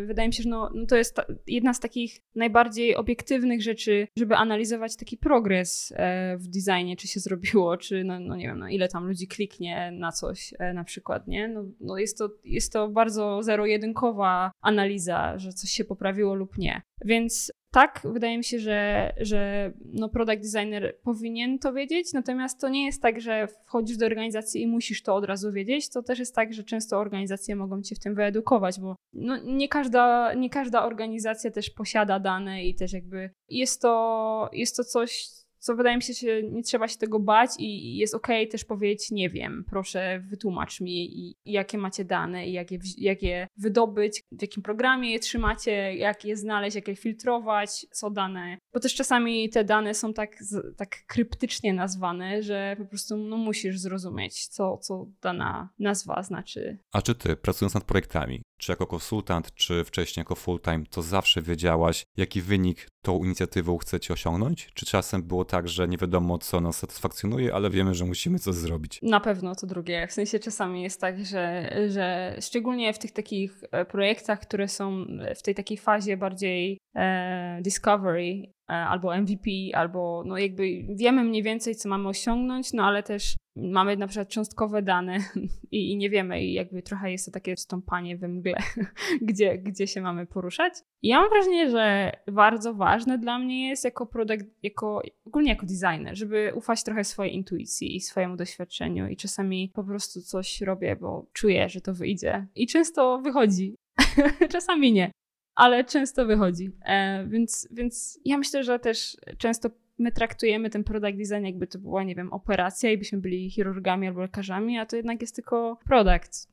yy, 0.00 0.06
wydaje 0.06 0.28
mi 0.28 0.34
się, 0.34 0.42
że 0.42 0.48
no, 0.48 0.70
no 0.74 0.86
to 0.86 0.96
jest 0.96 1.14
ta, 1.14 1.24
jedna 1.46 1.74
z 1.74 1.80
takich 1.80 2.20
najbardziej 2.34 2.96
obiektywnych 2.96 3.62
rzeczy, 3.62 4.08
żeby 4.18 4.36
analizować 4.36 4.96
taki 4.96 5.16
progres 5.16 5.92
e, 5.96 6.36
w 6.38 6.48
designie, 6.48 6.96
czy 6.96 7.08
się 7.08 7.20
zrobiło, 7.20 7.76
czy 7.86 8.04
no, 8.04 8.20
no 8.20 8.36
nie 8.36 8.46
wiem, 8.46 8.58
no 8.58 8.68
ile 8.68 8.88
tam 8.88 9.06
ludzi 9.06 9.28
kliknie 9.28 9.90
na 9.92 10.12
coś 10.12 10.54
e, 10.58 10.72
na 10.72 10.84
przykład, 10.84 11.26
nie? 11.26 11.48
No, 11.48 11.64
no 11.80 11.98
jest, 11.98 12.18
to, 12.18 12.30
jest 12.44 12.72
to 12.72 12.88
bardzo 12.88 13.42
zero-jedynkowa 13.42 14.50
analiza, 14.60 15.38
że 15.38 15.52
coś 15.52 15.70
się 15.70 15.84
poprawiło 15.84 16.34
lub 16.34 16.58
nie. 16.58 16.82
Więc 17.04 17.52
tak, 17.70 18.00
wydaje 18.04 18.38
mi 18.38 18.44
się, 18.44 18.58
że, 18.58 19.12
że 19.20 19.72
no 19.84 20.08
product 20.08 20.52
designer 20.52 20.96
powinien 21.02 21.58
to 21.58 21.72
wiedzieć, 21.72 22.12
natomiast 22.12 22.60
to 22.60 22.68
nie 22.68 22.86
jest 22.86 23.02
tak, 23.02 23.20
że 23.20 23.48
wchodzisz 23.66 23.96
do 23.96 24.06
organizacji 24.06 24.62
i 24.62 24.66
musisz 24.66 25.02
to 25.02 25.14
od 25.14 25.24
razu 25.24 25.52
wiedzieć. 25.52 25.90
To 25.90 26.02
też 26.02 26.18
jest 26.18 26.34
tak, 26.34 26.52
że 26.52 26.64
często 26.64 26.98
organizacje 26.98 27.56
mogą 27.56 27.82
cię 27.82 27.94
w 27.94 27.98
tym 27.98 28.14
wyedukować, 28.14 28.80
bo 28.80 28.96
no 29.12 29.36
nie, 29.44 29.68
każda, 29.68 30.34
nie 30.34 30.50
każda 30.50 30.84
organizacja 30.84 31.50
też 31.50 31.70
posiada 31.70 32.20
dane 32.20 32.64
i 32.64 32.74
też 32.74 32.92
jakby 32.92 33.30
jest 33.48 33.82
to, 33.82 34.50
jest 34.52 34.76
to 34.76 34.84
coś, 34.84 35.24
co 35.58 35.76
wydaje 35.76 35.96
mi 35.96 36.02
się, 36.02 36.12
że 36.12 36.42
nie 36.42 36.62
trzeba 36.62 36.88
się 36.88 36.96
tego 36.96 37.20
bać 37.20 37.50
i 37.58 37.96
jest 37.96 38.14
ok 38.14 38.28
też 38.50 38.64
powiedzieć 38.64 39.10
nie 39.10 39.28
wiem, 39.28 39.64
proszę 39.70 40.22
wytłumacz 40.28 40.80
mi 40.80 41.34
jakie 41.44 41.78
macie 41.78 42.04
dane 42.04 42.46
i 42.46 42.52
jak 42.52 42.70
je, 42.70 42.78
jak 42.98 43.22
je 43.22 43.46
wydobyć, 43.56 44.22
w 44.32 44.42
jakim 44.42 44.62
programie 44.62 45.12
je 45.12 45.18
trzymacie, 45.18 45.94
jak 45.94 46.24
je 46.24 46.36
znaleźć, 46.36 46.76
jak 46.76 46.88
je 46.88 46.96
filtrować, 46.96 47.86
co 47.90 48.10
dane. 48.10 48.58
Bo 48.74 48.80
też 48.80 48.94
czasami 48.94 49.50
te 49.50 49.64
dane 49.64 49.94
są 49.94 50.12
tak, 50.12 50.36
tak 50.76 50.96
kryptycznie 51.06 51.74
nazwane, 51.74 52.42
że 52.42 52.76
po 52.78 52.84
prostu 52.84 53.16
no, 53.16 53.36
musisz 53.36 53.78
zrozumieć, 53.78 54.46
co, 54.46 54.78
co 54.78 55.06
dana 55.22 55.68
nazwa 55.78 56.22
znaczy. 56.22 56.78
A 56.92 57.02
czy 57.02 57.14
ty, 57.14 57.36
pracując 57.36 57.74
nad 57.74 57.84
projektami, 57.84 58.42
czy 58.58 58.72
jako 58.72 58.86
konsultant, 58.86 59.54
czy 59.54 59.84
wcześniej 59.84 60.20
jako 60.20 60.34
full-time, 60.34 60.84
to 60.90 61.02
zawsze 61.02 61.42
wiedziałaś, 61.42 62.06
jaki 62.16 62.42
wynik 62.42 62.88
tą 63.02 63.24
inicjatywą 63.24 63.78
chcecie 63.78 64.14
osiągnąć? 64.14 64.68
Czy 64.74 64.86
czasem 64.86 65.22
było 65.22 65.44
tak, 65.44 65.68
że 65.68 65.88
nie 65.88 65.98
wiadomo, 65.98 66.38
co 66.38 66.60
nas 66.60 66.78
satysfakcjonuje, 66.78 67.54
ale 67.54 67.70
wiemy, 67.70 67.94
że 67.94 68.04
musimy 68.04 68.38
coś 68.38 68.54
zrobić? 68.54 68.98
Na 69.02 69.20
pewno 69.20 69.54
to 69.54 69.66
drugie. 69.66 70.06
W 70.06 70.12
sensie 70.12 70.38
czasami 70.38 70.82
jest 70.82 71.00
tak, 71.00 71.24
że, 71.24 71.70
że 71.88 72.36
szczególnie 72.40 72.92
w 72.92 72.98
tych 72.98 73.12
takich 73.12 73.64
e, 73.70 73.84
projektach, 73.84 74.40
które 74.40 74.68
są 74.68 75.06
w 75.36 75.42
tej 75.42 75.54
takiej 75.54 75.78
fazie 75.78 76.16
bardziej 76.16 76.78
e, 76.96 77.60
discovery, 77.62 78.52
albo 78.68 79.16
MVP, 79.16 79.50
albo 79.74 80.22
no 80.26 80.38
jakby 80.38 80.86
wiemy 80.88 81.24
mniej 81.24 81.42
więcej, 81.42 81.74
co 81.74 81.88
mamy 81.88 82.08
osiągnąć, 82.08 82.72
no 82.72 82.84
ale 82.84 83.02
też 83.02 83.36
mamy 83.56 83.96
na 83.96 84.06
przykład 84.06 84.28
cząstkowe 84.28 84.82
dane 84.82 85.18
i, 85.70 85.92
i, 85.92 85.96
nie 85.96 86.10
wiemy 86.10 86.44
i 86.44 86.52
jakby 86.52 86.82
trochę 86.82 87.12
jest 87.12 87.26
to 87.26 87.32
takie 87.32 87.56
stąpanie 87.56 88.16
we 88.16 88.28
mgle, 88.28 88.56
gdzie, 89.28 89.58
gdzie 89.58 89.86
się 89.86 90.00
mamy 90.00 90.26
poruszać. 90.26 90.72
I 91.02 91.08
ja 91.08 91.20
mam 91.20 91.30
wrażenie, 91.30 91.70
że 91.70 92.12
bardzo 92.32 92.74
ważne 92.74 93.18
dla 93.18 93.38
mnie 93.38 93.68
jest 93.68 93.84
jako 93.84 94.06
produkt, 94.06 94.46
jako, 94.62 95.02
ogólnie 95.26 95.50
jako 95.50 95.66
designer, 95.66 96.16
żeby 96.16 96.52
ufać 96.54 96.84
trochę 96.84 97.04
swojej 97.04 97.34
intuicji 97.34 97.96
i 97.96 98.00
swojemu 98.00 98.36
doświadczeniu 98.36 99.08
i 99.08 99.16
czasami 99.16 99.70
po 99.74 99.84
prostu 99.84 100.22
coś 100.22 100.60
robię, 100.60 100.96
bo 100.96 101.26
czuję, 101.32 101.68
że 101.68 101.80
to 101.80 101.94
wyjdzie 101.94 102.46
i 102.54 102.66
często 102.66 103.18
wychodzi. 103.18 103.74
czasami 104.52 104.92
nie, 104.92 105.10
ale 105.58 105.84
często 105.84 106.26
wychodzi. 106.26 106.70
E, 106.84 107.26
więc, 107.26 107.68
więc 107.70 108.20
ja 108.24 108.38
myślę, 108.38 108.64
że 108.64 108.78
też 108.78 109.16
często 109.38 109.70
my 109.98 110.12
traktujemy 110.12 110.70
ten 110.70 110.84
product 110.84 111.18
design 111.18 111.44
jakby 111.44 111.66
to 111.66 111.78
była, 111.78 112.04
nie 112.04 112.14
wiem, 112.14 112.32
operacja 112.32 112.92
i 112.92 112.98
byśmy 112.98 113.18
byli 113.18 113.50
chirurgami 113.50 114.06
albo 114.06 114.20
lekarzami, 114.20 114.78
a 114.78 114.86
to 114.86 114.96
jednak 114.96 115.20
jest 115.20 115.34
tylko 115.34 115.78
product. 115.84 116.52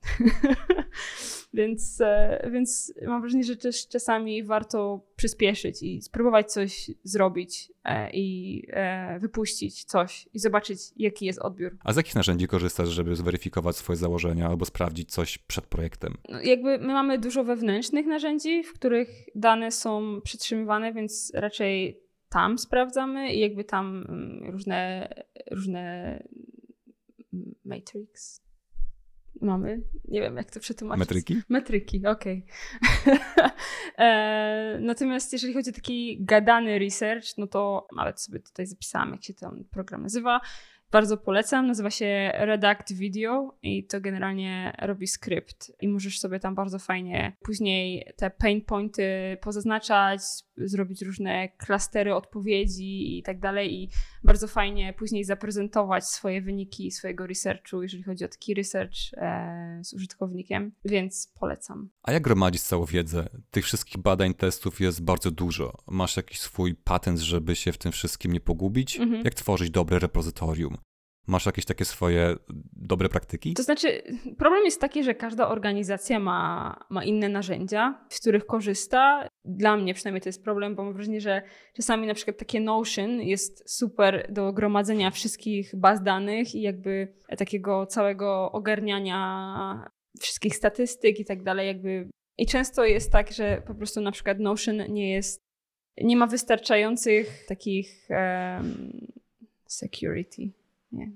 więc, 1.54 2.00
e, 2.00 2.48
więc 2.52 2.94
mam 3.06 3.20
wrażenie, 3.20 3.44
że 3.44 3.56
też 3.56 3.88
czasami 3.88 4.44
warto 4.44 5.00
przyspieszyć 5.16 5.82
i 5.82 6.02
spróbować 6.02 6.52
coś 6.52 6.90
zrobić 7.04 7.72
e, 7.84 8.10
i 8.10 8.62
e, 8.70 9.18
wypuścić 9.18 9.84
coś 9.84 10.28
i 10.34 10.38
zobaczyć, 10.38 10.78
jaki 10.96 11.26
jest 11.26 11.38
odbiór. 11.38 11.76
A 11.84 11.92
z 11.92 11.96
jakich 11.96 12.14
narzędzi 12.14 12.48
korzystasz, 12.48 12.88
żeby 12.88 13.16
zweryfikować 13.16 13.76
swoje 13.76 13.96
założenia 13.96 14.46
albo 14.46 14.64
sprawdzić 14.64 15.12
coś 15.12 15.38
przed 15.38 15.66
projektem? 15.66 16.14
No, 16.28 16.40
jakby 16.40 16.78
my 16.78 16.86
mamy 16.92 17.18
dużo 17.18 17.44
wewnętrznych 17.44 18.06
narzędzi, 18.06 18.62
w 18.62 18.72
których 18.72 19.08
dane 19.34 19.70
są 19.70 20.20
przytrzymywane, 20.24 20.92
więc 20.92 21.32
raczej 21.34 22.05
tam 22.28 22.58
sprawdzamy 22.58 23.34
i 23.34 23.40
jakby 23.40 23.64
tam 23.64 24.04
mm, 24.08 24.50
różne, 24.50 25.08
różne 25.50 26.22
matrix 27.64 28.46
mamy. 29.40 29.82
Nie 30.08 30.20
wiem, 30.20 30.36
jak 30.36 30.50
to 30.50 30.60
przetłumaczyć. 30.60 31.00
Metryki? 31.00 31.42
Metryki, 31.48 32.06
okej. 32.06 32.46
Okay. 33.02 33.18
e, 34.06 34.78
natomiast 34.80 35.32
jeżeli 35.32 35.54
chodzi 35.54 35.70
o 35.70 35.72
taki 35.72 36.24
gadany 36.24 36.78
research, 36.78 37.38
no 37.38 37.46
to 37.46 37.88
nawet 37.96 38.20
sobie 38.20 38.40
tutaj 38.40 38.66
zapisałam, 38.66 39.12
jak 39.12 39.24
się 39.24 39.34
ten 39.34 39.64
program 39.64 40.02
nazywa. 40.02 40.40
Bardzo 40.96 41.16
polecam, 41.16 41.66
nazywa 41.66 41.90
się 41.90 42.32
Redact 42.34 42.92
Video 42.92 43.54
i 43.62 43.86
to 43.86 44.00
generalnie 44.00 44.76
robi 44.82 45.06
skrypt 45.06 45.72
i 45.80 45.88
możesz 45.88 46.20
sobie 46.20 46.40
tam 46.40 46.54
bardzo 46.54 46.78
fajnie 46.78 47.36
później 47.42 48.12
te 48.16 48.30
pain 48.30 48.64
pointy 48.64 49.36
pozaznaczać, 49.40 50.20
zrobić 50.56 51.02
różne 51.02 51.48
klastery 51.48 52.14
odpowiedzi 52.14 53.18
i 53.18 53.22
tak 53.22 53.40
dalej 53.40 53.74
i 53.74 53.90
bardzo 54.24 54.48
fajnie 54.48 54.92
później 54.92 55.24
zaprezentować 55.24 56.04
swoje 56.04 56.42
wyniki 56.42 56.90
swojego 56.90 57.26
researchu, 57.26 57.82
jeżeli 57.82 58.02
chodzi 58.02 58.24
o 58.24 58.28
taki 58.28 58.54
research 58.54 58.96
e, 59.16 59.80
z 59.84 59.94
użytkownikiem, 59.94 60.72
więc 60.84 61.32
polecam. 61.40 61.88
A 62.02 62.12
jak 62.12 62.22
gromadzić 62.22 62.62
całą 62.62 62.84
wiedzę? 62.84 63.28
Tych 63.50 63.64
wszystkich 63.64 63.98
badań, 63.98 64.34
testów 64.34 64.80
jest 64.80 65.02
bardzo 65.02 65.30
dużo. 65.30 65.78
Masz 65.86 66.16
jakiś 66.16 66.40
swój 66.40 66.74
patent, 66.74 67.18
żeby 67.18 67.56
się 67.56 67.72
w 67.72 67.78
tym 67.78 67.92
wszystkim 67.92 68.32
nie 68.32 68.40
pogubić? 68.40 69.00
Mhm. 69.00 69.24
Jak 69.24 69.34
tworzyć 69.34 69.70
dobre 69.70 69.98
repozytorium? 69.98 70.76
Masz 71.26 71.46
jakieś 71.46 71.64
takie 71.64 71.84
swoje 71.84 72.34
dobre 72.72 73.08
praktyki? 73.08 73.54
To 73.54 73.62
znaczy, 73.62 74.02
problem 74.38 74.64
jest 74.64 74.80
taki, 74.80 75.04
że 75.04 75.14
każda 75.14 75.48
organizacja 75.48 76.18
ma, 76.18 76.78
ma 76.90 77.04
inne 77.04 77.28
narzędzia, 77.28 78.04
z 78.08 78.20
których 78.20 78.46
korzysta. 78.46 79.28
Dla 79.44 79.76
mnie 79.76 79.94
przynajmniej 79.94 80.20
to 80.20 80.28
jest 80.28 80.44
problem, 80.44 80.74
bo 80.74 80.84
mam 80.84 80.92
wrażenie, 80.92 81.20
że 81.20 81.42
czasami 81.76 82.06
na 82.06 82.14
przykład 82.14 82.38
takie 82.38 82.60
Notion 82.60 83.20
jest 83.20 83.70
super 83.76 84.32
do 84.32 84.52
gromadzenia 84.52 85.10
wszystkich 85.10 85.76
baz 85.76 86.02
danych 86.02 86.54
i 86.54 86.60
jakby 86.60 87.14
takiego 87.38 87.86
całego 87.86 88.52
ogarniania 88.52 89.90
wszystkich 90.20 90.56
statystyk 90.56 91.20
i 91.20 91.24
tak 91.24 91.42
dalej, 91.42 91.66
jakby. 91.66 92.08
I 92.38 92.46
często 92.46 92.84
jest 92.84 93.12
tak, 93.12 93.32
że 93.32 93.62
po 93.66 93.74
prostu 93.74 94.00
na 94.00 94.12
przykład 94.12 94.38
Notion 94.38 94.76
nie 94.88 95.12
jest, 95.12 95.40
nie 96.00 96.16
ma 96.16 96.26
wystarczających 96.26 97.46
takich 97.46 98.08
um, 98.10 99.06
security 99.66 100.50
nie, 100.96 101.12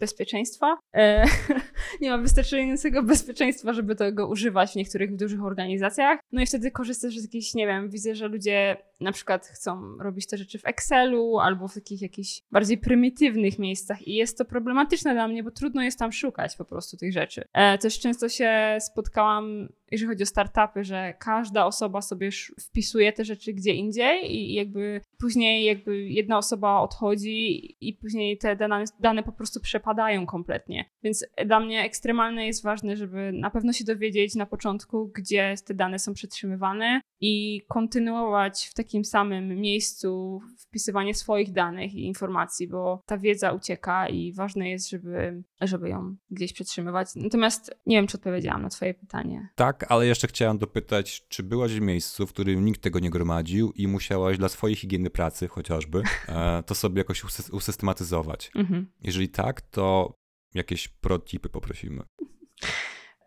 bezpieczeństwa. 0.00 0.76
E, 0.94 1.24
nie 2.00 2.10
ma 2.10 2.18
wystarczającego 2.18 3.02
bezpieczeństwa, 3.02 3.72
żeby 3.72 3.96
tego 3.96 4.28
używać 4.28 4.72
w 4.72 4.76
niektórych 4.76 5.16
dużych 5.16 5.44
organizacjach. 5.44 6.20
No 6.32 6.42
i 6.42 6.46
wtedy 6.46 6.70
korzystasz 6.70 7.18
z 7.18 7.22
jakichś, 7.22 7.54
nie 7.54 7.66
wiem, 7.66 7.90
widzę, 7.90 8.14
że 8.14 8.28
ludzie 8.28 8.76
na 9.00 9.12
przykład 9.12 9.46
chcą 9.46 9.96
robić 9.98 10.26
te 10.26 10.36
rzeczy 10.36 10.58
w 10.58 10.66
Excelu 10.66 11.38
albo 11.38 11.68
w 11.68 11.74
takich 11.74 12.02
jakichś 12.02 12.42
bardziej 12.50 12.78
prymitywnych 12.78 13.58
miejscach 13.58 14.08
i 14.08 14.14
jest 14.14 14.38
to 14.38 14.44
problematyczne 14.44 15.14
dla 15.14 15.28
mnie, 15.28 15.42
bo 15.42 15.50
trudno 15.50 15.82
jest 15.82 15.98
tam 15.98 16.12
szukać 16.12 16.56
po 16.56 16.64
prostu 16.64 16.96
tych 16.96 17.12
rzeczy. 17.12 17.44
E, 17.52 17.78
też 17.78 18.00
często 18.00 18.28
się 18.28 18.78
spotkałam 18.80 19.68
jeżeli 19.90 20.08
chodzi 20.08 20.22
o 20.22 20.26
startupy, 20.26 20.84
że 20.84 21.14
każda 21.18 21.66
osoba 21.66 22.02
sobie 22.02 22.30
wpisuje 22.60 23.12
te 23.12 23.24
rzeczy 23.24 23.52
gdzie 23.52 23.74
indziej 23.74 24.36
i 24.36 24.54
jakby 24.54 25.00
później 25.18 25.64
jakby 25.64 26.08
jedna 26.08 26.38
osoba 26.38 26.80
odchodzi 26.80 27.76
i 27.80 27.94
później 27.94 28.38
te 28.38 28.56
dane, 28.56 28.84
dane 29.00 29.22
po 29.22 29.32
prostu 29.32 29.60
przepadają 29.60 30.26
kompletnie. 30.26 30.84
Więc 31.02 31.26
dla 31.46 31.60
mnie 31.60 31.84
ekstremalne 31.84 32.46
jest 32.46 32.62
ważne, 32.62 32.96
żeby 32.96 33.32
na 33.32 33.50
pewno 33.50 33.72
się 33.72 33.84
dowiedzieć 33.84 34.34
na 34.34 34.46
początku, 34.46 35.10
gdzie 35.14 35.54
te 35.66 35.74
dane 35.74 35.98
są 35.98 36.14
przetrzymywane 36.14 37.00
i 37.20 37.62
kontynuować 37.68 38.68
w 38.70 38.74
takim 38.74 39.04
samym 39.04 39.60
miejscu 39.60 40.40
wpisywanie 40.58 41.14
swoich 41.14 41.52
danych 41.52 41.94
i 41.94 42.06
informacji, 42.06 42.68
bo 42.68 43.02
ta 43.06 43.18
wiedza 43.18 43.52
ucieka 43.52 44.08
i 44.08 44.32
ważne 44.32 44.70
jest, 44.70 44.90
żeby, 44.90 45.42
żeby 45.60 45.88
ją 45.88 46.16
gdzieś 46.30 46.52
przetrzymywać. 46.52 47.08
Natomiast 47.16 47.74
nie 47.86 47.96
wiem, 47.96 48.06
czy 48.06 48.16
odpowiedziałam 48.16 48.62
na 48.62 48.68
Twoje 48.68 48.94
pytanie. 48.94 49.48
Tak, 49.54 49.79
ale 49.88 50.06
jeszcze 50.06 50.26
chciałam 50.26 50.58
dopytać, 50.58 51.28
czy 51.28 51.42
byłaś 51.42 51.72
w 51.72 51.80
miejscu, 51.80 52.26
w 52.26 52.32
którym 52.32 52.64
nikt 52.64 52.80
tego 52.82 52.98
nie 52.98 53.10
gromadził 53.10 53.72
i 53.72 53.88
musiałaś 53.88 54.38
dla 54.38 54.48
swojej 54.48 54.76
higieny 54.76 55.10
pracy 55.10 55.48
chociażby 55.48 56.02
e, 56.28 56.62
to 56.66 56.74
sobie 56.74 56.98
jakoś 56.98 57.24
usystematyzować? 57.52 58.50
Mhm. 58.54 58.92
Jeżeli 59.02 59.28
tak, 59.28 59.60
to 59.60 60.14
jakieś 60.54 60.88
protipy 60.88 61.48
poprosimy. 61.48 62.02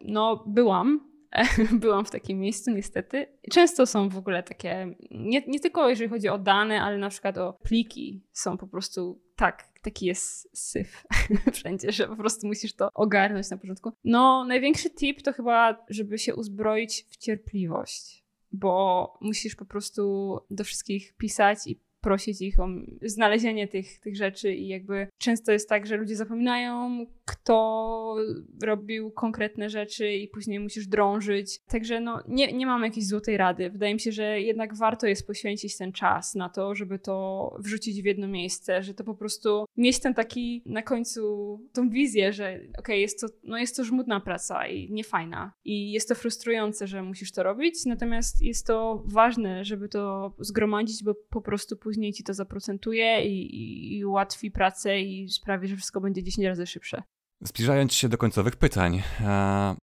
No, 0.02 0.44
byłam 0.48 1.14
byłam 1.82 2.06
w 2.06 2.12
takim 2.12 2.40
miejscu, 2.40 2.72
niestety. 2.72 3.28
Często 3.52 3.86
są 3.86 4.10
w 4.10 4.18
ogóle 4.18 4.44
takie, 4.44 4.96
nie, 5.12 5.42
nie 5.48 5.60
tylko 5.60 5.90
jeżeli 5.90 6.10
chodzi 6.10 6.30
o 6.30 6.38
dane, 6.38 6.82
ale 6.82 6.98
na 6.98 7.10
przykład 7.10 7.38
o 7.38 7.54
pliki, 7.54 8.24
są 8.32 8.58
po 8.58 8.68
prostu 8.68 9.22
tak 9.36 9.73
taki 9.84 10.06
jest 10.06 10.58
syf 10.58 11.06
wszędzie, 11.54 11.92
że 11.92 12.08
po 12.08 12.16
prostu 12.16 12.48
musisz 12.48 12.74
to 12.74 12.90
ogarnąć 12.94 13.50
na 13.50 13.58
początku. 13.58 13.92
No, 14.04 14.46
największy 14.46 14.90
tip 14.90 15.22
to 15.22 15.34
chyba, 15.34 15.86
żeby 15.90 16.18
się 16.18 16.36
uzbroić 16.36 17.06
w 17.10 17.18
cierpliwość, 17.18 18.24
bo 18.52 19.18
musisz 19.22 19.56
po 19.56 19.66
prostu 19.66 20.40
do 20.52 20.64
wszystkich 20.64 21.14
pisać 21.14 21.58
i 21.68 21.80
prosić 22.02 22.42
ich 22.42 22.60
o 22.60 22.68
znalezienie 23.02 23.68
tych, 23.68 24.00
tych 24.00 24.16
rzeczy 24.16 24.54
i 24.54 24.68
jakby 24.68 25.08
często 25.18 25.52
jest 25.52 25.70
tak, 25.70 25.88
że 25.88 25.98
ludzie 25.98 26.16
zapominają, 26.16 27.06
kto 27.26 28.16
robił 28.64 29.12
konkretne 29.12 29.70
rzeczy 29.70 30.14
i 30.14 30.28
później 30.28 30.60
musisz 30.60 30.88
drążyć. 30.88 31.60
Także 31.68 32.00
no, 32.00 32.24
nie, 32.28 32.54
nie 32.54 32.66
mam 32.66 32.84
jakiejś 32.84 33.08
złotej 33.08 33.38
rady. 33.38 33.70
Wydaje 33.70 33.94
mi 33.94 34.00
się, 34.00 34.12
że 34.12 34.42
jednak 34.42 34.78
warto 34.78 35.08
jest 35.08 35.28
poświęcić 35.28 35.78
ten 35.78 35.92
czas 35.92 36.36
na 36.36 36.50
to, 36.50 36.76
żeby 36.76 37.00
to 37.00 37.56
wrzucić 37.60 38.02
w 38.02 38.06
jedno 38.06 38.28
miejsce, 38.28 38.84
że 38.84 38.94
to 38.94 39.04
po 39.04 39.16
prostu 39.16 39.66
mieć 39.78 40.00
ten 40.00 40.14
taki 40.14 40.64
na 40.66 40.82
końcu 40.82 41.60
tą 41.74 41.90
wizję, 41.90 42.34
że 42.34 42.54
okej, 42.54 42.70
okay, 42.80 42.98
jest, 42.98 43.22
to, 43.22 43.28
no 43.44 43.58
jest 43.58 43.76
to 43.78 43.84
żmudna 43.84 44.20
praca 44.20 44.68
i 44.68 44.92
niefajna 44.92 45.54
i 45.66 45.92
jest 45.92 46.10
to 46.10 46.16
frustrujące, 46.16 46.88
że 46.88 47.04
musisz 47.04 47.32
to 47.32 47.44
robić, 47.44 47.86
natomiast 47.86 48.42
jest 48.42 48.68
to 48.68 49.04
ważne, 49.06 49.66
żeby 49.66 49.90
to 49.90 50.34
zgromadzić, 50.40 51.04
bo 51.04 51.16
po 51.30 51.42
prostu 51.42 51.78
później 51.78 52.14
ci 52.14 52.24
to 52.24 52.34
zaprocentuje 52.34 53.26
i, 53.26 53.56
i, 53.56 53.98
i 53.98 54.06
ułatwi 54.06 54.52
pracę 54.52 55.02
i 55.02 55.30
sprawi, 55.30 55.68
że 55.68 55.76
wszystko 55.76 56.02
będzie 56.02 56.24
10 56.24 56.48
razy 56.48 56.66
szybsze. 56.68 57.04
Zbliżając 57.44 57.94
się 57.94 58.10
do 58.10 58.18
końcowych 58.18 58.56
pytań. 58.56 59.02
E, 59.22 59.76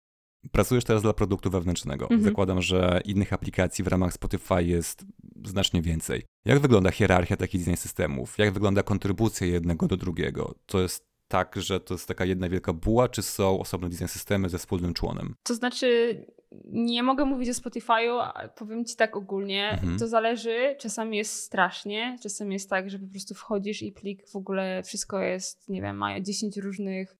pracujesz 0.51 0.83
teraz 0.83 1.01
dla 1.01 1.13
produktu 1.13 1.49
wewnętrznego. 1.49 2.05
Mhm. 2.05 2.23
Zakładam, 2.23 2.61
że 2.61 3.01
innych 3.05 3.33
aplikacji 3.33 3.83
w 3.83 3.87
ramach 3.87 4.13
Spotify 4.13 4.63
jest 4.63 5.05
znacznie 5.45 5.81
więcej. 5.81 6.23
Jak 6.45 6.59
wygląda 6.59 6.91
hierarchia 6.91 7.37
takich 7.37 7.61
design 7.61 7.77
systemów? 7.77 8.37
Jak 8.37 8.53
wygląda 8.53 8.83
kontrybucja 8.83 9.47
jednego 9.47 9.87
do 9.87 9.97
drugiego? 9.97 10.55
To 10.65 10.81
jest 10.81 11.09
tak, 11.27 11.55
że 11.57 11.79
to 11.79 11.93
jest 11.93 12.07
taka 12.07 12.25
jedna 12.25 12.49
wielka 12.49 12.73
buła, 12.73 13.09
czy 13.09 13.21
są 13.21 13.59
osobne 13.59 13.89
design 13.89 14.07
systemy 14.07 14.49
ze 14.49 14.57
wspólnym 14.57 14.93
członem? 14.93 15.35
To 15.43 15.55
znaczy, 15.55 16.17
nie 16.65 17.03
mogę 17.03 17.25
mówić 17.25 17.49
o 17.49 17.51
Spotify'u, 17.51 18.31
powiem 18.55 18.85
ci 18.85 18.95
tak 18.95 19.15
ogólnie. 19.15 19.69
Mhm. 19.71 19.99
To 19.99 20.07
zależy, 20.07 20.75
czasami 20.79 21.17
jest 21.17 21.33
strasznie, 21.33 22.17
czasami 22.23 22.53
jest 22.53 22.69
tak, 22.69 22.89
że 22.89 22.99
po 22.99 23.07
prostu 23.07 23.33
wchodzisz 23.33 23.81
i 23.81 23.91
plik 23.91 24.29
w 24.29 24.35
ogóle 24.35 24.83
wszystko 24.83 25.19
jest, 25.19 25.69
nie 25.69 25.81
wiem, 25.81 25.97
ma 25.97 26.21
10 26.21 26.57
różnych 26.57 27.18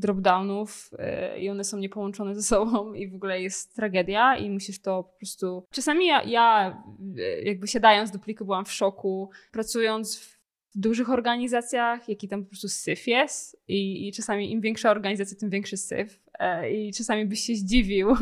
dropdownów 0.00 0.90
y, 1.34 1.38
i 1.38 1.50
one 1.50 1.64
są 1.64 1.78
niepołączone 1.78 2.34
ze 2.34 2.42
sobą 2.42 2.92
i 3.00 3.08
w 3.08 3.14
ogóle 3.14 3.42
jest 3.42 3.76
tragedia 3.76 4.36
i 4.36 4.50
musisz 4.50 4.80
to 4.80 5.04
po 5.04 5.18
prostu... 5.18 5.66
Czasami 5.70 6.06
ja, 6.06 6.22
ja 6.22 6.76
y, 7.18 7.42
jakby 7.44 7.66
siadając 7.66 8.10
do 8.10 8.18
pliku 8.18 8.44
byłam 8.44 8.64
w 8.64 8.72
szoku, 8.72 9.30
pracując 9.52 10.18
w 10.18 10.40
dużych 10.74 11.10
organizacjach, 11.10 12.08
jaki 12.08 12.28
tam 12.28 12.42
po 12.42 12.48
prostu 12.48 12.68
syf 12.68 13.06
jest 13.06 13.62
i, 13.68 14.08
i 14.08 14.12
czasami 14.12 14.52
im 14.52 14.60
większa 14.60 14.90
organizacja, 14.90 15.36
tym 15.36 15.50
większy 15.50 15.76
syf 15.76 16.20
e, 16.38 16.72
i 16.72 16.92
czasami 16.92 17.26
byś 17.26 17.40
się 17.40 17.54
zdziwił. 17.54 18.16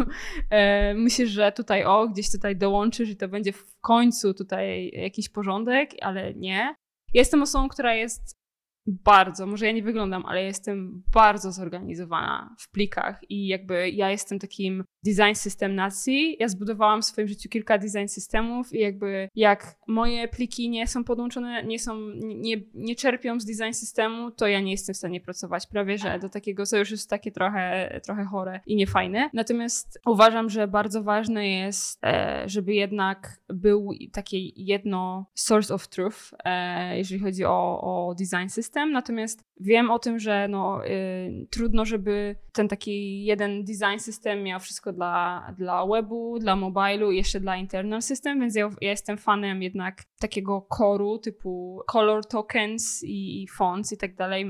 E, 0.51 0.95
myślisz, 0.95 1.31
że 1.31 1.53
tutaj 1.53 1.85
o, 1.85 2.09
gdzieś 2.09 2.31
tutaj 2.31 2.57
dołączysz 2.57 3.11
i 3.11 3.17
to 3.17 3.29
będzie 3.29 3.53
w 3.53 3.81
końcu 3.81 4.35
tutaj 4.35 4.91
jakiś 4.95 5.29
porządek, 5.29 5.91
ale 6.01 6.35
nie. 6.35 6.75
Jestem 7.15 7.43
osobą, 7.43 7.69
która 7.69 7.95
jest 7.95 8.37
bardzo, 8.89 9.47
może 9.47 9.67
ja 9.67 9.73
nie 9.73 9.83
wyglądam, 9.83 10.27
ale 10.27 10.45
jestem 10.45 11.03
bardzo 11.15 11.53
zorganizowana 11.53 12.55
w 12.59 12.71
plikach 12.71 13.21
i 13.29 13.47
jakby 13.47 13.91
ja 13.91 14.11
jestem 14.11 14.39
takim 14.39 14.85
design 15.05 15.35
system 15.35 15.75
nacji. 15.75 16.37
Ja 16.41 16.49
zbudowałam 16.49 17.03
w 17.03 17.05
swoim 17.05 17.29
życiu 17.29 17.49
kilka 17.49 17.79
design 17.79 18.07
systemów 18.07 18.75
i 18.75 18.79
jakby 18.79 19.29
jak 19.35 19.75
moje 19.89 20.29
pliki 20.29 20.71
nie 20.71 20.87
są 20.87 21.05
podłączone, 21.05 21.65
nie 21.65 21.79
są, 21.79 21.99
nie, 22.21 22.57
nie 22.75 22.95
czerpią 22.97 23.41
z 23.41 23.45
design 23.45 23.73
systemu, 23.73 24.31
to 24.31 24.47
ja 24.47 24.61
nie 24.61 24.71
jestem 24.71 24.95
w 24.95 24.99
stanie 24.99 25.21
pracować. 25.21 25.67
Prawie, 25.67 25.99
że 25.99 26.19
do 26.19 26.29
takiego, 26.29 26.67
co 26.67 26.79
już 26.79 26.91
jest 26.91 27.11
takie 27.11 27.33
trochę, 27.33 28.01
trochę 28.05 28.25
chore 28.25 28.61
i 28.67 28.77
niefajne. 28.77 29.31
Natomiast 29.35 30.01
uważam, 30.07 30.51
że 30.51 30.69
bardzo 30.69 31.03
ważne 31.03 31.49
jest, 31.49 32.05
e, 32.05 32.43
żeby 32.47 32.75
jednak 32.75 33.41
był 33.49 33.91
takie 34.13 34.39
jedno 34.57 35.27
source 35.35 35.75
of 35.75 35.89
truth, 35.89 36.19
e, 36.45 36.99
jeżeli 36.99 37.21
chodzi 37.21 37.45
o, 37.45 37.81
o 37.81 38.15
design 38.15 38.49
system. 38.49 38.93
Natomiast 38.93 39.45
wiem 39.61 39.91
o 39.91 39.99
tym, 39.99 40.19
że 40.19 40.49
no, 40.49 40.87
y, 40.87 41.47
trudno, 41.51 41.85
żeby 41.85 42.37
ten 42.53 42.69
taki 42.69 43.25
jeden 43.25 43.65
design 43.65 43.99
system 43.99 44.43
miał 44.43 44.61
wszystko 44.61 44.88
dla, 44.93 45.47
dla 45.59 45.87
webu, 45.87 46.39
dla 46.39 46.57
mobilu 46.57 47.13
i 47.13 47.17
jeszcze 47.17 47.41
dla 47.41 47.57
internal 47.57 48.03
system, 48.03 48.41
więc 48.41 48.55
ja, 48.55 48.71
ja 48.81 48.91
jestem 48.91 49.19
fanem 49.19 49.63
jednak 49.63 50.05
takiego 50.21 50.63
koru 50.63 51.19
typu 51.19 51.83
color 51.87 52.27
tokens 52.27 53.03
i, 53.05 53.43
i 53.43 53.49
fonts 53.49 53.93
i 53.93 53.97
tak 53.97 54.15
dalej 54.15 54.47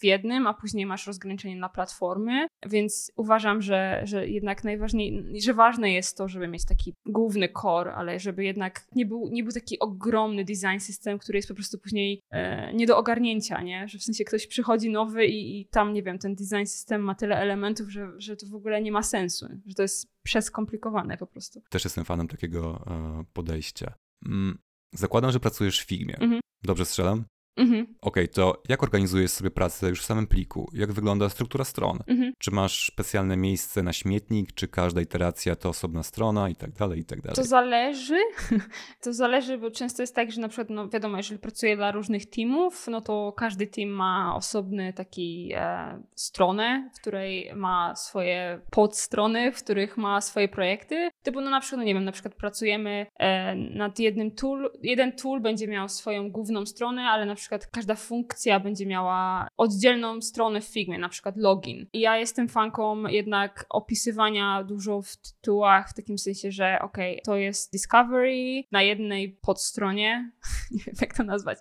w 0.00 0.04
jednym, 0.04 0.46
a 0.46 0.54
później 0.54 0.86
masz 0.86 1.06
rozgraniczenie 1.06 1.56
na 1.56 1.68
platformy, 1.68 2.46
więc 2.66 3.12
uważam, 3.16 3.62
że, 3.62 4.00
że 4.04 4.28
jednak 4.28 4.64
najważniej, 4.64 5.24
że 5.42 5.54
ważne 5.54 5.92
jest 5.92 6.16
to, 6.16 6.28
żeby 6.28 6.48
mieć 6.48 6.66
taki 6.66 6.94
główny 7.06 7.48
core, 7.62 7.94
ale 7.94 8.18
żeby 8.18 8.44
jednak 8.44 8.86
nie 8.94 9.06
był, 9.06 9.28
nie 9.32 9.44
był 9.44 9.52
taki 9.52 9.78
ogromny 9.78 10.44
design 10.44 10.78
system, 10.78 11.18
który 11.18 11.38
jest 11.38 11.48
po 11.48 11.54
prostu 11.54 11.78
później 11.78 12.20
e, 12.30 12.72
nie 12.74 12.86
do 12.86 12.98
ogarnięcia, 12.98 13.62
nie? 13.62 13.88
Że 13.88 13.98
w 13.98 14.02
sensie 14.02 14.24
ktoś 14.24 14.46
przychodzi 14.46 14.90
nowy 14.90 15.26
i, 15.26 15.60
i 15.60 15.66
tam, 15.66 15.92
nie 15.92 16.02
wiem, 16.02 16.18
ten 16.18 16.34
design 16.34 16.64
system 16.64 17.02
ma 17.02 17.14
tyle 17.14 17.36
elementów, 17.36 17.88
że, 17.90 18.08
że 18.18 18.36
to 18.36 18.46
w 18.46 18.54
ogóle 18.54 18.82
nie 18.82 18.92
ma 18.92 19.02
sensu, 19.02 19.46
że 19.66 19.74
to 19.78 19.82
jest 19.82 20.06
przeskomplikowane 20.22 21.16
po 21.16 21.26
prostu. 21.26 21.62
Też 21.70 21.84
jestem 21.84 22.04
fanem 22.04 22.28
takiego 22.28 22.84
e, 22.86 23.24
podejścia. 23.32 23.94
Mm, 24.26 24.58
zakładam, 24.94 25.32
że 25.32 25.40
pracujesz 25.40 25.80
w 25.80 25.86
Figmie. 25.86 26.18
Mhm. 26.18 26.40
Dobrze 26.62 26.84
strzelam? 26.84 27.24
Mhm. 27.58 27.82
Okej, 27.82 28.24
okay, 28.24 28.28
to 28.28 28.62
jak 28.68 28.82
organizujesz 28.82 29.30
sobie 29.30 29.50
pracę 29.50 29.88
już 29.88 30.00
w 30.00 30.04
samym 30.04 30.26
pliku? 30.26 30.70
Jak 30.72 30.92
wygląda 30.92 31.28
struktura 31.28 31.64
stron? 31.64 31.98
Mhm. 32.06 32.32
Czy 32.38 32.50
masz 32.50 32.86
specjalne 32.92 33.36
miejsce 33.36 33.82
na 33.82 33.92
śmietnik, 33.92 34.52
czy 34.52 34.68
każda 34.68 35.00
iteracja 35.00 35.56
to 35.56 35.68
osobna 35.68 36.02
strona 36.02 36.48
i 36.48 36.56
tak 36.56 36.72
dalej, 36.72 37.00
i 37.00 37.04
tak 37.04 37.20
dalej? 37.20 37.36
To 37.36 37.44
zależy. 37.44 38.18
To 39.02 39.12
zależy, 39.12 39.58
bo 39.58 39.70
często 39.70 40.02
jest 40.02 40.14
tak, 40.14 40.32
że 40.32 40.40
na 40.40 40.48
przykład, 40.48 40.70
no 40.70 40.88
wiadomo, 40.88 41.16
jeżeli 41.16 41.40
pracuję 41.40 41.76
dla 41.76 41.92
różnych 41.92 42.30
teamów, 42.30 42.86
no 42.90 43.00
to 43.00 43.32
każdy 43.36 43.66
team 43.66 43.90
ma 43.90 44.36
osobny 44.36 44.92
taki 44.92 45.52
e, 45.54 46.02
stronę, 46.14 46.90
w 46.94 47.00
której 47.00 47.50
ma 47.54 47.96
swoje 47.96 48.60
podstrony, 48.70 49.52
w 49.52 49.62
których 49.62 49.96
ma 49.96 50.20
swoje 50.20 50.48
projekty. 50.48 51.10
Typu, 51.22 51.40
no 51.40 51.50
na 51.50 51.60
przykład, 51.60 51.78
no 51.78 51.84
nie 51.84 51.94
wiem, 51.94 52.04
na 52.04 52.12
przykład 52.12 52.34
pracujemy 52.34 53.06
e, 53.18 53.54
nad 53.54 53.98
jednym 53.98 54.30
tool, 54.30 54.70
jeden 54.82 55.12
tool 55.12 55.40
będzie 55.40 55.68
miał 55.68 55.88
swoją 55.88 56.30
główną 56.30 56.66
stronę, 56.66 57.02
ale 57.02 57.26
na 57.26 57.34
przykład 57.34 57.47
przykład 57.48 57.66
każda 57.66 57.94
funkcja 57.94 58.60
będzie 58.60 58.86
miała 58.86 59.48
oddzielną 59.56 60.20
stronę 60.20 60.60
w 60.60 60.64
Figmie, 60.64 60.98
na 60.98 61.08
przykład 61.08 61.36
login. 61.36 61.86
I 61.92 62.00
ja 62.00 62.16
jestem 62.16 62.48
fanką 62.48 63.06
jednak 63.06 63.66
opisywania 63.70 64.64
dużo 64.64 65.02
w 65.02 65.16
tytułach, 65.16 65.90
w 65.90 65.94
takim 65.94 66.18
sensie, 66.18 66.52
że 66.52 66.78
ok, 66.82 66.98
to 67.24 67.36
jest 67.36 67.72
Discovery 67.72 68.62
na 68.72 68.82
jednej 68.82 69.32
podstronie, 69.32 70.32
nie 70.70 70.84
wiem 70.86 70.94
jak 71.00 71.16
to 71.16 71.24
nazwać, 71.24 71.58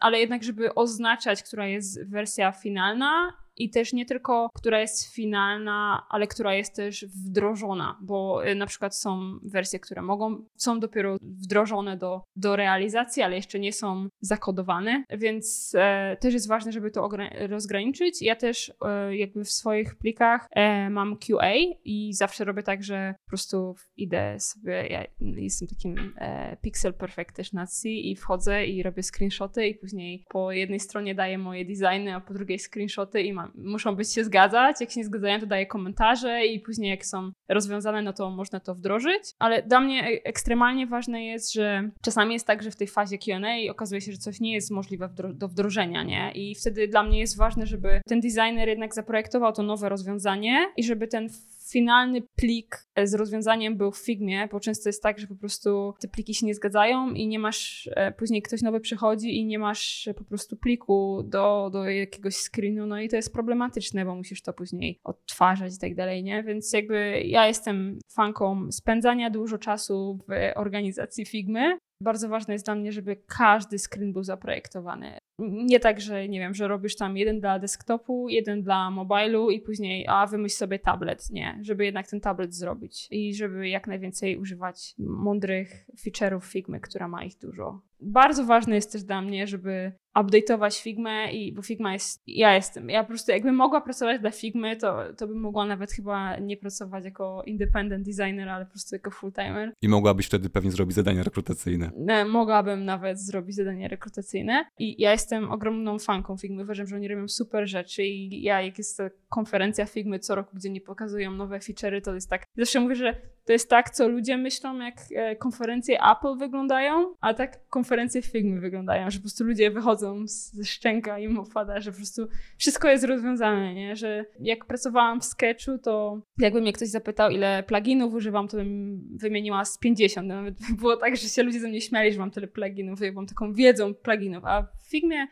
ale 0.00 0.18
jednak, 0.18 0.44
żeby 0.44 0.74
oznaczać, 0.74 1.42
która 1.42 1.66
jest 1.66 2.10
wersja 2.10 2.52
finalna 2.52 3.45
i 3.56 3.70
też 3.70 3.92
nie 3.92 4.06
tylko, 4.06 4.50
która 4.54 4.80
jest 4.80 5.14
finalna, 5.14 6.06
ale 6.10 6.26
która 6.26 6.54
jest 6.54 6.76
też 6.76 7.04
wdrożona, 7.04 7.98
bo 8.02 8.46
y, 8.48 8.54
na 8.54 8.66
przykład 8.66 8.96
są 8.96 9.38
wersje, 9.42 9.80
które 9.80 10.02
mogą, 10.02 10.44
są 10.56 10.80
dopiero 10.80 11.16
wdrożone 11.22 11.96
do, 11.96 12.22
do 12.36 12.56
realizacji, 12.56 13.22
ale 13.22 13.36
jeszcze 13.36 13.58
nie 13.58 13.72
są 13.72 14.08
zakodowane, 14.20 15.04
więc 15.10 15.72
e, 15.78 16.16
też 16.20 16.34
jest 16.34 16.48
ważne, 16.48 16.72
żeby 16.72 16.90
to 16.90 17.08
rozgraniczyć. 17.48 18.22
Ja 18.22 18.36
też 18.36 18.72
e, 18.84 19.16
jakby 19.16 19.44
w 19.44 19.50
swoich 19.50 19.94
plikach 19.98 20.46
e, 20.50 20.90
mam 20.90 21.16
QA 21.16 21.54
i 21.84 22.12
zawsze 22.14 22.44
robię 22.44 22.62
tak, 22.62 22.84
że 22.84 23.14
po 23.24 23.28
prostu 23.30 23.74
idę 23.96 24.36
sobie, 24.40 24.86
ja 24.86 25.04
jestem 25.20 25.68
takim 25.68 26.14
e, 26.18 26.56
pixel 26.56 26.94
perfect 26.94 27.36
też 27.36 27.52
na 27.52 27.66
C 27.66 27.88
i 27.88 28.16
wchodzę 28.16 28.66
i 28.66 28.82
robię 28.82 29.02
screenshoty 29.02 29.66
i 29.66 29.74
później 29.74 30.24
po 30.28 30.52
jednej 30.52 30.80
stronie 30.80 31.14
daję 31.14 31.38
moje 31.38 31.64
designy, 31.64 32.14
a 32.14 32.20
po 32.20 32.34
drugiej 32.34 32.58
screenshoty 32.58 33.22
i 33.22 33.32
mam 33.32 33.45
muszą 33.54 33.96
być 33.96 34.12
się 34.12 34.24
zgadzać. 34.24 34.80
Jak 34.80 34.90
się 34.90 35.00
nie 35.00 35.06
zgadzają, 35.06 35.40
to 35.40 35.46
daję 35.46 35.66
komentarze 35.66 36.46
i 36.46 36.60
później 36.60 36.90
jak 36.90 37.06
są 37.06 37.30
rozwiązane, 37.48 38.02
no 38.02 38.12
to 38.12 38.30
można 38.30 38.60
to 38.60 38.74
wdrożyć. 38.74 39.22
Ale 39.38 39.62
dla 39.62 39.80
mnie 39.80 40.02
e, 40.02 40.24
ekstremalnie 40.24 40.86
ważne 40.86 41.24
jest, 41.24 41.52
że 41.52 41.90
czasami 42.02 42.32
jest 42.32 42.46
tak, 42.46 42.62
że 42.62 42.70
w 42.70 42.76
tej 42.76 42.86
fazie 42.88 43.18
Q&A 43.18 43.70
okazuje 43.70 44.00
się, 44.00 44.12
że 44.12 44.18
coś 44.18 44.40
nie 44.40 44.54
jest 44.54 44.70
możliwe 44.70 45.08
do 45.34 45.48
wdrożenia, 45.48 46.02
nie? 46.02 46.32
I 46.34 46.54
wtedy 46.54 46.88
dla 46.88 47.02
mnie 47.02 47.20
jest 47.20 47.36
ważne, 47.36 47.66
żeby 47.66 48.00
ten 48.06 48.20
designer 48.20 48.68
jednak 48.68 48.94
zaprojektował 48.94 49.52
to 49.52 49.62
nowe 49.62 49.88
rozwiązanie 49.88 50.66
i 50.76 50.84
żeby 50.84 51.08
ten 51.08 51.28
finalny 51.72 52.22
plik 52.36 52.86
z 53.04 53.14
rozwiązaniem 53.14 53.76
był 53.76 53.92
w 53.92 53.98
Figmie, 53.98 54.48
bo 54.52 54.60
często 54.60 54.88
jest 54.88 55.02
tak, 55.02 55.18
że 55.18 55.26
po 55.26 55.36
prostu 55.36 55.94
te 56.00 56.08
pliki 56.08 56.34
się 56.34 56.46
nie 56.46 56.54
zgadzają 56.54 57.10
i 57.10 57.28
nie 57.28 57.38
masz, 57.38 57.90
e, 57.96 58.12
później 58.12 58.42
ktoś 58.42 58.62
nowy 58.62 58.80
przychodzi 58.80 59.36
i 59.36 59.46
nie 59.46 59.58
masz 59.58 60.08
po 60.16 60.24
prostu 60.24 60.56
pliku 60.56 61.22
do, 61.22 61.70
do 61.72 61.84
jakiegoś 61.84 62.34
screenu, 62.34 62.86
no 62.86 63.00
i 63.00 63.08
to 63.08 63.16
jest 63.16 63.32
problematyczne, 63.32 64.04
bo 64.04 64.14
musisz 64.14 64.42
to 64.42 64.52
później 64.52 65.00
odtwarzać 65.04 65.74
i 65.74 65.78
tak 65.78 65.94
dalej, 65.94 66.22
nie? 66.22 66.42
Więc 66.42 66.72
jakby 66.72 67.22
ja 67.24 67.46
jestem 67.46 67.98
fanką 68.08 68.72
spędzania 68.72 69.30
dużo 69.30 69.58
czasu 69.58 70.18
w 70.28 70.32
organizacji 70.58 71.26
Figmy, 71.26 71.78
bardzo 72.00 72.28
ważne 72.28 72.54
jest 72.54 72.64
dla 72.64 72.74
mnie, 72.74 72.92
żeby 72.92 73.16
każdy 73.26 73.78
screen 73.78 74.12
był 74.12 74.22
zaprojektowany 74.22 75.18
Nie 75.38 75.80
tak, 75.80 76.00
że 76.00 76.28
nie 76.28 76.38
wiem, 76.38 76.54
że 76.54 76.68
robisz 76.68 76.96
tam 76.96 77.16
jeden 77.16 77.40
dla 77.40 77.58
desktopu, 77.58 78.28
jeden 78.28 78.62
dla 78.62 78.90
mobilu 78.90 79.50
i 79.50 79.60
później, 79.60 80.06
a 80.08 80.26
wymyśl 80.26 80.56
sobie 80.56 80.78
tablet. 80.78 81.30
Nie, 81.30 81.58
żeby 81.62 81.84
jednak 81.84 82.08
ten 82.08 82.20
tablet 82.20 82.54
zrobić 82.54 83.08
i 83.10 83.34
żeby 83.34 83.68
jak 83.68 83.86
najwięcej 83.86 84.36
używać 84.36 84.94
mądrych 84.98 85.86
feature'ów 86.04 86.40
Figmy, 86.40 86.80
która 86.80 87.08
ma 87.08 87.24
ich 87.24 87.38
dużo. 87.38 87.80
Bardzo 88.00 88.44
ważne 88.44 88.74
jest 88.74 88.92
też 88.92 89.02
dla 89.02 89.22
mnie, 89.22 89.46
żeby 89.46 89.92
update'ować 90.18 90.82
Figmę 90.82 91.32
i 91.32 91.52
bo 91.52 91.62
Figma 91.62 91.92
jest, 91.92 92.22
ja 92.26 92.54
jestem, 92.54 92.90
ja 92.90 93.02
po 93.02 93.08
prostu 93.08 93.32
jakbym 93.32 93.54
mogła 93.54 93.80
pracować 93.80 94.20
dla 94.20 94.30
Figmy, 94.30 94.76
to, 94.76 95.02
to 95.18 95.26
bym 95.26 95.40
mogła 95.40 95.66
nawet 95.66 95.92
chyba 95.92 96.38
nie 96.38 96.56
pracować 96.56 97.04
jako 97.04 97.42
independent 97.46 98.06
designer, 98.06 98.48
ale 98.48 98.64
po 98.64 98.70
prostu 98.70 98.94
jako 98.94 99.10
full-timer. 99.10 99.72
I 99.82 99.88
mogłabyś 99.88 100.26
wtedy 100.26 100.50
pewnie 100.50 100.70
zrobić 100.70 100.96
zadania 100.96 101.22
rekrutacyjne. 101.22 101.90
Ne, 101.96 102.24
mogłabym 102.24 102.84
nawet 102.84 103.20
zrobić 103.20 103.56
zadanie 103.56 103.88
rekrutacyjne 103.88 104.64
i 104.78 105.02
ja 105.02 105.12
jestem 105.12 105.50
ogromną 105.50 105.98
fanką 105.98 106.36
Figmy, 106.36 106.62
uważam, 106.62 106.86
że 106.86 106.96
oni 106.96 107.08
robią 107.08 107.28
super 107.28 107.68
rzeczy 107.68 108.04
i 108.04 108.42
ja 108.42 108.62
jak 108.62 108.78
jest 108.78 108.96
to 108.96 109.04
konferencja 109.28 109.86
Figmy 109.86 110.18
co 110.18 110.34
roku, 110.34 110.56
gdzie 110.56 110.70
nie 110.70 110.80
pokazują 110.80 111.32
nowe 111.32 111.58
feature'y, 111.58 112.00
to 112.00 112.14
jest 112.14 112.30
tak, 112.30 112.44
zawsze 112.56 112.80
mówię, 112.80 112.94
że 112.94 113.35
to 113.46 113.52
jest 113.52 113.70
tak, 113.70 113.90
co 113.90 114.08
ludzie 114.08 114.36
myślą, 114.36 114.78
jak 114.78 114.94
e, 115.14 115.36
konferencje 115.36 115.98
Apple 116.10 116.38
wyglądają, 116.38 117.14
a 117.20 117.34
tak 117.34 117.68
konferencje 117.68 118.22
Figmy 118.22 118.60
wyglądają, 118.60 119.10
że 119.10 119.18
po 119.18 119.22
prostu 119.22 119.44
ludzie 119.44 119.70
wychodzą 119.70 120.24
ze 120.26 120.64
szczęka 120.64 121.18
im 121.18 121.38
opada, 121.38 121.80
że 121.80 121.90
po 121.90 121.96
prostu 121.96 122.28
wszystko 122.58 122.88
jest 122.88 123.04
rozwiązane, 123.04 123.74
nie? 123.74 123.96
Że 123.96 124.24
jak 124.40 124.64
pracowałam 124.64 125.20
w 125.20 125.24
Sketchu, 125.24 125.78
to 125.78 126.20
jakby 126.38 126.60
mnie 126.60 126.72
ktoś 126.72 126.88
zapytał, 126.88 127.30
ile 127.30 127.62
pluginów 127.62 128.14
używam, 128.14 128.48
to 128.48 128.56
bym 128.56 129.00
wymieniła 129.16 129.64
z 129.64 129.78
50. 129.78 130.28
Nawet 130.28 130.54
było 130.80 130.96
tak, 130.96 131.16
że 131.16 131.28
się 131.28 131.42
ludzie 131.42 131.60
ze 131.60 131.68
mnie 131.68 131.80
śmiali, 131.80 132.12
że 132.12 132.18
mam 132.18 132.30
tyle 132.30 132.46
pluginów, 132.46 132.98
że 132.98 133.12
mam 133.12 133.26
taką 133.26 133.52
wiedzą 133.52 133.94
pluginów, 133.94 134.44
a 134.44 134.62
w 134.62 134.90
Figmie 134.90 135.26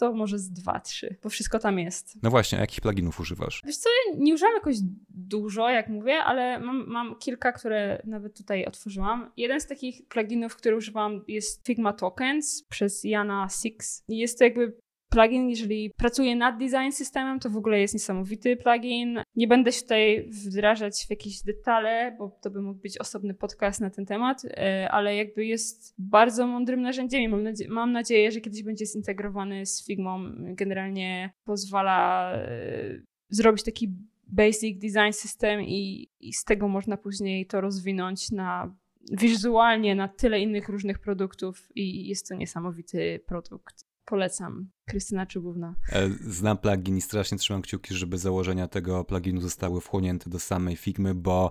to 0.00 0.12
może 0.12 0.38
z 0.38 0.50
dwa, 0.50 0.80
trzy, 0.80 1.16
bo 1.22 1.28
wszystko 1.28 1.58
tam 1.58 1.78
jest. 1.78 2.22
No 2.22 2.30
właśnie, 2.30 2.58
a 2.58 2.60
jakich 2.60 2.80
pluginów 2.80 3.20
używasz? 3.20 3.62
Wiesz 3.64 3.76
co, 3.76 3.88
nie 4.16 4.34
używam 4.34 4.54
jakoś 4.54 4.76
dużo, 5.08 5.70
jak 5.70 5.88
mówię, 5.88 6.18
ale 6.18 6.60
mam, 6.60 6.86
mam 6.86 7.18
kilka, 7.18 7.52
które 7.52 8.02
nawet 8.04 8.36
tutaj 8.36 8.64
otworzyłam. 8.66 9.30
Jeden 9.36 9.60
z 9.60 9.66
takich 9.66 10.08
pluginów, 10.08 10.56
który 10.56 10.76
używam 10.76 11.24
jest 11.28 11.66
Figma 11.66 11.92
Tokens 11.92 12.62
przez 12.62 13.04
Jana 13.04 13.48
Six. 13.62 14.04
Jest 14.08 14.38
to 14.38 14.44
jakby 14.44 14.76
plugin, 15.10 15.50
jeżeli 15.50 15.90
pracuję 15.96 16.36
nad 16.36 16.58
design 16.58 16.92
systemem, 16.92 17.40
to 17.40 17.50
w 17.50 17.56
ogóle 17.56 17.80
jest 17.80 17.94
niesamowity 17.94 18.56
plugin. 18.56 19.20
Nie 19.36 19.48
będę 19.48 19.72
się 19.72 19.82
tutaj 19.82 20.30
wdrażać 20.30 21.06
w 21.06 21.10
jakieś 21.10 21.42
detale, 21.42 22.16
bo 22.18 22.38
to 22.42 22.50
by 22.50 22.62
mógł 22.62 22.80
być 22.80 22.98
osobny 22.98 23.34
podcast 23.34 23.80
na 23.80 23.90
ten 23.90 24.06
temat, 24.06 24.42
e, 24.44 24.88
ale 24.90 25.16
jakby 25.16 25.46
jest 25.46 25.94
bardzo 25.98 26.46
mądrym 26.46 26.82
narzędziem 26.82 27.30
mam, 27.30 27.42
nadzie 27.42 27.68
mam 27.68 27.92
nadzieję, 27.92 28.32
że 28.32 28.40
kiedyś 28.40 28.62
będzie 28.62 28.86
zintegrowany 28.86 29.66
z 29.66 29.86
Figmą. 29.86 30.20
Generalnie 30.38 31.30
pozwala 31.44 32.32
e, 32.34 33.02
zrobić 33.28 33.64
taki 33.64 33.88
basic 34.26 34.78
design 34.78 35.12
system 35.12 35.62
i, 35.62 36.08
i 36.20 36.32
z 36.32 36.44
tego 36.44 36.68
można 36.68 36.96
później 36.96 37.46
to 37.46 37.60
rozwinąć 37.60 38.30
na 38.30 38.76
wizualnie 39.12 39.94
na 39.94 40.08
tyle 40.08 40.40
innych 40.40 40.68
różnych 40.68 40.98
produktów 40.98 41.68
i 41.74 42.08
jest 42.08 42.28
to 42.28 42.34
niesamowity 42.34 43.20
produkt. 43.26 43.89
Polecam. 44.10 44.70
Krystyna 44.88 45.26
Czubówna. 45.26 45.74
E, 45.92 46.08
znam 46.08 46.58
plugin 46.58 46.96
i 46.96 47.00
strasznie 47.00 47.38
trzymam 47.38 47.62
kciuki, 47.62 47.94
żeby 47.94 48.18
założenia 48.18 48.68
tego 48.68 49.04
pluginu 49.04 49.40
zostały 49.40 49.80
wchłonięte 49.80 50.30
do 50.30 50.38
samej 50.38 50.76
Figmy, 50.76 51.14
bo 51.14 51.50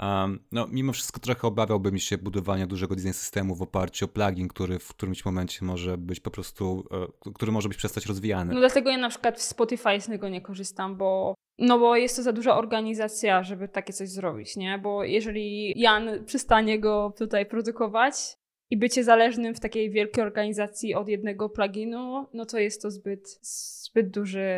um, 0.00 0.38
no, 0.52 0.66
mimo 0.70 0.92
wszystko 0.92 1.20
trochę 1.20 1.48
obawiałbym 1.48 1.98
się 1.98 2.18
budowania 2.18 2.66
dużego 2.66 2.94
design 2.96 3.12
systemu 3.12 3.54
w 3.54 3.62
oparciu 3.62 4.04
o 4.04 4.08
plugin, 4.08 4.48
który 4.48 4.78
w 4.78 4.88
którymś 4.88 5.24
momencie 5.24 5.64
może 5.64 5.98
być 5.98 6.20
po 6.20 6.30
prostu, 6.30 6.84
e, 7.26 7.32
który 7.32 7.52
może 7.52 7.68
być 7.68 7.78
przestać 7.78 8.06
rozwijany. 8.06 8.54
No 8.54 8.60
dlatego 8.60 8.90
ja 8.90 8.98
na 8.98 9.08
przykład 9.08 9.38
w 9.38 9.42
Spotify 9.42 10.00
z 10.00 10.08
niego 10.08 10.28
nie 10.28 10.40
korzystam, 10.40 10.96
bo 10.96 11.34
no 11.58 11.78
bo 11.78 11.96
jest 11.96 12.16
to 12.16 12.22
za 12.22 12.32
duża 12.32 12.56
organizacja, 12.56 13.42
żeby 13.42 13.68
takie 13.68 13.92
coś 13.92 14.08
zrobić, 14.08 14.56
nie? 14.56 14.78
Bo 14.78 15.04
jeżeli 15.04 15.80
Jan 15.80 16.24
przestanie 16.24 16.80
go 16.80 17.12
tutaj 17.18 17.46
produkować, 17.46 18.36
i 18.70 18.76
bycie 18.76 19.04
zależnym 19.04 19.54
w 19.54 19.60
takiej 19.60 19.90
wielkiej 19.90 20.24
organizacji 20.24 20.94
od 20.94 21.08
jednego 21.08 21.48
pluginu, 21.48 22.26
no 22.32 22.46
to 22.46 22.58
jest 22.58 22.82
to 22.82 22.90
zbyt, 22.90 23.38
zbyt 23.86 24.10
duży 24.10 24.48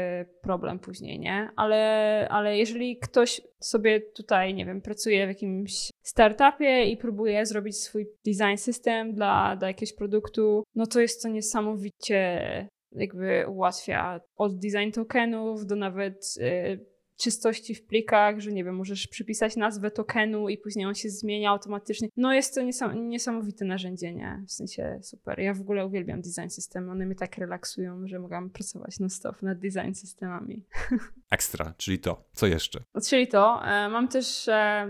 problem 0.42 0.78
później, 0.78 1.18
nie? 1.18 1.50
Ale, 1.56 2.26
ale 2.30 2.58
jeżeli 2.58 2.98
ktoś 2.98 3.40
sobie 3.60 4.00
tutaj, 4.00 4.54
nie 4.54 4.66
wiem, 4.66 4.80
pracuje 4.80 5.26
w 5.26 5.28
jakimś 5.28 5.90
startupie 6.02 6.84
i 6.84 6.96
próbuje 6.96 7.46
zrobić 7.46 7.76
swój 7.76 8.06
design 8.24 8.56
system 8.56 9.14
dla, 9.14 9.56
dla 9.56 9.68
jakiegoś 9.68 9.92
produktu, 9.94 10.64
no 10.74 10.86
to 10.86 11.00
jest 11.00 11.22
to 11.22 11.28
niesamowicie 11.28 12.40
jakby 12.92 13.44
ułatwia 13.48 14.20
od 14.36 14.58
design 14.58 14.90
tokenów 14.90 15.66
do 15.66 15.76
nawet 15.76 16.34
y, 16.40 16.97
czystości 17.18 17.74
w 17.74 17.86
plikach, 17.86 18.40
że 18.40 18.52
nie 18.52 18.64
wiem, 18.64 18.76
możesz 18.76 19.06
przypisać 19.06 19.56
nazwę 19.56 19.90
tokenu 19.90 20.48
i 20.48 20.58
później 20.58 20.86
on 20.86 20.94
się 20.94 21.10
zmienia 21.10 21.50
automatycznie. 21.50 22.08
No 22.16 22.34
jest 22.34 22.54
to 22.54 22.62
niesam 22.62 23.08
niesamowite 23.08 23.64
narzędzie, 23.64 24.14
nie? 24.14 24.44
W 24.46 24.52
sensie 24.52 24.98
super. 25.02 25.38
Ja 25.40 25.54
w 25.54 25.60
ogóle 25.60 25.86
uwielbiam 25.86 26.20
design 26.20 26.48
systemy. 26.48 26.90
One 26.90 27.06
mnie 27.06 27.14
tak 27.14 27.38
relaksują, 27.38 28.08
że 28.08 28.18
mogłam 28.18 28.50
pracować 28.50 29.00
non 29.00 29.10
stop 29.10 29.42
nad 29.42 29.58
design 29.58 29.92
systemami. 29.94 30.64
Ekstra, 31.30 31.74
czyli 31.76 31.98
to. 31.98 32.24
Co 32.32 32.46
jeszcze? 32.46 32.80
Czyli 33.06 33.28
to. 33.28 33.66
E, 33.66 33.88
mam 33.88 34.08
też 34.08 34.48
e, 34.48 34.88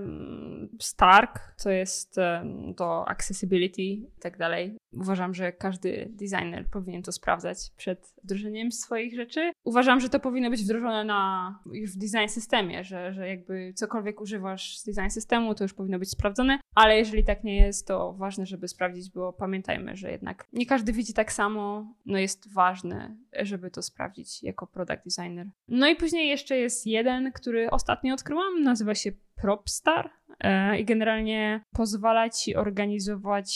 Stark, 0.80 1.54
co 1.56 1.70
jest 1.70 2.18
e, 2.18 2.44
to 2.76 3.08
accessibility 3.08 3.82
i 3.82 4.10
tak 4.20 4.38
dalej. 4.38 4.76
Uważam, 4.92 5.34
że 5.34 5.52
każdy 5.52 6.08
designer 6.10 6.66
powinien 6.70 7.02
to 7.02 7.12
sprawdzać 7.12 7.58
przed 7.76 8.14
wdrożeniem 8.24 8.72
swoich 8.72 9.16
rzeczy. 9.16 9.50
Uważam, 9.64 10.00
że 10.00 10.08
to 10.08 10.20
powinno 10.20 10.50
być 10.50 10.64
wdrożone 10.64 11.04
na 11.04 11.62
już 11.72 11.90
w 11.90 11.98
design 11.98 12.17
design 12.18 12.34
systemie, 12.34 12.84
że, 12.84 13.12
że 13.12 13.28
jakby 13.28 13.72
cokolwiek 13.74 14.20
używasz 14.20 14.78
z 14.78 14.84
design 14.84 15.10
systemu, 15.10 15.54
to 15.54 15.64
już 15.64 15.74
powinno 15.74 15.98
być 15.98 16.10
sprawdzone, 16.10 16.58
ale 16.74 16.98
jeżeli 16.98 17.24
tak 17.24 17.44
nie 17.44 17.56
jest, 17.56 17.86
to 17.86 18.12
ważne, 18.12 18.46
żeby 18.46 18.68
sprawdzić, 18.68 19.10
bo 19.10 19.32
pamiętajmy, 19.32 19.96
że 19.96 20.10
jednak 20.10 20.46
nie 20.52 20.66
każdy 20.66 20.92
widzi 20.92 21.14
tak 21.14 21.32
samo, 21.32 21.94
no 22.06 22.18
jest 22.18 22.52
ważne, 22.52 23.16
żeby 23.32 23.70
to 23.70 23.82
sprawdzić 23.82 24.42
jako 24.42 24.66
product 24.66 25.04
designer. 25.04 25.46
No 25.68 25.88
i 25.88 25.96
później 25.96 26.28
jeszcze 26.28 26.56
jest 26.56 26.86
jeden, 26.86 27.32
który 27.32 27.70
ostatnio 27.70 28.14
odkryłam, 28.14 28.62
nazywa 28.62 28.94
się 28.94 29.12
Propstar 29.40 30.10
e, 30.40 30.78
i 30.78 30.84
generalnie 30.84 31.64
pozwala 31.72 32.30
ci 32.30 32.56
organizować 32.56 33.48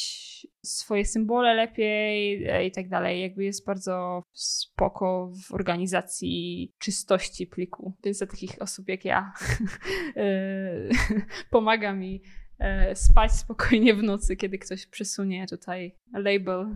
swoje 0.62 1.04
symbole 1.04 1.54
lepiej 1.54 2.44
e, 2.44 2.66
i 2.66 2.70
tak 2.70 2.88
dalej. 2.88 3.20
Jakby 3.22 3.44
jest 3.44 3.66
bardzo 3.66 4.22
spoko 4.32 5.32
w 5.48 5.54
organizacji 5.54 6.72
czystości 6.78 7.46
pliku. 7.46 7.96
Więc 8.04 8.18
dla 8.18 8.26
takich 8.26 8.62
osób 8.62 8.88
jak 8.88 9.04
ja 9.04 9.32
e, 10.16 10.24
pomaga 11.50 11.92
mi 11.92 12.22
spać 12.94 13.32
spokojnie 13.32 13.94
w 13.94 14.02
nocy, 14.02 14.36
kiedy 14.36 14.58
ktoś 14.58 14.86
przesunie 14.86 15.46
tutaj 15.46 15.96
label 16.12 16.66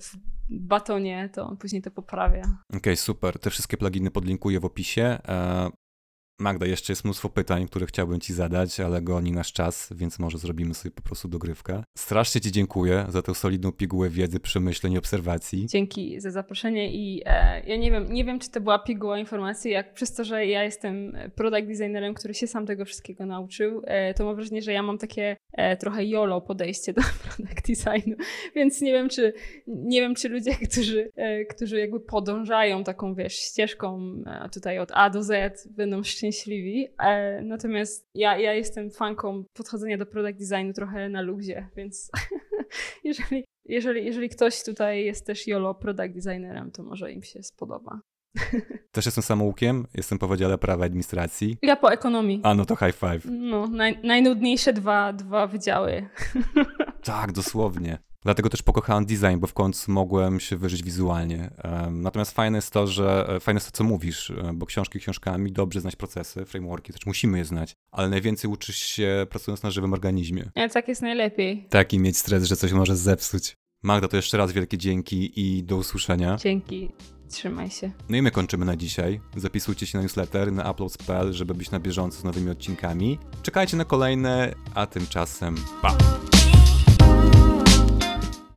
w 0.00 0.16
batonie, 0.50 1.30
to 1.32 1.46
on 1.46 1.56
później 1.56 1.82
to 1.82 1.90
poprawia. 1.90 2.42
Okej, 2.42 2.78
okay, 2.78 2.96
super. 2.96 3.38
Te 3.38 3.50
wszystkie 3.50 3.76
pluginy 3.76 4.10
podlinkuję 4.10 4.60
w 4.60 4.64
opisie. 4.64 5.18
Magda, 6.40 6.66
jeszcze 6.66 6.92
jest 6.92 7.04
mnóstwo 7.04 7.28
pytań, 7.28 7.66
które 7.66 7.86
chciałbym 7.86 8.20
Ci 8.20 8.32
zadać, 8.32 8.80
ale 8.80 9.02
goni 9.02 9.32
nasz 9.32 9.52
czas, 9.52 9.92
więc 9.96 10.18
może 10.18 10.38
zrobimy 10.38 10.74
sobie 10.74 10.90
po 10.90 11.02
prostu 11.02 11.28
dogrywkę. 11.28 11.82
Strasznie 11.98 12.40
Ci 12.40 12.52
dziękuję 12.52 13.06
za 13.08 13.22
tę 13.22 13.34
solidną 13.34 13.72
pigułę 13.72 14.10
wiedzy, 14.10 14.40
przemyśleń 14.40 14.92
i 14.92 14.98
obserwacji. 14.98 15.66
Dzięki 15.66 16.20
za 16.20 16.30
zaproszenie 16.30 16.92
i 16.92 17.22
e, 17.26 17.62
ja 17.66 17.76
nie 17.76 17.90
wiem, 17.90 18.12
nie 18.12 18.24
wiem, 18.24 18.38
czy 18.38 18.50
to 18.50 18.60
była 18.60 18.78
piguła 18.78 19.18
informacji, 19.18 19.70
jak 19.70 19.94
przez 19.94 20.14
to, 20.14 20.24
że 20.24 20.46
ja 20.46 20.64
jestem 20.64 21.16
product 21.34 21.66
designerem, 21.66 22.14
który 22.14 22.34
się 22.34 22.46
sam 22.46 22.66
tego 22.66 22.84
wszystkiego 22.84 23.26
nauczył, 23.26 23.82
e, 23.84 24.14
to 24.14 24.24
mam 24.24 24.36
wrażenie, 24.36 24.62
że 24.62 24.72
ja 24.72 24.82
mam 24.82 24.98
takie 24.98 25.36
e, 25.52 25.76
trochę 25.76 26.04
YOLO 26.04 26.40
podejście 26.40 26.92
do 26.92 27.02
product 27.22 27.66
designu, 27.68 28.16
więc 28.54 28.80
nie 28.80 28.92
wiem, 28.92 29.08
czy 29.08 29.32
nie 29.66 30.00
wiem, 30.00 30.14
czy 30.14 30.28
ludzie, 30.28 30.50
którzy, 30.70 31.10
e, 31.16 31.44
którzy 31.44 31.78
jakby 31.78 32.00
podążają 32.00 32.84
taką, 32.84 33.14
wiesz, 33.14 33.34
ścieżką 33.34 34.00
e, 34.26 34.48
tutaj 34.48 34.78
od 34.78 34.90
A 34.94 35.10
do 35.10 35.22
Z, 35.22 35.68
będą 35.70 36.02
szczęśliwi 36.02 36.27
szczęśliwi. 36.32 36.88
E, 36.98 37.42
natomiast 37.42 38.08
ja, 38.14 38.38
ja 38.38 38.52
jestem 38.54 38.90
fanką 38.90 39.44
podchodzenia 39.52 39.98
do 39.98 40.06
product 40.06 40.38
designu 40.38 40.72
trochę 40.72 41.08
na 41.08 41.20
luzie, 41.20 41.68
więc 41.76 42.10
jeżeli, 43.04 43.44
jeżeli, 43.64 44.06
jeżeli 44.06 44.28
ktoś 44.28 44.64
tutaj 44.64 45.04
jest 45.04 45.26
też 45.26 45.46
YOLO 45.46 45.74
product 45.74 46.14
designerem, 46.14 46.70
to 46.70 46.82
może 46.82 47.12
im 47.12 47.22
się 47.22 47.42
spodoba. 47.42 48.00
Też 48.92 49.06
jestem 49.06 49.24
samoukiem, 49.24 49.86
jestem 49.94 50.18
po 50.18 50.28
Wydziale 50.28 50.58
Prawa 50.58 50.84
Administracji. 50.84 51.56
Ja 51.62 51.76
po 51.76 51.92
ekonomii. 51.92 52.40
A, 52.42 52.54
no 52.54 52.64
to 52.64 52.76
high 52.76 52.94
five. 52.94 53.24
No, 53.24 53.66
naj, 53.66 53.98
najnudniejsze 54.02 54.72
dwa, 54.72 55.12
dwa 55.12 55.46
wydziały. 55.46 55.92
Tak, 57.02 57.32
dosłownie. 57.32 57.98
Dlatego 58.22 58.48
też 58.48 58.62
pokochałem 58.62 59.06
design, 59.06 59.38
bo 59.38 59.46
w 59.46 59.54
końcu 59.54 59.92
mogłem 59.92 60.40
się 60.40 60.56
wyżyć 60.56 60.82
wizualnie. 60.82 61.50
Natomiast 61.90 62.32
fajne 62.32 62.58
jest 62.58 62.70
to, 62.70 62.86
że 62.86 63.26
e, 63.28 63.40
fajne 63.40 63.58
jest 63.58 63.72
to, 63.72 63.76
co 63.76 63.84
mówisz, 63.84 64.30
e, 64.30 64.52
bo 64.54 64.66
książki 64.66 64.98
książkami, 64.98 65.52
dobrze 65.52 65.80
znać 65.80 65.96
procesy, 65.96 66.44
frameworki, 66.44 66.92
też 66.92 67.06
musimy 67.06 67.38
je 67.38 67.44
znać, 67.44 67.74
ale 67.90 68.08
najwięcej 68.08 68.50
uczysz 68.50 68.76
się 68.76 69.26
pracując 69.30 69.62
na 69.62 69.70
żywym 69.70 69.92
organizmie. 69.92 70.50
Ja, 70.54 70.68
tak 70.68 70.88
jest 70.88 71.02
najlepiej. 71.02 71.66
Taki 71.70 71.98
mieć 71.98 72.16
stres, 72.16 72.44
że 72.44 72.56
coś 72.56 72.72
może 72.72 72.96
zepsuć. 72.96 73.54
Magda, 73.82 74.08
to 74.08 74.16
jeszcze 74.16 74.38
raz 74.38 74.52
wielkie 74.52 74.78
dzięki 74.78 75.40
i 75.40 75.64
do 75.64 75.76
usłyszenia. 75.76 76.36
Dzięki. 76.36 76.90
Trzymaj 77.28 77.70
się. 77.70 77.90
No 78.08 78.16
i 78.16 78.22
my 78.22 78.30
kończymy 78.30 78.64
na 78.64 78.76
dzisiaj. 78.76 79.20
Zapisujcie 79.36 79.86
się 79.86 79.98
na 79.98 80.02
newsletter 80.02 80.52
na 80.52 80.70
uploads.pl, 80.70 81.32
żeby 81.32 81.54
być 81.54 81.70
na 81.70 81.80
bieżąco 81.80 82.20
z 82.20 82.24
nowymi 82.24 82.50
odcinkami. 82.50 83.18
Czekajcie 83.42 83.76
na 83.76 83.84
kolejne, 83.84 84.54
a 84.74 84.86
tymczasem 84.86 85.54
pa! 85.82 85.96